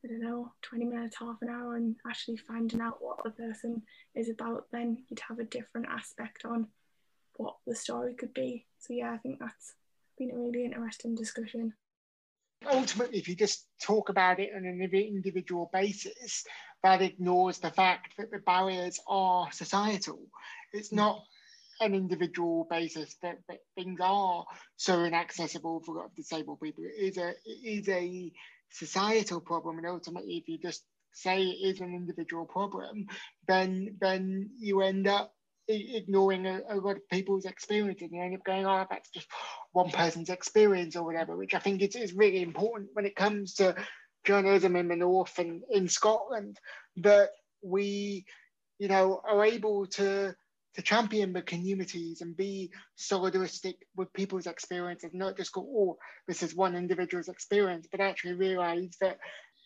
I 0.03 0.09
don't 0.09 0.23
know, 0.23 0.53
20 0.63 0.87
minutes, 0.87 1.17
half 1.19 1.37
an 1.43 1.51
hour, 1.51 1.77
and 1.77 1.97
actually 2.09 2.39
finding 2.39 2.81
out 2.81 3.03
what 3.03 3.23
the 3.23 3.31
person 3.31 3.83
is 4.15 4.31
about, 4.31 4.67
then 4.73 5.05
you'd 5.09 5.21
have 5.21 5.39
a 5.39 5.45
different 5.45 5.89
aspect 5.91 6.47
on 6.47 6.69
what 7.37 7.57
the 7.67 7.77
story 7.77 8.15
could 8.15 8.33
be. 8.33 8.67
So, 8.79 8.95
yeah, 8.95 9.13
I 9.13 9.19
think 9.19 9.39
that's 9.41 9.75
been 10.17 10.31
a 10.31 10.39
really 10.39 10.65
interesting 10.65 11.15
discussion. 11.15 11.75
Ultimately, 12.71 13.19
if 13.19 13.29
you 13.29 13.37
just 13.37 13.67
talk 13.83 14.09
about 14.09 14.41
it 14.41 14.51
on 14.57 14.65
an 14.65 14.81
individual 14.81 15.69
basis, 15.73 16.45
that 16.83 17.03
ignores 17.03 17.59
the 17.59 17.71
fact 17.71 18.15
that 18.17 18.31
the 18.31 18.39
barriers 18.39 18.99
are 19.07 19.53
societal. 19.53 20.21
It's 20.73 20.93
not 20.93 21.25
an 21.81 21.95
individual 21.95 22.67
basis 22.71 23.17
that, 23.23 23.39
things 23.75 23.99
are 24.03 24.45
so 24.77 25.05
inaccessible 25.05 25.83
for 25.85 26.11
disabled 26.17 26.61
people. 26.61 26.85
It 26.85 27.03
is 27.03 27.17
a, 27.17 27.31
it 27.31 27.81
is 27.81 27.89
a 27.89 28.33
societal 28.71 29.41
problem 29.41 29.79
and 29.79 29.87
ultimately 29.87 30.37
if 30.37 30.49
you 30.49 30.59
just 30.59 30.85
say 31.13 31.43
it 31.43 31.75
is 31.75 31.81
an 31.81 31.93
individual 31.93 32.45
problem 32.45 33.07
then 33.49 33.97
then 34.01 34.49
you 34.59 34.81
end 34.81 35.09
up 35.09 35.35
ignoring 35.69 36.47
a, 36.47 36.61
a 36.69 36.77
lot 36.77 36.97
of 36.97 37.09
people's 37.09 37.45
experiences 37.45 38.03
and 38.03 38.13
you 38.13 38.23
end 38.23 38.35
up 38.35 38.45
going 38.45 38.67
oh 38.67 38.87
that's 38.91 39.11
just 39.11 39.27
one 39.73 39.91
person's 39.91 40.31
experience 40.31 40.97
or 40.97 41.05
whatever 41.05 41.37
which 41.37 41.55
i 41.55 41.59
think 41.59 41.83
is, 41.83 41.97
is 41.97 42.13
really 42.13 42.43
important 42.43 42.91
when 42.93 43.07
it 43.07 43.17
comes 43.17 43.55
to 43.55 43.75
journalism 44.25 44.77
in 44.77 44.89
the 44.89 44.97
north 44.97 45.39
and 45.39 45.63
in 45.71 45.89
scotland 45.89 46.59
that 46.97 47.31
we 47.63 48.25
you 48.79 48.89
know 48.89 49.21
are 49.29 49.45
able 49.45 49.87
to 49.87 50.35
to 50.75 50.83
champion 50.83 51.33
the 51.33 51.43
communities 51.43 52.21
and 52.21 52.37
be 52.37 52.71
solidaristic 52.99 53.75
with 53.97 54.13
people's 54.13 54.47
experiences, 54.47 55.11
not 55.13 55.37
just 55.37 55.53
go, 55.53 55.63
oh, 55.63 55.99
this 56.29 56.43
is 56.43 56.55
one 56.55 56.77
individual's 56.77 57.29
experience, 57.29 57.89
but 57.91 58.01
actually 58.01 58.35
realize 58.35 58.97
that 59.01 59.19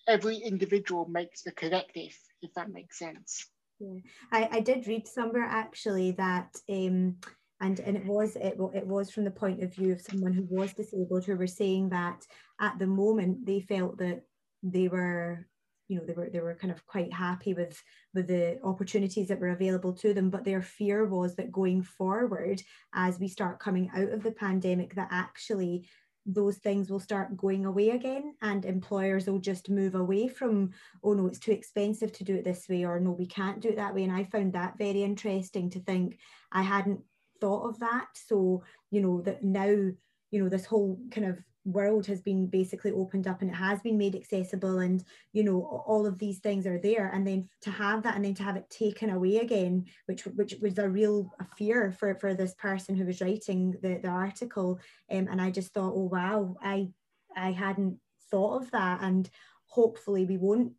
every 0.09 0.37
individual 0.37 1.07
makes 1.09 1.43
the 1.43 1.53
collective, 1.53 2.17
if 2.43 2.53
that 2.55 2.71
makes 2.71 2.99
sense. 2.99 3.47
Yeah, 3.81 4.01
I, 4.33 4.49
I 4.53 4.61
did 4.61 4.87
read 4.87 5.07
somewhere 5.07 5.45
actually 5.45 6.13
that 6.13 6.55
um, 6.71 7.17
and 7.61 7.81
and 7.81 7.97
it 7.97 8.07
was 8.07 8.37
it, 8.37 8.57
it 8.75 8.87
was 8.87 9.11
from 9.11 9.25
the 9.25 9.31
point 9.31 9.63
of 9.63 9.75
view 9.75 9.93
of 9.93 10.01
someone 10.01 10.33
who 10.33 10.47
was 10.49 10.73
disabled 10.73 11.25
who 11.25 11.37
were 11.37 11.47
saying 11.47 11.89
that 11.91 12.25
at 12.61 12.79
the 12.79 12.87
moment 12.87 13.47
they 13.47 13.61
felt 13.61 13.99
that 13.99 14.23
they 14.63 14.89
were 14.89 15.47
you 15.95 16.01
know 16.01 16.07
they 16.07 16.13
were 16.13 16.29
they 16.29 16.41
were 16.41 16.55
kind 16.55 16.73
of 16.73 16.85
quite 16.87 17.13
happy 17.13 17.55
with 17.55 17.81
with 18.13 18.27
the 18.27 18.59
opportunities 18.65 19.29
that 19.29 19.41
were 19.41 19.51
available 19.51 19.93
to 19.93 20.13
them. 20.13 20.31
But 20.31 20.45
their 20.45 20.63
fear 20.63 21.07
was 21.07 21.37
that 21.37 21.53
going 21.53 21.83
forward 21.83 22.61
as 22.95 23.21
we 23.21 23.29
start 23.29 23.61
coming 23.61 23.91
out 23.95 24.11
of 24.11 24.23
the 24.23 24.33
pandemic 24.33 24.95
that 24.95 25.09
actually 25.11 25.89
those 26.27 26.57
things 26.57 26.91
will 26.91 27.01
start 27.01 27.37
going 27.37 27.67
away 27.67 27.91
again 27.91 28.35
and 28.41 28.65
employers 28.65 29.27
will 29.27 29.39
just 29.39 29.69
move 29.69 29.95
away 29.95 30.27
from 30.27 30.71
oh 31.03 31.13
no 31.13 31.27
it's 31.27 31.39
too 31.39 31.53
expensive 31.53 32.11
to 32.13 32.25
do 32.25 32.35
it 32.35 32.45
this 32.45 32.67
way 32.67 32.83
or 32.83 32.99
no 32.99 33.11
we 33.11 33.27
can't 33.27 33.61
do 33.61 33.69
it 33.69 33.77
that 33.77 33.95
way. 33.95 34.05
And 34.05 34.13
i 34.13 34.25
found 34.25 34.53
that 34.55 34.79
very 34.79 35.03
interesting 35.03 35.71
to 35.71 35.81
think 35.81 36.19
i 36.51 36.63
hadn't 36.63 37.01
thought 37.45 37.69
of 37.69 37.79
that. 37.81 38.07
So 38.15 38.63
you 38.91 39.01
know 39.01 39.21
that 39.23 39.45
now 39.45 39.67
you 39.67 40.43
know 40.43 40.49
this 40.49 40.65
whole 40.65 40.99
kind 41.11 41.27
of 41.27 41.39
world 41.65 42.07
has 42.07 42.21
been 42.21 42.47
basically 42.47 42.93
opened 42.93 43.27
up 43.27 43.41
and 43.41 43.51
it 43.51 43.55
has 43.55 43.81
been 43.81 43.97
made 43.97 44.15
accessible 44.15 44.81
and 44.81 45.03
you 45.33 45.43
know 45.43 45.83
all 45.87 46.07
of 46.07 46.19
these 46.19 46.39
things 46.39 46.67
are 46.67 46.79
there. 46.79 47.11
And 47.13 47.27
then 47.27 47.49
to 47.63 47.71
have 47.71 48.03
that 48.03 48.17
and 48.17 48.25
then 48.25 48.35
to 48.35 48.43
have 48.43 48.57
it 48.57 48.69
taken 48.71 49.11
away 49.11 49.39
again 49.39 49.87
which 50.07 50.25
which 50.25 50.57
was 50.61 50.79
a 50.79 50.89
real 50.89 51.33
a 51.41 51.45
fear 51.57 51.91
for 51.93 52.15
for 52.17 52.35
this 52.35 52.55
person 52.55 52.97
who 52.97 53.07
was 53.07 53.21
writing 53.21 53.75
the 53.83 53.99
the 54.03 54.09
article. 54.09 54.79
Um, 55.11 55.29
and 55.31 55.41
i 55.41 55.51
just 55.51 55.73
thought 55.73 55.95
oh 55.95 56.09
wow 56.13 56.57
i 56.63 56.89
i 57.37 57.53
hadn't 57.53 57.99
thought 58.31 58.63
of 58.63 58.71
that. 58.73 59.01
And 59.03 59.29
hopefully 59.67 60.25
we 60.25 60.37
won't 60.37 60.73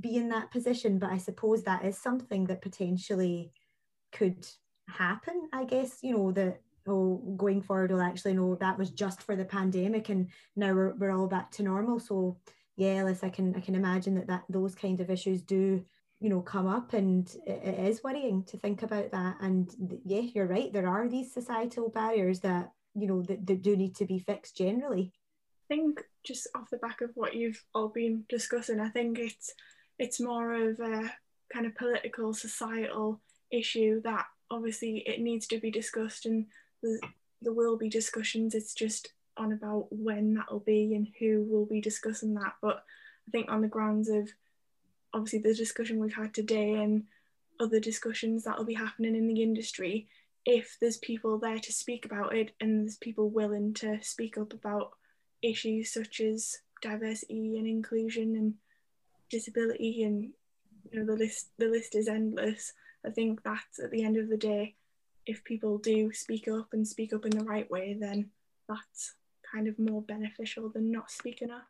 be 0.00 0.16
in 0.16 0.28
that 0.30 0.50
position. 0.50 0.98
But 0.98 1.10
i 1.10 1.18
suppose 1.18 1.62
that 1.62 1.84
is 1.84 1.96
something 1.98 2.44
that 2.46 2.62
potentially 2.62 3.52
could 4.12 4.46
happen 4.88 5.48
i 5.52 5.64
guess 5.64 5.98
you 6.02 6.16
know 6.16 6.30
that 6.30 6.60
oh, 6.88 7.16
going 7.36 7.62
forward, 7.62 7.90
we'll 7.90 8.00
actually 8.00 8.34
know 8.34 8.54
that 8.56 8.78
was 8.78 8.90
just 8.90 9.22
for 9.22 9.36
the 9.36 9.44
pandemic, 9.44 10.08
and 10.08 10.28
now 10.54 10.72
we're, 10.72 10.94
we're 10.94 11.12
all 11.12 11.26
back 11.26 11.50
to 11.52 11.62
normal. 11.62 11.98
So 11.98 12.38
yeah, 12.76 12.94
Alice, 12.96 13.24
I 13.24 13.30
can 13.30 13.54
I 13.56 13.60
can 13.60 13.74
imagine 13.74 14.14
that 14.16 14.26
that 14.28 14.44
those 14.48 14.74
kind 14.74 15.00
of 15.00 15.10
issues 15.10 15.42
do 15.42 15.82
you 16.20 16.30
know 16.30 16.40
come 16.40 16.66
up, 16.66 16.92
and 16.92 17.28
it, 17.46 17.62
it 17.64 17.88
is 17.88 18.04
worrying 18.04 18.44
to 18.44 18.58
think 18.58 18.82
about 18.82 19.10
that. 19.12 19.36
And 19.40 19.70
yeah, 20.04 20.20
you're 20.20 20.46
right. 20.46 20.72
There 20.72 20.88
are 20.88 21.08
these 21.08 21.32
societal 21.32 21.88
barriers 21.88 22.40
that 22.40 22.72
you 22.94 23.06
know 23.06 23.22
that, 23.22 23.46
that 23.46 23.62
do 23.62 23.76
need 23.76 23.94
to 23.96 24.06
be 24.06 24.18
fixed 24.18 24.56
generally. 24.56 25.12
I 25.70 25.74
think 25.74 26.04
just 26.24 26.48
off 26.54 26.70
the 26.70 26.76
back 26.76 27.00
of 27.00 27.10
what 27.14 27.34
you've 27.34 27.62
all 27.74 27.88
been 27.88 28.24
discussing, 28.28 28.80
I 28.80 28.88
think 28.88 29.18
it's 29.18 29.52
it's 29.98 30.20
more 30.20 30.52
of 30.52 30.78
a 30.80 31.12
kind 31.52 31.66
of 31.66 31.74
political 31.74 32.34
societal 32.34 33.20
issue 33.50 34.00
that 34.02 34.26
obviously 34.50 34.98
it 35.06 35.20
needs 35.20 35.46
to 35.46 35.58
be 35.58 35.70
discussed 35.70 36.26
and 36.26 36.46
there 37.42 37.52
will 37.52 37.76
be 37.76 37.88
discussions. 37.88 38.54
It's 38.54 38.74
just 38.74 39.12
on 39.36 39.52
about 39.52 39.88
when 39.90 40.34
that'll 40.34 40.60
be 40.60 40.94
and 40.94 41.08
who 41.18 41.44
will 41.48 41.66
be 41.66 41.80
discussing 41.80 42.34
that. 42.34 42.54
But 42.62 42.84
I 43.28 43.30
think 43.30 43.50
on 43.50 43.60
the 43.60 43.68
grounds 43.68 44.08
of 44.08 44.30
obviously 45.12 45.40
the 45.40 45.54
discussion 45.54 45.98
we've 45.98 46.14
had 46.14 46.34
today 46.34 46.74
and 46.74 47.04
other 47.60 47.80
discussions 47.80 48.44
that'll 48.44 48.64
be 48.64 48.74
happening 48.74 49.14
in 49.14 49.28
the 49.28 49.42
industry, 49.42 50.08
if 50.44 50.76
there's 50.80 50.98
people 50.98 51.38
there 51.38 51.58
to 51.58 51.72
speak 51.72 52.04
about 52.04 52.34
it 52.34 52.52
and 52.60 52.82
there's 52.82 52.96
people 52.96 53.28
willing 53.28 53.74
to 53.74 53.98
speak 54.02 54.38
up 54.38 54.52
about 54.52 54.92
issues 55.42 55.92
such 55.92 56.20
as 56.20 56.58
diversity 56.82 57.58
and 57.58 57.66
inclusion 57.66 58.36
and 58.36 58.54
disability 59.30 60.02
and 60.04 60.30
you 60.90 61.00
know 61.00 61.06
the 61.06 61.18
list 61.18 61.48
the 61.58 61.66
list 61.66 61.94
is 61.94 62.08
endless. 62.08 62.72
I 63.04 63.10
think 63.10 63.42
that's 63.42 63.78
at 63.78 63.90
the 63.90 64.04
end 64.04 64.16
of 64.16 64.28
the 64.28 64.36
day 64.36 64.76
if 65.26 65.44
people 65.44 65.78
do 65.78 66.12
speak 66.12 66.48
up 66.48 66.68
and 66.72 66.86
speak 66.86 67.12
up 67.12 67.24
in 67.24 67.36
the 67.36 67.44
right 67.44 67.70
way, 67.70 67.96
then 67.98 68.30
that's 68.68 69.14
kind 69.52 69.68
of 69.68 69.78
more 69.78 70.02
beneficial 70.02 70.70
than 70.70 70.90
not 70.90 71.10
speaking 71.10 71.50
up. 71.50 71.66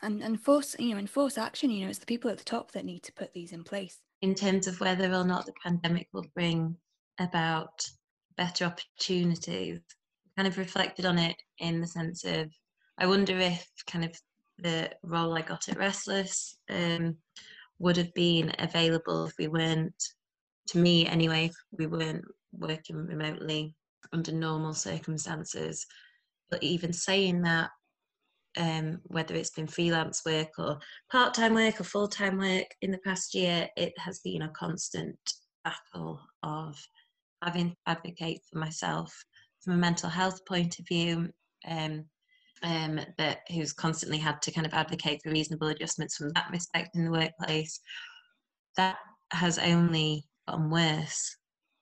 And 0.00 0.22
and 0.22 0.40
force 0.40 0.76
you 0.78 0.90
know 0.90 0.98
enforce 0.98 1.36
action. 1.36 1.70
You 1.70 1.84
know, 1.84 1.90
it's 1.90 1.98
the 1.98 2.06
people 2.06 2.30
at 2.30 2.38
the 2.38 2.44
top 2.44 2.72
that 2.72 2.84
need 2.84 3.02
to 3.04 3.12
put 3.12 3.32
these 3.32 3.52
in 3.52 3.64
place. 3.64 3.98
In 4.22 4.34
terms 4.34 4.66
of 4.66 4.80
whether 4.80 5.12
or 5.12 5.24
not 5.24 5.46
the 5.46 5.52
pandemic 5.62 6.08
will 6.12 6.26
bring 6.34 6.76
about 7.18 7.84
better 8.36 8.64
opportunities. 8.64 9.80
Kind 10.36 10.48
of 10.48 10.56
reflected 10.56 11.04
on 11.04 11.18
it 11.18 11.36
in 11.58 11.80
the 11.80 11.86
sense 11.86 12.24
of, 12.24 12.48
I 12.96 13.06
wonder 13.06 13.36
if 13.36 13.68
kind 13.86 14.04
of 14.04 14.18
the 14.58 14.90
role 15.02 15.36
I 15.36 15.42
got 15.42 15.68
at 15.68 15.76
Restless 15.76 16.56
um, 16.70 17.16
would 17.78 17.96
have 17.96 18.14
been 18.14 18.52
available 18.58 19.26
if 19.26 19.34
we 19.38 19.48
weren't, 19.48 20.02
to 20.68 20.78
me 20.78 21.06
anyway, 21.06 21.46
if 21.46 21.54
we 21.72 21.86
weren't 21.86 22.24
working 22.52 22.96
remotely 22.96 23.74
under 24.12 24.32
normal 24.32 24.74
circumstances. 24.74 25.86
But 26.50 26.62
even 26.62 26.92
saying 26.92 27.42
that, 27.42 27.70
um, 28.56 29.00
whether 29.04 29.34
it's 29.34 29.50
been 29.50 29.66
freelance 29.66 30.22
work 30.24 30.48
or 30.58 30.78
part 31.12 31.34
time 31.34 31.54
work 31.54 31.80
or 31.80 31.84
full 31.84 32.08
time 32.08 32.38
work 32.38 32.66
in 32.82 32.90
the 32.90 32.98
past 32.98 33.34
year, 33.34 33.68
it 33.76 33.92
has 33.98 34.20
been 34.20 34.42
a 34.42 34.48
constant 34.50 35.18
battle 35.64 36.20
of 36.42 36.76
having 37.42 37.70
to 37.70 37.76
advocate 37.86 38.40
for 38.50 38.58
myself 38.58 39.14
from 39.62 39.74
a 39.74 39.76
mental 39.76 40.08
health 40.08 40.44
point 40.46 40.78
of 40.78 40.86
view. 40.88 41.30
Um, 41.66 42.04
um, 42.62 43.00
but 43.16 43.38
who's 43.52 43.72
constantly 43.72 44.18
had 44.18 44.42
to 44.42 44.50
kind 44.50 44.66
of 44.66 44.74
advocate 44.74 45.20
for 45.22 45.30
reasonable 45.30 45.68
adjustments 45.68 46.16
from 46.16 46.30
that 46.30 46.50
respect 46.50 46.96
in 46.96 47.04
the 47.04 47.10
workplace. 47.10 47.80
That 48.76 48.96
has 49.30 49.58
only 49.58 50.24
gotten 50.48 50.70
worse 50.70 51.36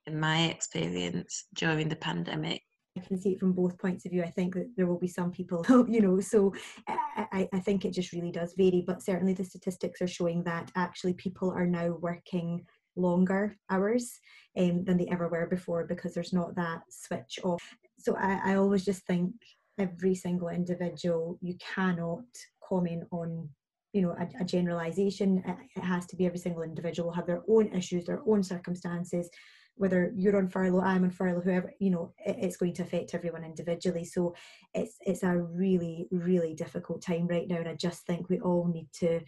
in 0.07 0.19
my 0.19 0.47
experience 0.47 1.45
during 1.55 1.89
the 1.89 1.97
pandemic. 1.97 2.63
I 2.97 3.01
can 3.01 3.19
see 3.21 3.33
it 3.33 3.41
from 3.41 3.53
both 3.53 3.79
points 3.79 4.07
of 4.07 4.13
view. 4.13 4.23
I 4.23 4.31
think 4.31 4.55
that 4.55 4.71
there 4.77 4.87
will 4.87 4.99
be 4.99 5.09
some 5.09 5.31
people, 5.31 5.65
you 5.89 6.01
know, 6.01 6.21
so 6.21 6.55
I, 6.89 7.49
I 7.53 7.59
think 7.61 7.85
it 7.85 7.93
just 7.93 8.13
really 8.13 8.33
does 8.33 8.55
vary. 8.57 8.83
But 8.87 9.03
certainly 9.03 9.35
the 9.35 9.45
statistics 9.45 10.01
are 10.01 10.09
showing 10.09 10.43
that 10.45 10.71
actually 10.77 11.15
people 11.15 11.51
are 11.51 11.67
now 11.67 11.99
working 12.01 12.65
longer 12.97 13.59
hours 13.71 14.19
um, 14.57 14.85
than 14.85 14.97
they 14.97 15.09
ever 15.09 15.29
were 15.29 15.47
before 15.47 15.87
because 15.87 16.15
there's 16.15 16.33
not 16.33 16.55
that 16.57 16.81
switch 16.89 17.39
off. 17.45 17.63
So 17.99 18.17
I, 18.17 18.53
I 18.53 18.55
always 18.55 18.85
just 18.85 19.05
think 19.07 19.33
every 19.79 20.15
single 20.15 20.49
individual, 20.49 21.39
you 21.43 21.57
cannot 21.75 22.25
comment 22.67 23.05
on 23.11 23.49
you 23.93 24.03
know 24.03 24.17
a, 24.19 24.43
a 24.43 24.45
generalization 24.45 25.43
it 25.77 25.83
has 25.83 26.05
to 26.07 26.17
be 26.17 26.27
every 26.27 26.39
single 26.39 26.63
individual 26.63 27.09
will 27.09 27.15
have 27.15 27.27
their 27.27 27.43
own 27.49 27.73
issues 27.73 28.05
their 28.05 28.21
own 28.27 28.43
circumstances 28.43 29.31
whether 29.77 30.13
you're 30.15 30.37
on 30.37 30.49
furlough, 30.49 30.81
I'm 30.81 31.05
on 31.05 31.11
furlough, 31.11 31.41
whoever, 31.41 31.73
you 31.79 31.91
know, 31.91 32.13
it, 32.25 32.37
it's 32.39 32.57
going 32.57 32.75
to 32.75 32.83
affect 32.83 33.15
everyone 33.15 33.45
individually. 33.45 34.05
So 34.05 34.35
it's 34.75 34.97
it's 35.01 35.23
a 35.23 35.37
really, 35.37 36.09
really 36.11 36.55
difficult 36.55 37.03
time 37.03 37.27
right 37.27 37.49
now. 37.49 37.57
And 37.57 37.69
I 37.69 37.75
just 37.75 38.07
think 38.07 38.29
we 38.29 38.41
all 38.41 38.67
need 38.67 38.89
to 39.01 39.21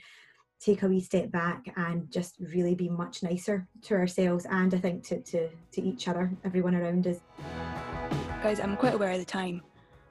take 0.61 0.83
a 0.83 0.89
wee 0.89 1.01
step 1.01 1.31
back 1.31 1.73
and 1.77 2.11
just 2.11 2.37
really 2.53 2.75
be 2.75 2.89
much 2.89 3.23
nicer 3.23 3.69
to 3.83 3.95
ourselves 3.95 4.45
and 4.51 4.75
I 4.75 4.79
think 4.79 5.07
to, 5.07 5.23
to, 5.23 5.49
to 5.73 5.83
each 5.83 6.09
other, 6.09 6.33
everyone 6.45 6.75
around 6.75 7.07
us. 7.07 7.19
Guys, 8.43 8.59
I'm 8.59 8.77
quite 8.77 8.95
aware 8.95 9.13
of 9.13 9.19
the 9.19 9.25
time. 9.25 9.63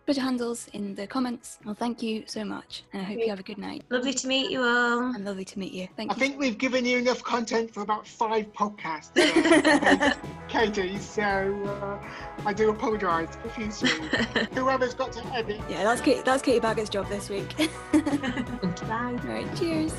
Put 0.07 0.15
your 0.15 0.23
handles 0.23 0.69
in 0.71 0.95
the 0.95 1.05
comments. 1.05 1.59
Well, 1.65 1.75
thank 1.75 2.01
you 2.01 2.23
so 2.27 2.45
much, 2.45 2.83
and 2.93 3.01
I 3.01 3.05
hope 3.05 3.19
you 3.19 3.27
have 3.27 3.41
a 3.41 3.43
good 3.43 3.57
night. 3.57 3.83
Lovely 3.89 4.13
to 4.13 4.25
meet 4.25 4.49
you 4.49 4.63
all. 4.63 5.13
And 5.13 5.25
lovely 5.25 5.43
to 5.43 5.59
meet 5.59 5.73
you. 5.73 5.89
Thank 5.97 6.11
you. 6.11 6.15
I 6.15 6.15
you. 6.15 6.19
think 6.29 6.39
we've 6.39 6.57
given 6.57 6.85
you 6.85 6.97
enough 6.97 7.21
content 7.21 7.73
for 7.73 7.81
about 7.81 8.07
five 8.07 8.45
podcasts, 8.53 9.11
uh, 9.17 10.13
Katie. 10.47 10.97
So 10.97 11.21
uh, 11.21 11.99
I 12.45 12.53
do 12.53 12.69
apologise 12.69 13.35
profusely. 13.35 13.89
Whoever's 14.53 14.93
got 14.93 15.11
to 15.11 15.25
edit. 15.35 15.59
Yeah, 15.69 15.83
that's 15.83 15.99
Kate, 15.99 16.23
that's 16.23 16.41
Katie 16.41 16.61
Baggett's 16.61 16.89
job 16.89 17.09
this 17.09 17.27
week. 17.27 17.57
Bye. 17.91 19.19
right, 19.25 19.55
cheers. 19.57 19.93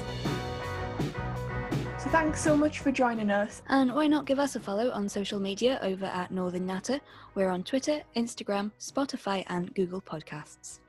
Thanks 2.10 2.40
so 2.42 2.56
much 2.56 2.78
for 2.80 2.90
joining 2.90 3.30
us. 3.30 3.62
And 3.68 3.94
why 3.94 4.06
not 4.06 4.24
give 4.24 4.38
us 4.38 4.56
a 4.56 4.60
follow 4.60 4.90
on 4.90 5.08
social 5.08 5.38
media 5.38 5.78
over 5.82 6.06
at 6.06 6.30
Northern 6.30 6.64
Natter? 6.66 7.00
We're 7.34 7.50
on 7.50 7.62
Twitter, 7.62 8.02
Instagram, 8.16 8.70
Spotify, 8.80 9.44
and 9.48 9.74
Google 9.74 10.00
Podcasts. 10.00 10.80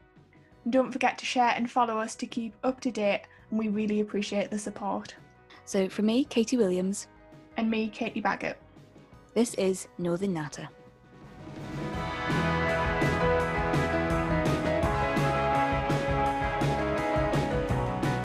Don't 0.69 0.91
forget 0.91 1.17
to 1.17 1.25
share 1.25 1.53
and 1.55 1.69
follow 1.69 1.97
us 1.97 2.15
to 2.15 2.25
keep 2.25 2.53
up 2.63 2.79
to 2.81 2.91
date, 2.91 3.23
and 3.49 3.59
we 3.59 3.67
really 3.67 3.99
appreciate 3.99 4.49
the 4.49 4.57
support. 4.59 5.13
So, 5.65 5.89
for 5.89 6.03
me, 6.03 6.23
Katie 6.25 6.57
Williams, 6.57 7.07
And 7.57 7.69
me, 7.69 7.89
Katie 7.89 8.21
Baggett. 8.21 8.57
this 9.33 9.53
is 9.55 9.87
Northern 9.97 10.33
Natter. 10.33 10.69